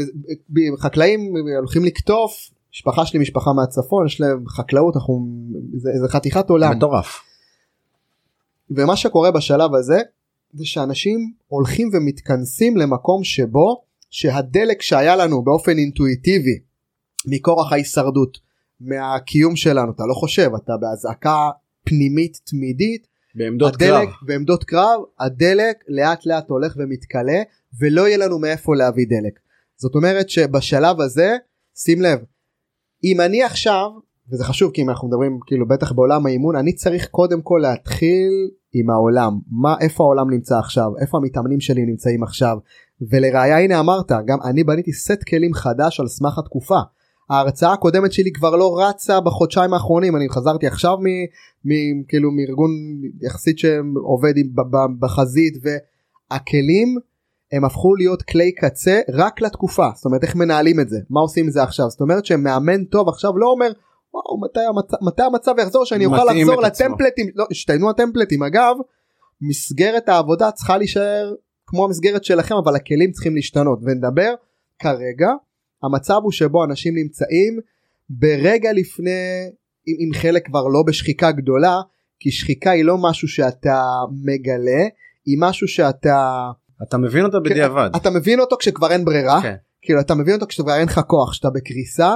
חקלאים 0.80 1.34
הולכים 1.58 1.86
לקטוף 1.86 2.50
משפחה 2.74 3.06
שלי 3.06 3.20
משפחה 3.20 3.54
מהצפון 3.54 4.06
יש 4.06 4.22
להם 4.22 4.48
חקלאות 4.48 4.96
אנחנו 4.96 5.28
זה, 5.78 5.89
זה 6.02 6.08
חתיכת 6.10 6.50
עולם 6.50 6.78
מטורף. 6.78 7.22
ומה 8.70 8.96
שקורה 8.96 9.32
בשלב 9.32 9.76
הזה 9.76 9.98
זה 10.54 10.65
שאנשים 10.65 11.34
הולכים 11.48 11.89
ומתכנסים 11.94 12.78
למקום 12.78 13.24
שבו 13.24 13.84
שהדלק 14.10 14.82
שהיה 14.82 15.15
לנו 15.15 15.44
באופן 15.44 15.78
אינטואיטיבי 15.78 16.60
מכורח 17.28 17.72
ההישרדות 17.72 18.38
מהקיום 18.80 19.56
שלנו 19.56 19.91
אתה 19.91 20.04
לא 20.10 20.13
חושב 20.13 20.50
אתה 20.63 20.74
באזעקה 20.82 21.50
פנימית 21.84 22.39
תמידית 22.44 23.08
בעמדות 23.36 23.76
הדלק, 23.76 23.89
קרב. 23.91 24.10
בעמדות 24.21 24.63
קרב 24.63 25.02
הדלק 25.19 25.84
לאט 25.88 26.26
לאט 26.26 26.50
הולך 26.50 26.76
ומתכלה 26.78 27.41
ולא 27.80 28.08
יהיה 28.08 28.17
לנו 28.17 28.39
מאיפה 28.39 28.76
להביא 28.76 29.06
דלק. 29.10 29.39
זאת 29.78 29.95
אומרת 29.95 30.30
שבשלב 30.30 31.02
הזה 31.02 31.36
שים 31.78 32.02
לב 32.02 32.19
אם 33.04 33.21
אני 33.21 33.43
עכשיו 33.43 33.89
וזה 34.32 34.43
חשוב 34.43 34.71
כי 34.74 34.82
אם 34.82 34.89
אנחנו 34.89 35.08
מדברים 35.08 35.39
כאילו 35.45 35.67
בטח 35.67 35.91
בעולם 35.91 36.26
האימון 36.26 36.56
אני 36.56 36.74
צריך 36.74 37.08
קודם 37.08 37.41
כל 37.41 37.60
להתחיל 37.62 38.50
עם 38.74 38.89
העולם. 38.89 39.39
מה 39.52 39.76
איפה 39.82 40.04
העולם 40.04 40.30
נמצא 40.30 40.56
עכשיו? 40.58 40.91
איפה 41.02 41.17
המתאמנים 41.17 41.60
שלי 41.60 41.86
נמצאים 41.86 42.24
עכשיו? 42.24 42.58
ולראיה 43.12 43.60
הנה 43.60 43.80
אמרת 43.80 44.12
גם 44.26 44.38
אני 44.43 44.63
בניתי 44.63 44.93
סט 44.93 45.24
כלים 45.30 45.54
חדש 45.54 46.00
על 46.00 46.08
סמך 46.08 46.38
התקופה. 46.39 46.80
ההרצאה 47.29 47.73
הקודמת 47.73 48.13
שלי 48.13 48.31
כבר 48.31 48.55
לא 48.55 48.79
רצה 48.79 49.21
בחודשיים 49.21 49.73
האחרונים 49.73 50.15
אני 50.15 50.29
חזרתי 50.29 50.67
עכשיו 50.67 50.97
מ, 50.97 51.05
מ, 51.65 52.03
כאילו 52.07 52.31
מארגון 52.31 52.71
יחסית 53.21 53.59
שעובד 53.59 54.33
עם, 54.38 54.47
ב, 54.55 54.61
ב, 54.61 54.77
בחזית 54.99 55.53
והכלים 55.63 56.97
הם 57.51 57.65
הפכו 57.65 57.95
להיות 57.95 58.21
כלי 58.21 58.51
קצה 58.51 59.01
רק 59.13 59.41
לתקופה. 59.41 59.88
זאת 59.95 60.05
אומרת 60.05 60.23
איך 60.23 60.35
מנהלים 60.35 60.79
את 60.79 60.89
זה? 60.89 60.97
מה 61.09 61.19
עושים 61.19 61.45
עם 61.45 61.51
זה 61.51 61.63
עכשיו? 61.63 61.89
זאת 61.89 62.01
אומרת 62.01 62.25
שמאמן 62.25 62.83
טוב 62.83 63.09
עכשיו 63.09 63.38
לא 63.38 63.47
אומר 63.47 63.71
וואו 64.15 64.41
מתי 64.41 64.59
המצב, 64.59 64.97
מתי 65.01 65.21
המצב 65.23 65.55
יחזור 65.61 65.85
שאני 65.85 66.05
אוכל 66.05 66.25
לחזור 66.33 66.61
לטמפלטים? 66.61 67.27
לא 67.35 67.45
השתיינו 67.51 67.89
הטמפלטים. 67.89 68.43
אגב 68.43 68.75
מסגרת 69.41 70.09
העבודה 70.09 70.51
צריכה 70.51 70.77
להישאר 70.77 71.33
כמו 71.67 71.85
המסגרת 71.85 72.23
שלכם 72.23 72.55
אבל 72.63 72.75
הכלים 72.75 73.11
צריכים 73.11 73.35
להשתנות. 73.35 73.79
ונדבר 73.83 74.33
כרגע 74.79 75.29
המצב 75.86 76.19
הוא 76.24 76.32
שבו 76.32 76.63
אנשים 76.63 76.95
נמצאים 76.95 77.60
ברגע 78.10 78.74
לפני 78.74 79.12
אם, 79.88 79.95
אם 80.00 80.13
חלק 80.13 80.45
כבר 80.45 80.67
לא 80.67 80.84
בשחיקה 80.88 81.32
גדולה 81.32 81.82
כי 82.19 82.32
שחיקה 82.32 82.71
היא 82.71 82.86
לא 82.86 82.98
משהו 82.98 83.28
שאתה 83.28 83.82
מגלה 84.24 84.84
היא 85.26 85.38
משהו 85.39 85.67
שאתה 85.67 86.50
אתה 86.84 86.98
מבין 86.98 87.26
אותה 87.26 87.39
בדיעבד 87.39 87.89
אתה 87.95 88.10
מבין 88.10 88.39
אותו 88.39 88.56
כשכבר 88.60 88.91
אין 88.91 89.06
ברירה 89.06 89.39
okay. 89.39 89.43
כן. 89.43 89.56
כאילו 89.82 90.00
אתה 90.00 90.15
מבין 90.15 90.34
אותו 90.34 90.48
כשכבר 90.48 90.74
אין 90.74 90.88
לך 90.88 91.02
כוח 91.08 91.34
שאתה 91.34 91.50
בקריסה 91.50 92.15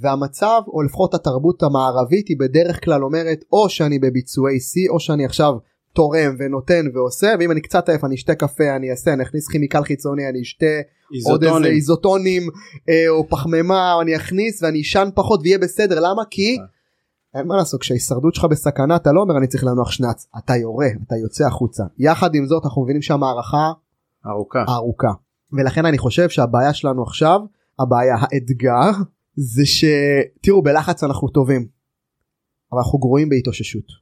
והמצב 0.00 0.60
או 0.66 0.82
לפחות 0.82 1.14
התרבות 1.14 1.62
המערבית 1.62 2.28
היא 2.28 2.36
בדרך 2.40 2.84
כלל 2.84 3.04
אומרת 3.04 3.44
או 3.52 3.68
שאני 3.68 3.98
בביצועי 3.98 4.60
שיא 4.60 4.88
או 4.90 5.00
שאני 5.00 5.24
עכשיו 5.24 5.52
תורם 5.92 6.36
ונותן 6.38 6.86
ועושה 6.94 7.34
ואם 7.38 7.50
אני 7.50 7.60
קצת 7.60 7.88
עייף 7.88 8.04
אני 8.04 8.14
אשתה 8.14 8.34
קפה 8.34 8.76
אני 8.76 8.90
אעשה 8.90 9.12
אני 9.12 9.22
אכניס 9.22 9.48
כימיקל 9.48 9.84
חיצוני 9.84 10.28
אני 10.28 10.42
אשתה 10.42 10.66
איזוטונים. 11.14 11.52
עוד 11.52 11.64
איזה 11.64 11.74
איזוטונים 11.74 12.42
אה, 12.88 13.08
או 13.08 13.28
פחמימה 13.28 14.00
אני 14.02 14.16
אכניס 14.16 14.62
ואני 14.62 14.80
אשן 14.80 15.08
פחות 15.14 15.40
ויהיה 15.42 15.58
בסדר 15.58 16.00
למה 16.00 16.22
כי 16.30 16.56
אה. 16.60 16.64
אין 17.38 17.46
מה 17.46 17.56
לעשות 17.56 17.80
כשההישרדות 17.80 18.34
שלך 18.34 18.44
בסכנה 18.44 18.96
אתה 18.96 19.12
לא 19.12 19.20
אומר 19.20 19.38
אני 19.38 19.46
צריך 19.46 19.64
לנוח 19.64 19.90
שנץ 19.90 20.26
אתה 20.38 20.56
יורה 20.56 20.88
אתה 21.06 21.16
יוצא 21.16 21.46
החוצה 21.46 21.82
יחד 21.98 22.34
עם 22.34 22.46
זאת 22.46 22.64
אנחנו 22.64 22.82
מבינים 22.82 23.02
שהמערכה 23.02 23.72
ארוכה 24.26 24.64
ארוכה 24.68 25.12
ולכן 25.52 25.86
אני 25.86 25.98
חושב 25.98 26.28
שהבעיה 26.28 26.74
שלנו 26.74 27.02
עכשיו 27.02 27.40
הבעיה 27.78 28.16
האתגר 28.20 28.90
זה 29.36 29.62
שתראו 29.66 30.62
בלחץ 30.62 31.04
אנחנו 31.04 31.28
טובים 31.28 31.66
אבל 32.72 32.80
אנחנו 32.80 32.98
גרועים 32.98 33.28
בהתאוששות. 33.28 34.01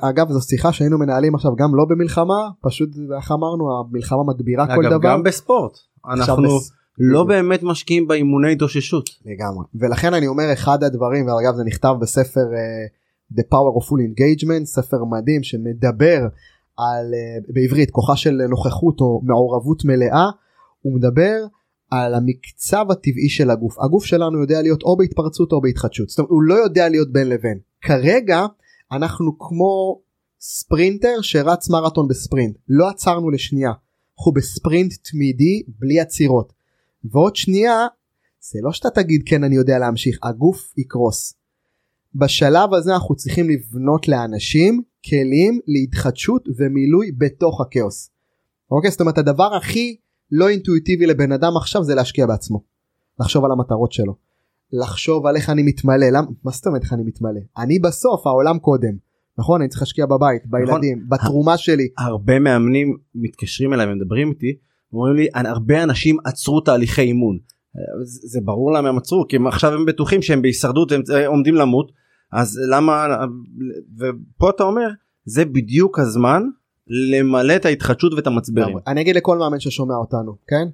אגב 0.00 0.28
זו 0.30 0.40
שיחה 0.40 0.72
שהיינו 0.72 0.98
מנהלים 0.98 1.34
עכשיו 1.34 1.56
גם 1.56 1.74
לא 1.74 1.84
במלחמה 1.88 2.48
פשוט 2.62 2.88
איך 3.16 3.32
אמרנו 3.32 3.64
המלחמה 3.78 4.22
מגבירה 4.26 4.64
אגב, 4.64 4.74
כל 4.74 4.84
דבר. 4.90 5.08
גם 5.08 5.22
בספורט. 5.22 5.78
אנחנו 6.06 6.56
בס... 6.56 6.72
לא 6.98 7.24
באמת 7.24 7.62
משקיעים 7.62 8.08
באימוני 8.08 8.52
התאוששות. 8.52 9.10
לגמרי. 9.24 9.64
ולכן 9.74 10.14
אני 10.14 10.26
אומר 10.26 10.52
אחד 10.52 10.84
הדברים 10.84 11.26
ואגב 11.26 11.54
זה 11.56 11.64
נכתב 11.64 11.94
בספר 12.00 12.40
uh, 12.40 13.38
The 13.38 13.42
Power 13.42 13.82
of 13.82 13.86
Full 13.86 14.00
Engagement 14.10 14.64
ספר 14.64 15.04
מדהים 15.04 15.42
שמדבר 15.42 16.20
על 16.76 17.04
uh, 17.04 17.52
בעברית 17.54 17.90
כוחה 17.90 18.16
של 18.16 18.40
נוכחות 18.48 19.00
או 19.00 19.20
מעורבות 19.24 19.84
מלאה 19.84 20.26
הוא 20.80 20.94
מדבר 20.94 21.44
על 21.90 22.14
המקצב 22.14 22.86
הטבעי 22.90 23.28
של 23.28 23.50
הגוף. 23.50 23.80
הגוף 23.80 24.04
שלנו 24.04 24.40
יודע 24.40 24.62
להיות 24.62 24.82
או 24.82 24.96
בהתפרצות 24.96 25.52
או 25.52 25.60
בהתחדשות. 25.60 26.08
זאת 26.08 26.18
אומרת 26.18 26.30
הוא 26.30 26.42
לא 26.42 26.54
יודע 26.54 26.88
להיות 26.88 27.12
בין 27.12 27.28
לבין. 27.28 27.58
כרגע 27.80 28.46
אנחנו 28.92 29.38
כמו 29.38 30.00
ספרינטר 30.40 31.20
שרץ 31.22 31.70
מרתון 31.70 32.08
בספרינט 32.08 32.56
לא 32.68 32.88
עצרנו 32.88 33.30
לשנייה 33.30 33.72
אנחנו 34.18 34.32
בספרינט 34.32 34.92
תמידי 35.10 35.62
בלי 35.78 36.00
עצירות 36.00 36.52
ועוד 37.04 37.36
שנייה 37.36 37.86
זה 38.40 38.58
לא 38.62 38.72
שאתה 38.72 38.90
תגיד 38.90 39.22
כן 39.26 39.44
אני 39.44 39.56
יודע 39.56 39.78
להמשיך 39.78 40.18
הגוף 40.22 40.78
יקרוס. 40.78 41.34
בשלב 42.14 42.74
הזה 42.74 42.94
אנחנו 42.94 43.14
צריכים 43.14 43.50
לבנות 43.50 44.08
לאנשים 44.08 44.82
כלים 45.08 45.60
להתחדשות 45.66 46.48
ומילוי 46.58 47.12
בתוך 47.18 47.60
הכאוס. 47.60 48.10
אוקיי 48.70 48.90
זאת 48.90 49.00
אומרת 49.00 49.18
הדבר 49.18 49.54
הכי 49.54 49.96
לא 50.32 50.48
אינטואיטיבי 50.48 51.06
לבן 51.06 51.32
אדם 51.32 51.56
עכשיו 51.56 51.84
זה 51.84 51.94
להשקיע 51.94 52.26
בעצמו. 52.26 52.62
לחשוב 53.20 53.44
על 53.44 53.50
המטרות 53.52 53.92
שלו. 53.92 54.29
לחשוב 54.72 55.26
על 55.26 55.36
איך 55.36 55.50
אני 55.50 55.62
מתמלא. 55.62 56.06
למה 56.06 56.26
מה 56.44 56.52
זאת 56.52 56.66
אומרת 56.66 56.82
איך 56.82 56.92
אני 56.92 57.02
מתמלא? 57.02 57.40
אני 57.58 57.78
בסוף 57.78 58.26
העולם 58.26 58.58
קודם. 58.58 59.10
נכון? 59.38 59.60
אני 59.60 59.68
צריך 59.68 59.82
להשקיע 59.82 60.06
בבית 60.06 60.42
בילדים 60.46 61.04
בתרומה 61.08 61.56
שלי. 61.56 61.88
הרבה 61.98 62.38
מאמנים 62.38 62.96
מתקשרים 63.14 63.72
אליי 63.72 63.92
ומדברים 63.92 64.30
איתי 64.30 64.56
אומרים 64.92 65.16
לי 65.16 65.28
הרבה 65.34 65.82
אנשים 65.82 66.16
עצרו 66.24 66.60
תהליכי 66.60 67.02
אימון. 67.02 67.38
זה, 68.04 68.28
זה 68.28 68.40
ברור 68.44 68.72
למה 68.72 68.88
הם 68.88 68.98
עצרו 68.98 69.24
כי 69.28 69.36
הם 69.36 69.46
עכשיו 69.46 69.72
הם 69.72 69.86
בטוחים 69.86 70.22
שהם 70.22 70.42
בהישרדות 70.42 70.92
הם 70.92 71.02
אה, 71.14 71.26
עומדים 71.26 71.54
למות. 71.54 71.92
אז 72.32 72.60
למה 72.70 73.06
ופה 73.98 74.50
אתה 74.50 74.62
אומר 74.62 74.88
זה 75.24 75.44
בדיוק 75.44 75.98
הזמן 75.98 76.42
למלא 77.10 77.56
את 77.56 77.64
ההתחדשות 77.64 78.14
ואת 78.14 78.26
המצברים. 78.26 78.76
אני 78.86 79.00
אגיד 79.00 79.16
לכל 79.16 79.38
מאמן 79.38 79.60
ששומע 79.60 79.94
אותנו 79.94 80.36
כן 80.48 80.68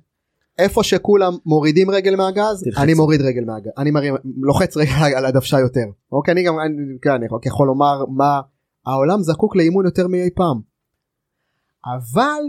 איפה 0.58 0.82
שכולם 0.82 1.32
מורידים 1.46 1.90
רגל 1.90 2.16
מהגז 2.16 2.62
תלחץ. 2.64 2.82
אני 2.82 2.94
מוריד 2.94 3.20
רגל 3.20 3.44
מהגז 3.44 3.70
אני 3.78 3.90
מרים, 3.90 4.14
לוחץ 4.42 4.76
רגל 4.76 4.92
על 5.16 5.26
הדוושה 5.26 5.60
יותר 5.60 5.84
אוקיי 6.12 6.32
אני 6.32 6.42
גם 6.42 6.54
אני, 6.60 6.98
כן, 7.02 7.10
אני 7.10 7.26
יכול 7.46 7.66
לומר 7.66 8.04
מה 8.16 8.40
העולם 8.86 9.22
זקוק 9.22 9.56
לאימון 9.56 9.84
יותר 9.84 10.08
מאי 10.08 10.30
פעם. 10.34 10.60
אבל 11.96 12.42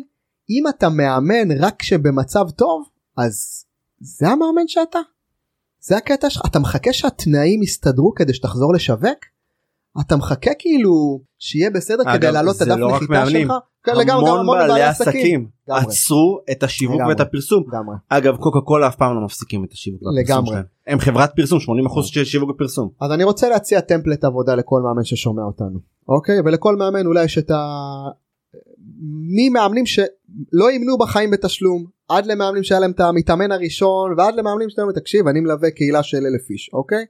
אם 0.49 0.63
אתה 0.69 0.89
מאמן 0.89 1.51
רק 1.59 1.75
כשבמצב 1.79 2.49
טוב 2.49 2.89
אז 3.17 3.65
זה 3.99 4.27
המאמן 4.27 4.67
שאתה. 4.67 4.99
זה 5.79 5.97
הקטע 5.97 6.29
שלך 6.29 6.41
אתה 6.45 6.59
מחכה 6.59 6.93
שהתנאים 6.93 7.63
יסתדרו 7.63 8.13
כדי 8.13 8.33
שתחזור 8.33 8.73
לשווק? 8.73 9.19
אתה 10.01 10.15
מחכה 10.15 10.51
כאילו 10.59 11.21
שיהיה 11.39 11.69
בסדר 11.69 12.03
אגב, 12.03 12.17
כדי 12.17 12.31
להעלות 12.31 12.55
את 12.55 12.61
הדף 12.61 12.77
לא 12.77 12.95
נחיתה 12.95 13.25
שלך? 13.29 13.53
כן, 13.93 13.99
לגמרי, 13.99 14.29
המון 14.29 14.57
בעלי 14.57 14.81
עסקים 14.81 15.47
עצרו 15.67 16.39
את 16.51 16.63
השיווק 16.63 16.95
לגמרי, 16.95 17.13
ואת 17.13 17.19
הפרסום. 17.19 17.63
לגמרי. 17.67 17.95
אגב 18.09 18.35
קוקה 18.35 18.61
קולה 18.61 18.87
אף 18.87 18.95
פעם 18.95 19.15
לא 19.15 19.21
מפסיקים 19.25 19.63
את 19.63 19.71
השיווק 19.71 20.01
שלהם. 20.45 20.63
הם 20.87 20.99
חברת 20.99 21.31
פרסום 21.35 21.59
80% 21.59 22.03
של 22.03 22.25
שיווק 22.25 22.49
ופרסום. 22.49 22.89
אז 23.01 23.11
אני 23.11 23.23
רוצה 23.23 23.49
להציע 23.49 23.81
טמפלט 23.81 24.23
עבודה 24.23 24.55
לכל 24.55 24.81
מאמן 24.81 25.03
ששומע 25.03 25.43
אותנו. 25.43 25.79
אוקיי? 26.09 26.39
ולכל 26.45 26.75
מאמן 26.75 27.05
אולי 27.05 27.23
יש 27.23 27.37
את 27.37 27.51
ה... 27.51 27.57
מי 29.35 29.49
מאמנים 29.49 29.85
שלא 29.85 30.69
אימנו 30.69 30.97
בחיים 30.97 31.31
בתשלום 31.31 31.85
עד 32.09 32.25
למאמנים 32.25 32.63
שהיה 32.63 32.79
להם 32.79 32.91
את 32.91 32.99
המתאמן 32.99 33.51
הראשון 33.51 34.13
ועד 34.17 34.35
למאמנים 34.35 34.69
שאתה 34.69 34.81
אומר 34.81 34.93
תקשיב 34.93 35.27
אני 35.27 35.39
מלווה 35.39 35.71
קהילה 35.71 36.03
של 36.03 36.17
אלף 36.17 36.49
איש 36.49 36.69
אוקיי 36.73 37.05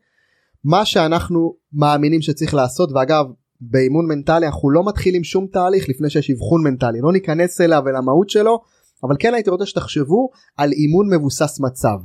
מה 0.63 0.85
שאנחנו 0.85 1.55
מאמינים 1.73 2.21
שצריך 2.21 2.53
לעשות 2.53 2.89
ואגב 2.95 3.25
באימון 3.61 4.07
מנטלי 4.07 4.45
אנחנו 4.45 4.69
לא 4.69 4.85
מתחילים 4.85 5.23
שום 5.23 5.47
תהליך 5.51 5.89
לפני 5.89 6.09
שיש 6.09 6.31
אבחון 6.31 6.63
מנטלי 6.63 7.01
לא 7.01 7.13
ניכנס 7.13 7.61
אליו 7.61 7.83
ולמהות 7.85 8.29
שלו 8.29 8.59
אבל 9.03 9.15
כן 9.19 9.33
הייתי 9.33 9.49
רוצה 9.49 9.65
שתחשבו 9.65 10.29
על 10.57 10.71
אימון 10.71 11.13
מבוסס 11.13 11.59
מצב. 11.59 11.97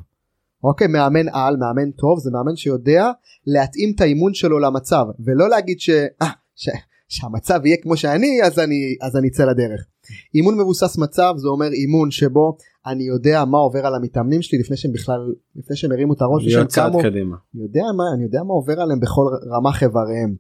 אוקיי 0.65 0.87
מאמן 0.87 1.29
על 1.33 1.57
מאמן 1.57 1.91
טוב 1.91 2.19
זה 2.19 2.31
מאמן 2.31 2.57
שיודע 2.57 3.11
להתאים 3.47 3.93
את 3.95 4.01
האימון 4.01 4.35
שלו 4.35 4.59
למצב 4.59 5.05
ולא 5.25 5.49
להגיד 5.49 5.81
ש... 5.81 5.91
אה, 6.23 6.31
ש... 6.57 6.69
שהמצב 7.09 7.61
יהיה 7.65 7.77
כמו 7.83 7.97
שאני 7.97 8.43
אז 8.45 8.59
אני 8.59 8.97
אז 9.03 9.17
אני 9.17 9.29
אצא 9.29 9.45
לדרך. 9.45 9.87
אימון 10.35 10.61
מבוסס 10.61 10.99
מצב 10.99 11.35
זה 11.37 11.49
אומר 11.49 11.73
אימון 11.73 12.11
שבו 12.11 12.57
אני 12.87 13.05
יודע 13.05 13.45
מה 13.45 13.59
עובר 13.59 13.87
על 13.87 13.95
המתאמנים 13.95 14.43
שלי 14.43 14.59
לפני 14.59 14.77
שהם 14.77 14.93
בכלל 14.93 15.35
לפני 15.57 15.77
שהם 15.77 15.93
הרימו 15.93 16.13
את 16.15 16.23
הראש 16.23 16.45
להיות 16.45 16.69
צעד 16.69 16.93
קדימה. 17.03 17.37
אני 17.55 17.63
יודע 17.63 17.83
מה 17.97 18.05
אני 18.15 18.23
יודע 18.23 18.43
מה 18.43 18.53
עובר 18.53 18.81
עליהם 18.81 19.01
בכל 19.01 19.23
רמ"ח 19.47 19.83
איבריהם. 19.83 20.35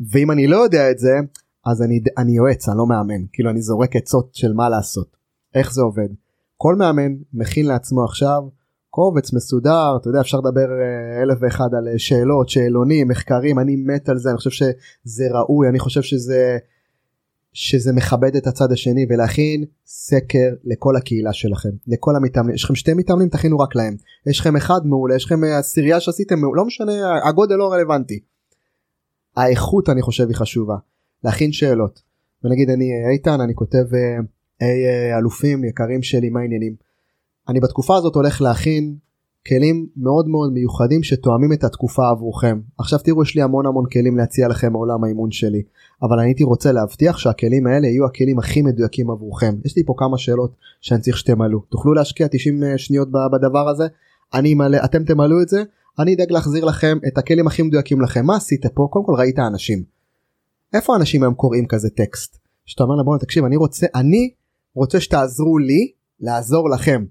ואם 0.00 0.30
אני 0.30 0.46
לא 0.46 0.56
יודע 0.56 0.90
את 0.90 0.98
זה 0.98 1.12
אז 1.66 1.82
אני 1.82 2.00
אני 2.18 2.32
יועץ 2.32 2.68
אני 2.68 2.78
לא 2.78 2.86
מאמן 2.86 3.26
כאילו 3.32 3.50
אני 3.50 3.62
זורק 3.62 3.96
עצות 3.96 4.34
של 4.34 4.52
מה 4.52 4.68
לעשות 4.68 5.16
איך 5.54 5.72
זה 5.72 5.82
עובד. 5.82 6.08
כל 6.56 6.74
מאמן 6.74 7.14
מכין 7.34 7.66
לעצמו 7.66 8.04
עכשיו 8.04 8.42
קובץ 8.90 9.32
מסודר 9.32 9.96
אתה 10.00 10.08
יודע 10.08 10.20
אפשר 10.20 10.38
לדבר 10.38 10.68
אה, 10.80 11.22
אלף 11.22 11.38
ואחד 11.40 11.68
על 11.78 11.88
אה, 11.88 11.98
שאלות 11.98 12.48
שאלונים 12.48 13.08
מחקרים 13.08 13.58
אני 13.58 13.76
מת 13.76 14.08
על 14.08 14.18
זה 14.18 14.30
אני 14.30 14.36
חושב 14.36 14.50
שזה 14.50 15.24
ראוי 15.30 15.68
אני 15.68 15.78
חושב 15.78 16.02
שזה 16.02 16.58
שזה 17.52 17.92
מכבד 17.92 18.36
את 18.36 18.46
הצד 18.46 18.72
השני 18.72 19.06
ולהכין 19.10 19.64
סקר 19.86 20.54
לכל 20.64 20.96
הקהילה 20.96 21.32
שלכם 21.32 21.68
לכל 21.86 22.16
המתאמנים 22.16 22.54
יש 22.54 22.64
לכם 22.64 22.74
שתי 22.74 22.94
מתאמנים 22.94 23.28
תכינו 23.28 23.58
רק 23.58 23.76
להם 23.76 23.96
יש 24.26 24.40
לכם 24.40 24.56
אחד 24.56 24.80
מעולה 24.84 25.16
יש 25.16 25.24
לכם 25.24 25.44
אה, 25.44 25.58
עשירייה 25.58 26.00
שעשיתם 26.00 26.36
לא 26.54 26.64
משנה 26.64 26.92
הגודל 27.28 27.54
לא 27.54 27.72
רלוונטי. 27.72 28.20
האיכות 29.36 29.88
אני 29.88 30.02
חושב 30.02 30.28
היא 30.28 30.36
חשובה 30.36 30.76
להכין 31.24 31.52
שאלות 31.52 32.02
ונגיד 32.44 32.70
אני 32.70 32.90
איתן 33.12 33.40
אני 33.40 33.54
כותב 33.54 33.84
היי 34.60 35.16
אלופים 35.18 35.64
יקרים 35.64 36.02
שלי 36.02 36.28
מה 36.28 36.40
העניינים 36.40 36.74
אני 37.48 37.60
בתקופה 37.60 37.96
הזאת 37.96 38.14
הולך 38.14 38.42
להכין 38.42 38.96
כלים 39.46 39.86
מאוד 39.96 40.28
מאוד 40.28 40.52
מיוחדים 40.52 41.02
שתואמים 41.02 41.52
את 41.52 41.64
התקופה 41.64 42.08
עבורכם. 42.10 42.60
עכשיו 42.78 42.98
תראו 42.98 43.22
יש 43.22 43.34
לי 43.36 43.42
המון 43.42 43.66
המון 43.66 43.84
כלים 43.92 44.16
להציע 44.16 44.48
לכם 44.48 44.72
מעולם 44.72 45.04
האימון 45.04 45.30
שלי 45.30 45.62
אבל 46.02 46.18
אני 46.18 46.28
הייתי 46.28 46.44
רוצה 46.44 46.72
להבטיח 46.72 47.18
שהכלים 47.18 47.66
האלה 47.66 47.86
יהיו 47.86 48.06
הכלים 48.06 48.38
הכי 48.38 48.62
מדויקים 48.62 49.10
עבורכם. 49.10 49.54
יש 49.64 49.76
לי 49.76 49.82
פה 49.86 49.94
כמה 49.96 50.18
שאלות 50.18 50.56
שאני 50.80 51.00
צריך 51.00 51.16
שתמלאו. 51.16 51.60
תוכלו 51.60 51.94
להשקיע 51.94 52.26
90 52.30 52.64
אה, 52.64 52.78
שניות 52.78 53.08
בדבר 53.10 53.68
הזה? 53.68 53.86
אני 54.34 54.54
מלא, 54.54 54.78
אתם 54.84 55.04
תמלאו 55.04 55.42
את 55.42 55.48
זה? 55.48 55.62
אני 55.98 56.14
אדאג 56.14 56.32
להחזיר 56.32 56.64
לכם 56.64 56.98
את 57.06 57.18
הכלים 57.18 57.46
הכי 57.46 57.62
מדויקים 57.62 58.00
לכם. 58.00 58.26
מה 58.26 58.36
עשית 58.36 58.66
פה? 58.74 58.88
קודם 58.90 59.04
כל 59.04 59.12
ראית 59.18 59.38
אנשים. 59.38 59.84
איפה 60.74 60.92
האנשים 60.92 61.22
היום 61.22 61.34
קוראים 61.34 61.66
כזה 61.66 61.90
טקסט? 61.90 62.38
שאתה 62.66 62.82
אומר 62.82 62.94
לבוא 62.94 63.18
תקשיב 63.18 63.44
אני 63.44 63.56
רוצה 63.56 63.86
אני 63.94 64.30
רוצה 64.74 65.00
שתעזרו 65.00 65.58
לי 65.58 65.92
לעזור 66.20 66.70
לכם. 66.70 67.04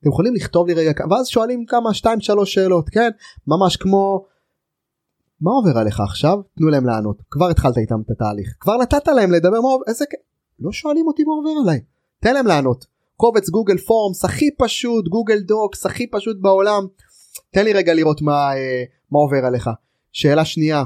אתם 0.00 0.08
יכולים 0.08 0.34
לכתוב 0.34 0.66
לי 0.66 0.74
רגע 0.74 0.92
ואז 1.10 1.28
שואלים 1.28 1.64
כמה 1.66 1.94
שתיים 1.94 2.20
שלוש 2.20 2.54
שאלות 2.54 2.88
כן 2.88 3.10
ממש 3.46 3.76
כמו 3.76 4.24
מה 5.40 5.50
עובר 5.50 5.78
עליך 5.78 6.00
עכשיו 6.00 6.38
תנו 6.56 6.68
להם 6.68 6.86
לענות 6.86 7.22
כבר 7.30 7.48
התחלת 7.48 7.78
איתם 7.78 8.00
את 8.06 8.10
התהליך 8.10 8.54
כבר 8.60 8.76
נתת 8.76 9.08
להם 9.08 9.32
לדבר 9.32 9.60
מה 9.60 9.68
עובר 9.68 9.84
איזה 9.88 10.04
לא 10.60 10.72
שואלים 10.72 11.06
אותי 11.06 11.24
מה 11.24 11.32
עובר 11.32 11.50
עליי 11.62 11.80
תן 12.20 12.34
להם 12.34 12.46
לענות 12.46 12.86
קובץ 13.16 13.48
גוגל 13.48 13.78
פורמס 13.78 14.24
הכי 14.24 14.50
פשוט 14.58 15.08
גוגל 15.08 15.40
דוקס 15.40 15.86
הכי 15.86 16.06
פשוט 16.06 16.36
בעולם 16.40 16.86
תן 17.50 17.64
לי 17.64 17.72
רגע 17.72 17.94
לראות 17.94 18.22
מה 18.22 18.56
אה, 18.56 18.84
מה 19.10 19.18
עובר 19.18 19.44
עליך. 19.46 19.70
שאלה 20.12 20.44
שנייה 20.44 20.84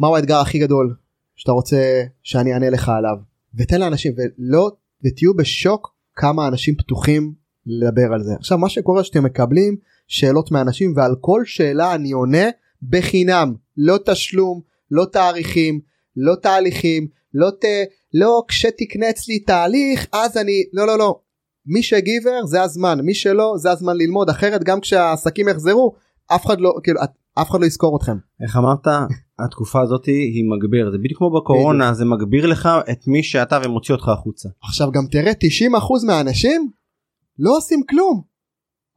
מהו 0.00 0.16
האתגר 0.16 0.36
הכי 0.36 0.58
גדול 0.58 0.94
שאתה 1.36 1.52
רוצה 1.52 2.02
שאני 2.22 2.52
אענה 2.52 2.70
לך 2.70 2.88
עליו? 2.88 3.16
ותן 3.54 3.80
לאנשים 3.80 4.12
ולא 4.16 4.72
ותהיו 5.04 5.34
בשוק 5.34 5.94
כמה 6.14 6.48
אנשים 6.48 6.74
פתוחים 6.74 7.34
לדבר 7.66 8.12
על 8.12 8.22
זה. 8.22 8.32
עכשיו 8.38 8.58
מה 8.58 8.68
שקורה 8.68 9.04
שאתם 9.04 9.24
מקבלים 9.24 9.76
שאלות 10.08 10.50
מאנשים 10.50 10.92
ועל 10.96 11.14
כל 11.20 11.42
שאלה 11.44 11.94
אני 11.94 12.12
עונה 12.12 12.48
בחינם. 12.82 13.54
לא 13.76 13.98
תשלום 14.06 14.60
לא 14.90 15.04
תאריכים 15.12 15.80
לא 16.16 16.34
תהליכים 16.42 17.08
לא 17.34 17.50
ת... 17.50 17.64
לא 18.14 18.42
כשתקנה 18.48 19.10
אצלי 19.10 19.38
תהליך 19.38 20.06
אז 20.12 20.36
אני 20.36 20.64
לא 20.72 20.86
לא 20.86 20.98
לא 20.98 21.20
מי 21.66 21.82
שגיבר 21.82 22.46
זה 22.46 22.62
הזמן 22.62 23.00
מי 23.00 23.14
שלא 23.14 23.54
זה 23.56 23.70
הזמן 23.70 23.96
ללמוד 23.96 24.30
אחרת 24.30 24.64
גם 24.64 24.80
כשהעסקים 24.80 25.48
יחזרו 25.48 25.94
אף 26.26 26.46
אחד 26.46 26.60
לא 26.60 26.74
כאילו 26.82 27.00
אף 27.34 27.50
אחד 27.50 27.60
לא 27.60 27.66
יזכור 27.66 27.96
אתכם. 27.96 28.16
איך 28.42 28.56
אמרת 28.56 28.86
התקופה 29.38 29.80
הזאת 29.80 30.06
היא 30.06 30.44
מגביר 30.56 30.90
זה 30.90 30.98
בדיוק 30.98 31.18
כמו 31.18 31.40
בקורונה 31.40 31.84
בדיוק. 31.84 31.98
זה 31.98 32.04
מגביר 32.04 32.46
לך 32.46 32.68
את 32.90 33.06
מי 33.06 33.22
שאתה 33.22 33.58
ומוציא 33.64 33.94
אותך 33.94 34.08
החוצה. 34.08 34.48
עכשיו 34.62 34.90
גם 34.90 35.06
תראה 35.10 35.32
90% 35.32 36.06
מהאנשים 36.06 36.70
לא 37.38 37.56
עושים 37.56 37.82
כלום. 37.90 38.22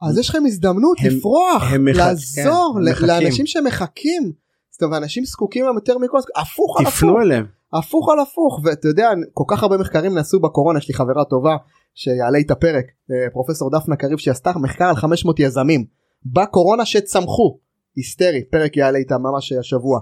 אז 0.02 0.18
יש 0.18 0.28
לכם 0.28 0.42
הזדמנות 0.46 0.98
הם, 1.00 1.06
לפרוח, 1.06 1.62
הם 1.72 1.84
מח... 1.84 1.96
לעזור 1.96 2.78
כן, 3.00 3.06
לאנשים 3.06 3.46
שמחכים. 3.46 4.32
זאת 4.70 4.82
אומרת, 4.82 5.02
אנשים 5.02 5.24
זקוקים 5.24 5.64
להם 5.64 5.74
יותר 5.74 5.98
מכל, 5.98 6.18
הפוך 6.36 6.80
על 6.80 6.86
הפוך. 6.86 6.96
תפנו 6.96 7.20
אליהם. 7.20 7.46
הפוך 7.72 8.08
על 8.08 8.20
הפוך, 8.20 8.60
ואתה 8.64 8.88
יודע, 8.88 9.10
כל 9.32 9.44
כך 9.48 9.62
הרבה 9.62 9.76
מחקרים 9.78 10.14
נעשו 10.14 10.40
בקורונה, 10.40 10.78
יש 10.78 10.88
לי 10.88 10.94
חברה 10.94 11.24
טובה 11.24 11.56
שיעלה 11.98 12.38
איתה 12.38 12.54
פרק, 12.54 12.84
אה, 13.10 13.30
פרופסור 13.32 13.70
דפנה 13.70 13.96
קריב 13.96 14.18
שעשתה 14.18 14.52
מחקר 14.62 14.84
על 14.84 14.96
500 14.96 15.40
יזמים 15.40 15.84
בקורונה 16.26 16.84
שצמחו, 16.84 17.58
היסטרי, 17.96 18.44
פרק 18.44 18.76
יעלה 18.76 18.98
איתה 18.98 19.18
ממש 19.18 19.52
השבוע. 19.52 20.00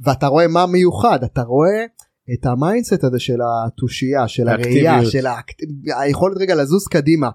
ואתה 0.00 0.26
רואה 0.26 0.48
מה 0.48 0.66
מיוחד, 0.66 1.24
אתה 1.24 1.42
רואה 1.42 1.84
את 2.34 2.46
ה 2.46 2.53
mindset 2.53 3.04
הזה 3.04 3.18
של 3.18 3.38
התושייה, 3.42 4.28
של 4.28 4.48
הראייה, 4.48 5.04
של 5.04 5.26
היכולת 5.98 6.36
רגע 6.36 6.54
לזוז 6.54 6.88
קדימה. 6.88 7.30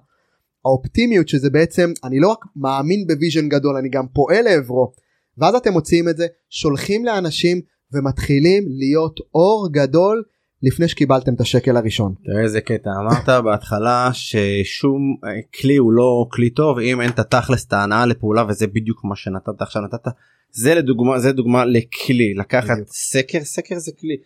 האופטימיות 0.65 1.27
שזה 1.27 1.49
בעצם 1.49 1.91
אני 2.03 2.19
לא 2.19 2.27
רק 2.27 2.45
מאמין 2.55 3.07
ב 3.07 3.13
vision 3.13 3.49
גדול 3.49 3.75
אני 3.75 3.89
גם 3.89 4.05
פועל 4.13 4.41
לעברו 4.41 4.91
ואז 5.37 5.55
אתם 5.55 5.73
מוציאים 5.73 6.09
את 6.09 6.17
זה 6.17 6.27
שולחים 6.49 7.05
לאנשים 7.05 7.61
ומתחילים 7.93 8.63
להיות 8.67 9.19
אור 9.35 9.69
גדול 9.71 10.23
לפני 10.63 10.87
שקיבלתם 10.87 11.33
את 11.33 11.41
השקל 11.41 11.77
הראשון. 11.77 12.13
תראה 12.25 12.41
איזה 12.43 12.61
קטע. 12.61 12.89
אמרת 13.01 13.43
בהתחלה 13.43 14.09
ששום 14.13 15.15
אה, 15.25 15.29
כלי 15.59 15.77
הוא 15.77 15.93
לא 15.93 16.25
כלי 16.31 16.49
טוב 16.49 16.79
אם 16.79 17.01
אין 17.01 17.09
את 17.09 17.19
התכלס 17.19 17.65
את 17.65 17.73
ההנאה 17.73 18.05
לפעולה 18.05 18.43
וזה 18.49 18.67
בדיוק 18.67 19.01
מה 19.03 19.15
שנתת. 19.15 19.61
עכשיו 19.61 19.81
נתת 19.81 20.07
זה 20.51 20.75
לדוגמה 20.75 21.19
זה 21.19 21.31
דוגמה 21.31 21.65
לכלי. 21.65 22.33
לקחת. 22.33 22.77
סקר 22.87 23.39
סקר 23.43 23.75
זה 23.77 23.91
כלי. 23.99 24.17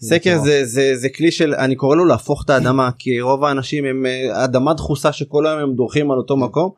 סקר 0.00 0.38
זה, 0.38 0.64
זה 0.64 0.96
זה 0.96 1.08
כלי 1.08 1.30
של 1.30 1.54
אני 1.54 1.74
קורא 1.74 1.96
לו 1.96 2.04
להפוך 2.04 2.42
את 2.44 2.50
האדמה 2.50 2.90
כי 2.98 3.20
רוב 3.20 3.44
האנשים 3.44 3.84
הם 3.84 4.06
אה, 4.06 4.44
אדמה 4.44 4.74
דחוסה 4.74 5.12
שכל 5.12 5.46
היום 5.46 5.60
הם 5.60 5.74
דורכים 5.74 6.10
על 6.10 6.18
אותו 6.18 6.36
מקום 6.36 6.70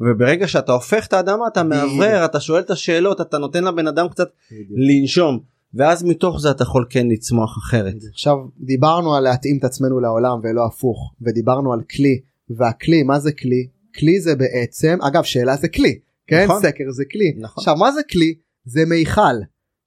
וברגע 0.00 0.48
שאתה 0.48 0.72
הופך 0.72 1.06
את 1.06 1.12
האדמה 1.12 1.46
אתה 1.52 1.62
מאוורר 1.62 2.24
אתה 2.24 2.40
שואל 2.40 2.60
את 2.60 2.70
השאלות 2.70 3.20
אתה 3.20 3.38
נותן 3.38 3.64
לבן 3.64 3.86
אדם 3.86 4.08
קצת 4.08 4.28
לנשום 4.70 5.53
ואז 5.76 6.04
מתוך 6.04 6.40
זה 6.40 6.50
אתה 6.50 6.62
יכול 6.62 6.86
כן 6.90 7.06
לצמוח 7.08 7.58
אחרת. 7.58 7.94
עכשיו 8.12 8.36
דיברנו 8.60 9.14
על 9.14 9.22
להתאים 9.24 9.58
את 9.58 9.64
עצמנו 9.64 10.00
לעולם 10.00 10.38
ולא 10.42 10.66
הפוך 10.66 11.14
ודיברנו 11.20 11.72
על 11.72 11.80
כלי 11.96 12.20
והכלי 12.50 13.02
מה 13.02 13.20
זה 13.20 13.32
כלי? 13.32 13.68
כלי 13.98 14.20
זה 14.20 14.36
בעצם 14.36 14.98
אגב 15.02 15.22
שאלה 15.22 15.56
זה 15.56 15.68
כלי 15.68 15.98
כן? 16.26 16.44
נכון. 16.44 16.62
סקר 16.62 16.84
זה 16.90 17.04
כלי. 17.12 17.32
נכון. 17.36 17.62
עכשיו 17.62 17.76
מה 17.76 17.92
זה 17.92 18.00
כלי? 18.10 18.34
זה 18.64 18.84
מיכל. 18.84 19.36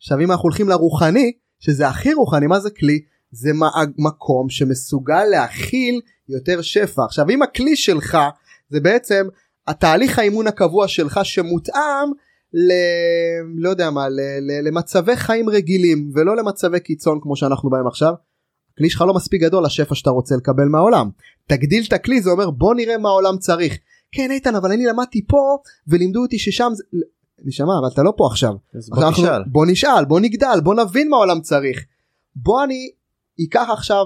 עכשיו 0.01 0.19
אם 0.19 0.31
אנחנו 0.31 0.43
הולכים 0.43 0.69
לרוחני 0.69 1.31
שזה 1.59 1.87
הכי 1.87 2.13
רוחני 2.13 2.47
מה 2.47 2.59
זה 2.59 2.69
כלי? 2.69 3.01
זה 3.31 3.49
מקום 3.97 4.49
שמסוגל 4.49 5.23
להכיל 5.23 6.01
יותר 6.29 6.61
שפע. 6.61 7.03
עכשיו 7.03 7.29
אם 7.29 7.41
הכלי 7.41 7.75
שלך 7.75 8.17
זה 8.69 8.79
בעצם 8.79 9.27
התהליך 9.67 10.19
האימון 10.19 10.47
הקבוע 10.47 10.87
שלך 10.87 11.19
שמותאם 11.23 12.11
ל... 12.53 12.71
לא 13.55 13.69
יודע 13.69 13.89
מה 13.89 14.09
ל... 14.09 14.19
ל... 14.41 14.67
למצבי 14.67 15.15
חיים 15.15 15.49
רגילים 15.49 16.11
ולא 16.15 16.35
למצבי 16.35 16.79
קיצון 16.79 17.19
כמו 17.21 17.35
שאנחנו 17.35 17.69
בהם 17.69 17.87
עכשיו. 17.87 18.13
הכלי 18.73 18.89
שלך 18.89 19.01
לא 19.01 19.13
מספיק 19.13 19.41
גדול 19.41 19.65
לשפע 19.65 19.95
שאתה 19.95 20.09
רוצה 20.09 20.35
לקבל 20.35 20.65
מהעולם 20.65 21.09
תגדיל 21.47 21.83
את 21.87 21.93
הכלי 21.93 22.21
זה 22.21 22.29
אומר 22.29 22.49
בוא 22.49 22.75
נראה 22.75 22.97
מה 22.97 23.09
העולם 23.09 23.37
צריך 23.37 23.77
כן 24.11 24.31
איתן 24.31 24.55
אבל 24.55 24.71
אני 24.71 24.85
למדתי 24.85 25.25
פה 25.27 25.57
ולימדו 25.87 26.21
אותי 26.21 26.39
ששם 26.39 26.71
זה 26.75 26.83
נשמה 27.45 27.73
אבל 27.79 27.87
אתה 27.93 28.03
לא 28.03 28.13
פה 28.17 28.27
עכשיו 28.31 28.53
בוא 28.89 29.03
אנחנו- 29.03 29.23
תשאל. 29.23 29.43
בוא 29.47 29.65
נשאל 29.65 30.05
בוא 30.05 30.19
נגדל 30.19 30.59
בוא 30.63 30.73
נבין 30.75 31.09
מה 31.09 31.17
העולם 31.17 31.41
צריך 31.41 31.85
בוא 32.35 32.63
אני 32.63 32.89
אקח 33.47 33.67
עכשיו 33.73 34.05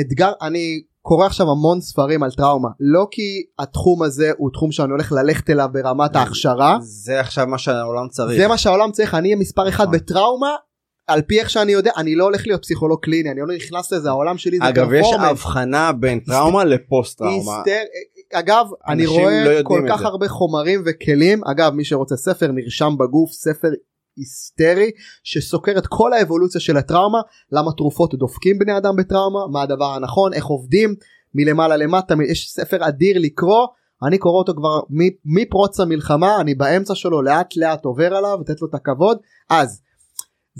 אתגר 0.00 0.32
אני 0.42 0.82
קורא 1.02 1.26
עכשיו 1.26 1.50
המון 1.50 1.80
ספרים 1.80 2.22
על 2.22 2.30
טראומה 2.30 2.68
לא 2.80 3.06
כי 3.10 3.42
התחום 3.58 4.02
הזה 4.02 4.30
הוא 4.36 4.50
תחום 4.52 4.72
שאני 4.72 4.90
הולך 4.90 5.12
ללכת 5.12 5.50
אליו 5.50 5.68
ברמת 5.72 6.16
ההכשרה 6.16 6.78
זה 6.80 7.20
עכשיו 7.20 7.46
מה 7.46 7.58
שהעולם 7.58 8.08
צריך. 8.08 8.40
זה 8.40 8.48
מה 8.48 8.58
שהעולם 8.58 8.92
צריך 8.92 9.14
אני 9.14 9.28
אהיה 9.28 9.36
מספר 9.36 9.68
אחד 9.68 9.84
נכון. 9.84 9.96
בטראומה 9.96 10.56
על 11.06 11.22
פי 11.22 11.40
איך 11.40 11.50
שאני 11.50 11.72
יודע 11.72 11.90
אני 11.96 12.14
לא 12.14 12.24
הולך 12.24 12.46
להיות 12.46 12.62
פסיכולוג 12.62 13.00
קליני 13.02 13.30
אני 13.30 13.40
לא 13.40 13.46
נכנס 13.56 13.92
לזה 13.92 14.08
העולם 14.08 14.38
שלי 14.38 14.58
זה 14.58 14.68
אגב 14.68 14.92
יש. 14.92 15.06
הבחנה 15.20 15.92
בין 15.92 16.20
טראומה 16.20 16.64
לפוסט 16.64 17.18
טראומה. 17.18 17.62
אגב 18.32 18.66
אני 18.88 19.06
רואה 19.06 19.44
לא 19.44 19.62
כל 19.62 19.84
כך 19.88 20.00
זה. 20.00 20.06
הרבה 20.06 20.28
חומרים 20.28 20.82
וכלים 20.86 21.40
אגב 21.44 21.72
מי 21.72 21.84
שרוצה 21.84 22.16
ספר 22.16 22.50
נרשם 22.52 22.94
בגוף 22.98 23.30
ספר 23.32 23.68
היסטרי 24.16 24.90
שסוקר 25.24 25.72
את 25.78 25.86
כל 25.86 26.12
האבולוציה 26.12 26.60
של 26.60 26.76
הטראומה 26.76 27.18
למה 27.52 27.72
תרופות 27.76 28.14
דופקים 28.14 28.58
בני 28.58 28.76
אדם 28.76 28.96
בטראומה 28.96 29.40
מה 29.52 29.62
הדבר 29.62 29.94
הנכון 29.94 30.32
איך 30.32 30.44
עובדים 30.44 30.94
מלמעלה 31.34 31.76
למטה 31.76 32.14
יש 32.28 32.50
ספר 32.50 32.88
אדיר 32.88 33.16
לקרוא 33.18 33.66
אני 34.06 34.18
קורא 34.18 34.38
אותו 34.38 34.54
כבר 34.54 34.80
מפרוץ 35.24 35.80
המלחמה 35.80 36.40
אני 36.40 36.54
באמצע 36.54 36.94
שלו 36.94 37.22
לאט 37.22 37.56
לאט 37.56 37.84
עובר 37.84 38.14
עליו 38.14 38.38
לתת 38.40 38.62
לו 38.62 38.68
את 38.68 38.74
הכבוד 38.74 39.18
אז. 39.50 39.80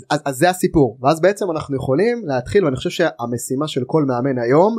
אז, 0.09 0.19
אז 0.25 0.35
זה 0.35 0.49
הסיפור 0.49 0.97
ואז 1.01 1.21
בעצם 1.21 1.51
אנחנו 1.51 1.75
יכולים 1.75 2.25
להתחיל 2.25 2.65
ואני 2.65 2.75
חושב 2.75 2.89
שהמשימה 2.89 3.67
של 3.67 3.83
כל 3.85 4.03
מאמן 4.07 4.41
היום 4.41 4.77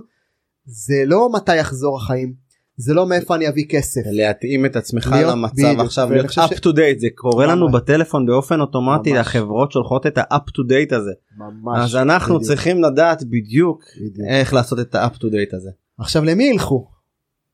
זה 0.64 1.02
לא 1.06 1.28
מתי 1.32 1.56
יחזור 1.56 1.96
החיים 1.96 2.34
זה 2.76 2.94
לא 2.94 3.06
מאיפה 3.06 3.34
אני 3.34 3.48
אביא 3.48 3.64
כסף 3.68 4.00
להתאים 4.06 4.66
את 4.66 4.76
עצמך 4.76 5.10
להיות- 5.12 5.32
למצב 5.32 5.52
בדיוק, 5.62 5.80
עכשיו 5.80 6.10
להיות 6.12 6.26
חושב 6.26 6.40
up 6.40 6.54
ש- 6.54 6.58
to 6.60 6.70
date 6.70 6.98
זה 7.00 7.06
קורה 7.14 7.46
לנו 7.46 7.68
ממש. 7.68 7.74
בטלפון 7.74 8.26
באופן 8.26 8.60
אוטומטי 8.60 9.10
ממש. 9.12 9.20
החברות 9.20 9.72
שולחות 9.72 10.06
את 10.06 10.18
ה-up 10.18 10.36
to 10.48 10.70
date 10.70 10.96
הזה 10.96 11.10
ממש 11.38 11.78
אז 11.90 11.96
אנחנו 11.96 12.34
בדיוק, 12.34 12.48
צריכים 12.48 12.82
לדעת 12.82 13.24
בדיוק 13.24 13.82
בדיוק. 13.96 14.28
איך 14.28 14.54
לעשות 14.54 14.80
את 14.80 14.94
ה-up 14.94 15.14
to 15.14 15.24
date 15.24 15.56
הזה. 15.56 15.70
עכשיו 15.98 16.24
למי 16.24 16.44
ילכו? 16.44 16.86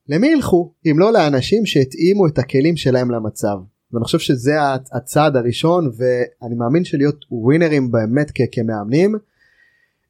למי 0.09 0.27
ילכו 0.27 0.73
אם 0.91 0.99
לא 0.99 1.13
לאנשים 1.13 1.65
שהתאימו 1.65 2.27
את 2.27 2.39
הכלים 2.39 2.77
שלהם 2.77 3.11
למצב 3.11 3.57
ואני 3.93 4.03
חושב 4.05 4.19
שזה 4.19 4.51
הצ- 4.75 4.97
הצעד 4.97 5.35
הראשון 5.35 5.91
ואני 5.97 6.55
מאמין 6.55 6.83
שלהיות 6.83 7.25
ווינרים 7.31 7.91
באמת 7.91 8.31
כמאמנים 8.51 9.15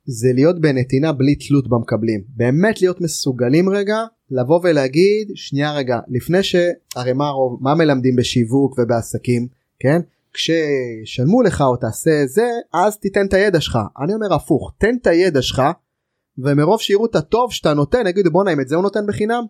זה 0.05 0.27
להיות 0.33 0.61
בנתינה 0.61 1.11
בלי 1.11 1.35
תלות 1.35 1.67
במקבלים 1.69 2.21
באמת 2.35 2.81
להיות 2.81 3.01
מסוגלים 3.01 3.69
רגע 3.69 3.97
לבוא 4.31 4.59
ולהגיד 4.63 5.31
שנייה 5.35 5.73
רגע 5.73 5.99
לפני 6.07 6.43
שהרי 6.43 7.13
מה 7.13 7.31
מה 7.59 7.75
מלמדים 7.75 8.15
בשיווק 8.15 8.79
ובעסקים 8.79 9.47
כן 9.79 10.01
כשישלמו 10.33 11.41
לך 11.41 11.61
או 11.61 11.75
תעשה 11.75 12.25
זה 12.25 12.49
אז 12.73 12.97
תיתן 12.97 13.25
את 13.25 13.33
הידע 13.33 13.61
שלך 13.61 13.79
אני 14.03 14.13
אומר 14.13 14.33
הפוך 14.33 14.73
תן 14.77 14.95
את 15.01 15.07
הידע 15.07 15.41
שלך 15.41 15.61
ומרוב 16.37 16.81
שיראו 16.81 17.05
את 17.05 17.15
הטוב 17.15 17.51
שאתה 17.51 17.73
נותן 17.73 18.07
יגידו 18.07 18.31
בואנה 18.31 18.53
אם 18.53 18.61
את 18.61 18.67
זה 18.67 18.75
הוא 18.75 18.83
נותן 18.83 19.07
בחינם 19.07 19.43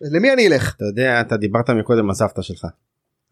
למי 0.00 0.32
אני 0.32 0.46
אלך 0.46 0.74
אתה 0.76 0.84
יודע 0.84 1.20
אתה 1.20 1.36
דיברת 1.36 1.70
מקודם 1.70 2.08
על 2.08 2.14
סבתא 2.14 2.42
שלך. 2.42 2.66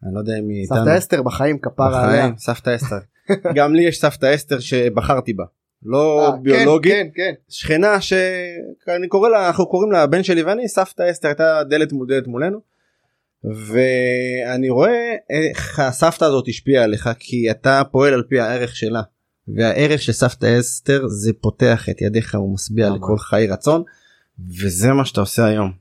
אני 0.03 0.13
לא 0.13 0.19
יודע 0.19 0.33
אם 0.39 0.49
היא 0.49 0.61
איתנו. 0.61 0.77
סבתא 0.77 0.97
אסתר 0.97 1.21
בחיים 1.21 1.59
כפרה 1.59 2.03
עליה. 2.03 2.29
סבתא 2.37 2.75
אסתר. 2.75 2.99
גם 3.55 3.73
לי 3.75 3.83
יש 3.83 3.99
סבתא 3.99 4.35
אסתר 4.35 4.59
שבחרתי 4.59 5.33
בה. 5.33 5.43
לא 5.83 6.25
אה, 6.25 6.31
כן, 6.31 6.43
ביולוגית. 6.43 6.93
כן 6.93 7.07
כן 7.15 7.33
שכנה 7.49 8.01
שאני 8.01 9.07
קורא 9.07 9.29
לה 9.29 9.47
אנחנו 9.47 9.69
קוראים 9.69 9.91
לה 9.91 10.03
הבן 10.03 10.23
שלי 10.23 10.43
ואני 10.43 10.67
סבתא 10.67 11.11
אסתר 11.11 11.27
הייתה 11.27 11.63
דלת 11.69 11.91
מול 11.91 12.07
דלת 12.07 12.27
מולנו. 12.27 12.59
ואני 13.43 14.69
רואה 14.69 15.15
איך 15.29 15.79
הסבתא 15.79 16.25
הזאת 16.25 16.45
השפיעה 16.47 16.83
עליך 16.83 17.09
כי 17.19 17.51
אתה 17.51 17.81
פועל 17.91 18.13
על 18.13 18.23
פי 18.29 18.39
הערך 18.39 18.75
שלה. 18.75 19.01
והערך 19.47 20.01
של 20.01 20.11
סבתא 20.11 20.59
אסתר 20.59 21.07
זה 21.07 21.31
פותח 21.41 21.89
את 21.89 22.01
ידיך 22.01 22.33
ומשביע. 22.33 22.89
לכל 22.89 23.17
חיי 23.17 23.47
רצון. 23.47 23.83
וזה 24.61 24.93
מה 24.93 25.05
שאתה 25.05 25.21
עושה 25.21 25.45
היום. 25.45 25.71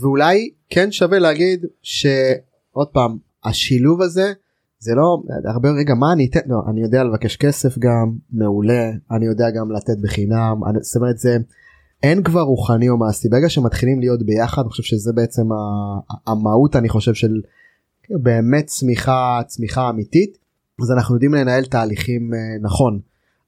ואולי 0.00 0.50
כן 0.70 0.92
שווה 0.92 1.18
להגיד 1.18 1.66
שעוד 1.82 2.88
פעם 2.92 3.18
השילוב 3.44 4.02
הזה 4.02 4.32
זה 4.80 4.94
לא 4.94 5.22
הרבה 5.44 5.70
רגע 5.70 5.94
מה 5.94 6.12
אני 6.12 6.26
אתן? 6.30 6.40
לא 6.46 6.62
אני 6.70 6.82
יודע 6.82 7.04
לבקש 7.04 7.36
כסף 7.36 7.78
גם 7.78 8.12
מעולה. 8.32 8.90
אני 9.10 9.26
יודע 9.26 9.50
גם 9.50 9.72
לתת 9.72 9.98
בחינם. 10.02 10.60
אני, 10.66 10.78
זאת 10.82 10.96
אומרת 10.96 11.18
זה 11.18 11.36
אין 12.02 12.22
כבר 12.22 12.40
רוחני 12.40 12.88
או 12.88 12.96
מעשי. 12.96 13.28
ברגע 13.28 13.48
שמתחילים 13.48 14.00
להיות 14.00 14.22
ביחד 14.22 14.62
אני 14.62 14.70
חושב 14.70 14.82
שזה 14.82 15.12
בעצם 15.12 15.52
ה- 15.52 16.30
המהות 16.30 16.76
אני 16.76 16.88
חושב 16.88 17.14
של 17.14 17.40
באמת 18.10 18.66
צמיחה 18.66 19.40
צמיחה 19.46 19.90
אמיתית. 19.90 20.38
אז 20.82 20.90
אנחנו 20.90 21.14
יודעים 21.14 21.34
לנהל 21.34 21.64
תהליכים 21.64 22.34
אה, 22.34 22.38
נכון. 22.60 23.00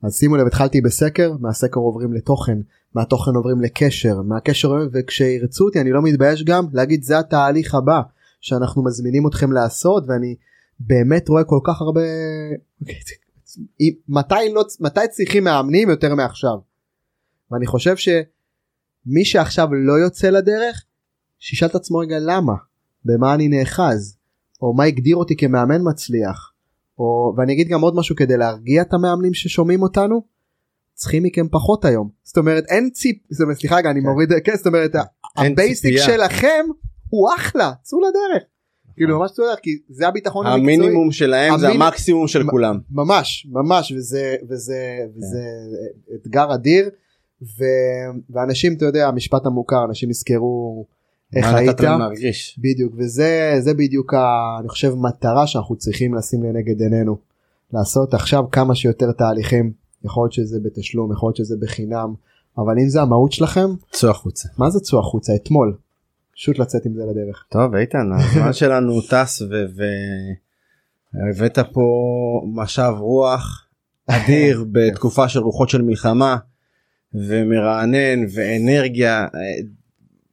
אז 0.02 0.16
שימו 0.16 0.36
לב 0.36 0.46
התחלתי 0.46 0.80
בסקר 0.80 1.32
מהסקר 1.40 1.80
עוברים 1.80 2.12
לתוכן 2.12 2.58
מהתוכן 2.94 3.30
עוברים 3.34 3.60
לקשר 3.60 4.22
מהקשר 4.22 4.72
וכשירצו 4.92 5.64
אותי 5.64 5.80
אני 5.80 5.92
לא 5.92 6.02
מתבייש 6.02 6.44
גם 6.44 6.64
להגיד 6.72 7.02
זה 7.02 7.18
התהליך 7.18 7.74
הבא 7.74 8.00
שאנחנו 8.40 8.84
מזמינים 8.84 9.26
אתכם 9.26 9.52
לעשות 9.52 10.04
ואני 10.08 10.34
באמת 10.80 11.28
רואה 11.28 11.44
כל 11.44 11.58
כך 11.66 11.80
הרבה 11.80 12.00
מתי 14.08 14.34
לא 14.52 14.64
מתי 14.80 15.08
צריכים 15.10 15.44
מאמנים 15.44 15.90
יותר 15.90 16.14
מעכשיו. 16.14 16.58
ואני 17.50 17.66
חושב 17.66 17.96
שמי 17.96 19.24
שעכשיו 19.24 19.74
לא 19.74 19.92
יוצא 19.92 20.30
לדרך 20.30 20.84
שישאל 21.38 21.68
את 21.68 21.74
עצמו 21.74 21.98
רגע 21.98 22.16
למה 22.20 22.52
במה 23.04 23.34
אני 23.34 23.48
נאחז 23.48 24.16
או 24.62 24.74
מה 24.74 24.84
הגדיר 24.84 25.16
אותי 25.16 25.36
כמאמן 25.36 25.80
מצליח 25.90 26.52
או 26.98 27.34
ואני 27.36 27.52
אגיד 27.52 27.68
גם 27.68 27.80
עוד 27.80 27.94
משהו 27.96 28.16
כדי 28.16 28.36
להרגיע 28.36 28.82
את 28.82 28.94
המאמנים 28.94 29.34
ששומעים 29.34 29.82
אותנו 29.82 30.22
צריכים 30.94 31.22
מכם 31.22 31.48
פחות 31.48 31.84
היום 31.84 32.10
זאת 32.22 32.38
אומרת 32.38 32.64
אין 32.68 32.90
ציפ 32.90 33.16
סליחה 33.58 33.76
רגע 33.76 33.90
אני 33.90 34.00
כן. 34.00 34.06
מוריד 34.06 34.28
כן 34.44 34.56
זאת 34.56 34.66
אומרת 34.66 34.90
ה 35.36 35.45
basic. 35.45 35.98
שלכם 35.98 36.64
הוא 37.08 37.28
אחלה 37.36 37.72
צאו 37.82 37.98
לדרך 38.00 38.42
כאילו 38.97 39.18
ממש 39.18 39.30
לדרך 39.38 39.59
כי 39.62 39.78
זה 39.88 40.09
הביטחון 40.09 40.47
המקצועי. 40.47 40.74
המינימום 40.74 41.12
שלהם 41.12 41.59
זה 41.59 41.68
המקסימום 41.68 42.28
של 42.28 42.51
כולם. 42.51 42.78
ממש 42.90 43.47
ממש 43.51 43.93
וזה 43.93 44.36
וזה 44.49 44.99
וזה 45.16 45.43
אתגר 46.14 46.55
אדיר. 46.55 46.90
ואנשים 48.30 48.74
אתה 48.74 48.84
יודע 48.84 49.09
המשפט 49.09 49.47
המוכר 49.47 49.84
אנשים 49.84 50.11
יזכרו 50.11 50.86
איך 51.36 51.55
היית. 51.55 51.80
להרגיש? 51.80 52.59
בדיוק 52.59 52.93
וזה 52.97 53.55
זה 53.59 53.74
בדיוק 53.74 54.14
אני 54.61 54.68
חושב 54.68 54.95
מטרה 54.95 55.47
שאנחנו 55.47 55.76
צריכים 55.76 56.14
לשים 56.14 56.43
לנגד 56.43 56.80
עינינו. 56.80 57.16
לעשות 57.72 58.14
עכשיו 58.14 58.45
כמה 58.53 58.74
שיותר 58.74 59.12
תהליכים. 59.12 59.72
יכול 60.05 60.24
להיות 60.24 60.32
שזה 60.32 60.61
בתשלום 60.62 61.12
יכול 61.12 61.26
להיות 61.26 61.36
שזה 61.36 61.57
בחינם. 61.61 62.14
אבל 62.59 62.78
אם 62.78 62.88
זה 62.88 63.03
המהות 63.03 63.32
שלכם 63.32 63.68
צאו 63.90 64.11
החוצה. 64.11 64.49
מה 64.59 64.70
זה 64.70 64.80
צאו 64.80 64.99
החוצה? 64.99 65.34
אתמול 65.34 65.76
פשוט 66.43 66.59
לצאת 66.59 66.86
עם 66.86 66.95
זה 66.95 67.03
לדרך. 67.11 67.45
טוב 67.49 67.74
איתן 67.74 68.11
הזמן 68.12 68.53
שלנו 68.53 69.01
טס 69.01 69.43
והבאת 71.14 71.59
פה 71.72 71.82
משב 72.55 72.93
רוח 72.99 73.68
אדיר 74.07 74.64
בתקופה 74.72 75.28
של 75.28 75.40
רוחות 75.40 75.68
של 75.68 75.82
מלחמה 75.82 76.36
ומרענן 77.14 78.24
ואנרגיה 78.34 79.22
אה, 79.22 79.28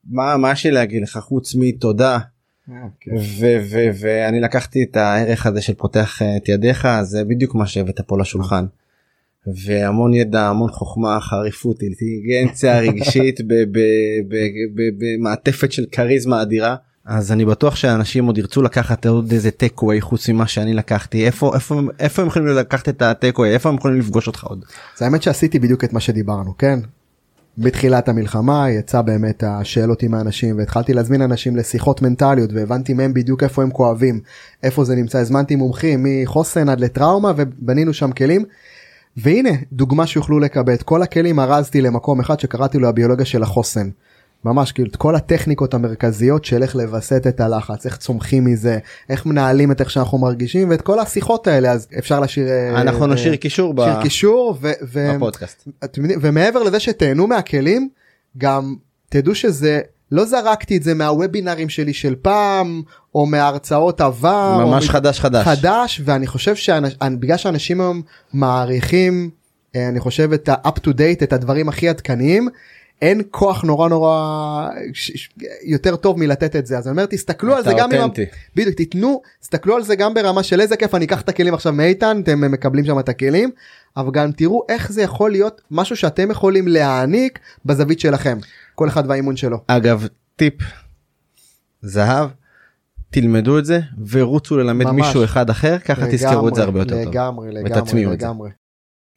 מה 0.10 0.38
מה 0.38 0.52
יש 0.52 0.66
לי 0.66 0.72
להגיד 0.72 1.04
לך 1.04 1.18
חוץ 1.18 1.56
מתודה 1.56 2.20
ו- 3.40 3.60
ו- 3.72 3.90
ואני 4.00 4.42
לקחתי 4.42 4.84
את 4.84 4.98
הערך 4.98 5.46
הזה 5.46 5.62
של 5.62 5.74
פותח 5.74 6.22
אה, 6.22 6.38
את 6.38 6.50
ידיך 6.50 6.88
זה 7.02 7.24
בדיוק 7.24 7.56
מה 7.56 7.68
שהבאת 7.68 8.02
פה 8.02 8.20
לשולחן. 8.20 8.66
והמון 9.66 10.14
ידע 10.14 10.42
המון 10.42 10.72
חוכמה 10.72 11.20
חריפות 11.22 11.82
אינטליגנציה 11.82 12.80
רגשית 12.80 13.40
במעטפת 14.98 15.72
של 15.72 15.86
כריזמה 15.92 16.42
אדירה 16.42 16.76
אז 17.06 17.32
אני 17.32 17.46
בטוח 17.46 17.76
שאנשים 17.76 18.26
עוד 18.26 18.38
ירצו 18.38 18.62
לקחת 18.62 19.06
עוד 19.06 19.32
איזה 19.32 19.52
טק 19.52 19.82
אווי 19.82 20.02
חוץ 20.02 20.30
ממה 20.30 20.48
שאני 20.48 20.74
לקחתי 20.74 21.26
איפה 21.26 21.56
איפה 21.56 21.82
איפה 22.00 22.22
הם 22.22 22.28
יכולים 22.28 22.48
לקחת 22.48 22.90
את 22.90 23.02
הטק 23.02 23.38
אווי 23.38 23.54
איפה 23.54 23.70
הם 23.70 23.76
יכולים 23.76 24.00
לפגוש 24.00 24.28
אותך 24.28 24.44
עוד. 24.44 24.66
זה 24.98 25.06
האמת 25.06 25.24
שעשיתי 25.24 25.60
בדיוק 25.60 25.84
את 25.84 25.94
מה 25.94 26.00
שדיברנו 26.00 26.58
כן. 26.58 26.80
בתחילת 27.58 28.10
המלחמה 28.10 28.70
יצא 28.70 29.02
באמת 29.02 29.44
השאלות 29.48 30.04
עם 30.04 30.14
האנשים 30.14 30.58
והתחלתי 30.58 30.94
להזמין 30.94 31.22
אנשים 31.22 31.56
לשיחות 31.56 32.02
מנטליות 32.02 32.50
והבנתי 32.54 32.94
מהם 32.94 33.14
בדיוק 33.14 33.44
איפה 33.44 33.64
הם 33.64 33.72
כואבים 33.72 34.20
איפה 34.64 34.84
זה 34.84 34.96
נמצא 34.96 35.20
הזמנתי 35.20 35.56
מומחים 35.56 36.06
מחוסן 36.06 36.70
עד 36.70 36.80
לטראומה 36.80 37.32
ובנינו 37.38 37.94
שם 37.94 38.12
כלים. 38.12 38.46
והנה 39.18 39.50
דוגמה 39.72 40.08
שיוכלו 40.08 40.40
לקבל 40.40 40.74
את 40.74 40.84
כל 40.84 41.02
הכלים 41.02 41.40
ארזתי 41.40 41.82
למקום 41.82 42.20
אחד 42.20 42.40
שקראתי 42.40 42.78
לו 42.78 42.88
הביולוגיה 42.88 43.26
של 43.26 43.44
החוסן. 43.44 43.90
ממש 44.46 44.72
כאילו 44.72 44.90
את 44.90 44.96
כל 44.96 45.16
הטכניקות 45.16 45.74
המרכזיות 45.74 46.46
של 46.46 46.64
איך 46.64 46.76
לווסת 46.76 47.28
את 47.28 47.40
הלחץ 47.40 47.86
איך 47.86 47.98
צומחים 47.98 48.46
מזה 48.46 48.80
איך 49.10 49.26
מנהלים 49.26 49.72
את 49.72 49.82
איך 49.82 49.90
שאנחנו 49.90 50.18
מרגישים 50.18 50.70
ואת 50.70 50.82
כל 50.82 51.00
השיחות 51.00 51.48
האלה 51.48 51.72
אז 51.72 51.88
אפשר 51.98 52.20
להשאיר 52.20 52.48
אנחנו 52.82 53.08
נשאיר 53.08 53.36
קישור 53.36 53.74
נשאיר 53.74 54.02
קישור 54.02 54.58
ו- 54.62 54.72
ו- 54.82 55.12
בפודקאסט. 55.16 55.68
ומעבר 56.22 56.64
לזה 56.64 56.80
שתהנו 56.80 57.28
מהכלים 57.28 57.90
גם 58.38 58.76
תדעו 59.10 59.36
שזה 59.36 59.82
לא 60.12 60.26
זרקתי 60.26 60.78
את 60.78 60.84
זה 60.84 60.94
מהוובינרים 60.94 61.70
שלי 61.70 61.94
של 61.94 62.16
פעם 62.22 62.82
או 63.16 63.26
מהרצאות 63.26 64.02
עבר 64.02 64.60
או 64.62 64.68
ממש 64.68 64.90
מ- 64.90 64.92
חדש 64.92 65.20
חדש. 65.20 65.46
חדש 65.46 66.02
ואני 66.06 66.28
חושב 66.28 66.56
שבגלל 66.56 67.38
שאנשים 67.38 67.82
היום 67.82 68.02
מעריכים 68.34 69.30
אה, 69.76 69.90
אני 69.90 70.00
חושב 70.00 70.34
את 70.34 70.50
ה-up 70.50 70.78
to 70.80 70.88
date 70.90 71.24
את 71.24 71.34
הדברים 71.34 71.70
הכי 71.70 71.90
עדכניים 71.90 72.50
אין 73.02 73.22
כוח 73.32 73.64
נורא 73.64 73.90
נורא 73.90 74.70
ש- 74.94 75.12
ש- 75.16 75.30
יותר 75.64 75.96
טוב 75.96 76.20
מלתת 76.20 76.56
את 76.56 76.66
זה 76.66 76.78
אז 76.78 76.88
אני 76.88 76.92
אומר 76.92 77.06
תסתכלו 77.06 77.56
על 77.56 77.64
זה 77.64 77.72
גם 77.78 77.92
אם. 77.92 78.10
בדיוק 78.56 78.76
תיתנו 78.76 79.22
תסתכלו 79.42 79.76
על 79.76 79.84
זה 79.84 79.96
גם 79.96 80.14
ברמה 80.14 80.44
של 80.44 80.62
איזה 80.62 80.78
כיף 80.78 80.96
אני 80.96 81.06
אקח 81.06 81.22
את 81.22 81.30
הכלים 81.30 81.54
עכשיו 81.54 81.74
מאיתן 81.74 82.22
אתם 82.24 82.52
מקבלים 82.52 82.86
שם 82.86 83.00
את 83.00 83.10
הכלים 83.10 83.52
אבל 83.98 84.12
גם 84.12 84.32
תראו 84.32 84.64
איך 84.70 84.92
זה 84.92 85.02
יכול 85.02 85.32
להיות 85.32 85.62
משהו 85.72 85.96
שאתם 85.96 86.32
יכולים 86.32 86.68
להעניק 86.68 87.40
בזווית 87.66 88.00
שלכם 88.00 88.38
כל 88.76 88.88
אחד 88.88 89.04
והאימון 89.08 89.36
שלו. 89.36 89.58
אגב 89.68 90.08
טיפ 90.36 90.54
זהב 91.82 92.30
תלמדו 93.10 93.60
את 93.60 93.66
זה 93.66 93.80
ורוצו 94.10 94.58
ללמד 94.58 94.86
ממש. 94.86 95.06
מישהו 95.06 95.24
אחד 95.24 95.50
אחר 95.50 95.80
ככה 95.80 96.08
תזכרו 96.12 96.48
את 96.48 96.56
זה 96.56 96.64
הרבה 96.64 96.80
יותר 96.80 97.04
טוב. 97.04 97.10
לגמרי 97.10 97.52
לגמרי 97.52 97.82
ותטמיעו 97.82 98.14
את 98.14 98.20
זה. 98.20 98.26
לגמרי 98.26 98.50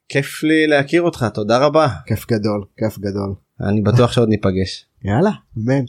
כיף 0.09 0.43
לי 0.43 0.67
להכיר 0.67 1.03
אותך 1.03 1.27
תודה 1.35 1.59
רבה 1.59 1.89
כיף 2.07 2.27
גדול 2.31 2.65
כיף 2.79 2.99
גדול 2.99 3.35
אני 3.63 3.81
בטוח 3.81 4.13
שעוד 4.13 4.29
ניפגש. 4.29 4.87
יאללה 5.05 5.31
אמן. 5.59 5.85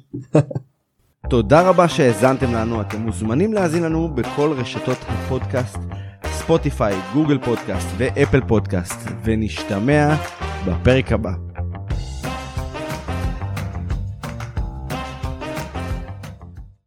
תודה 1.30 1.62
רבה 1.62 1.88
שהאזנתם 1.88 2.54
לנו 2.54 2.82
אתם 2.82 3.02
מוזמנים 3.02 3.54
להאזין 3.54 3.84
לנו 3.84 4.08
בכל 4.16 4.54
רשתות 4.58 4.98
הפודקאסט 5.08 5.78
ספוטיפיי 6.26 6.96
גוגל 7.14 7.38
פודקאסט 7.46 7.88
ואפל 7.98 8.42
פודקאסט 8.48 9.00
ונשתמע 9.24 10.16
בפרק 10.68 11.12
הבא. 11.12 11.53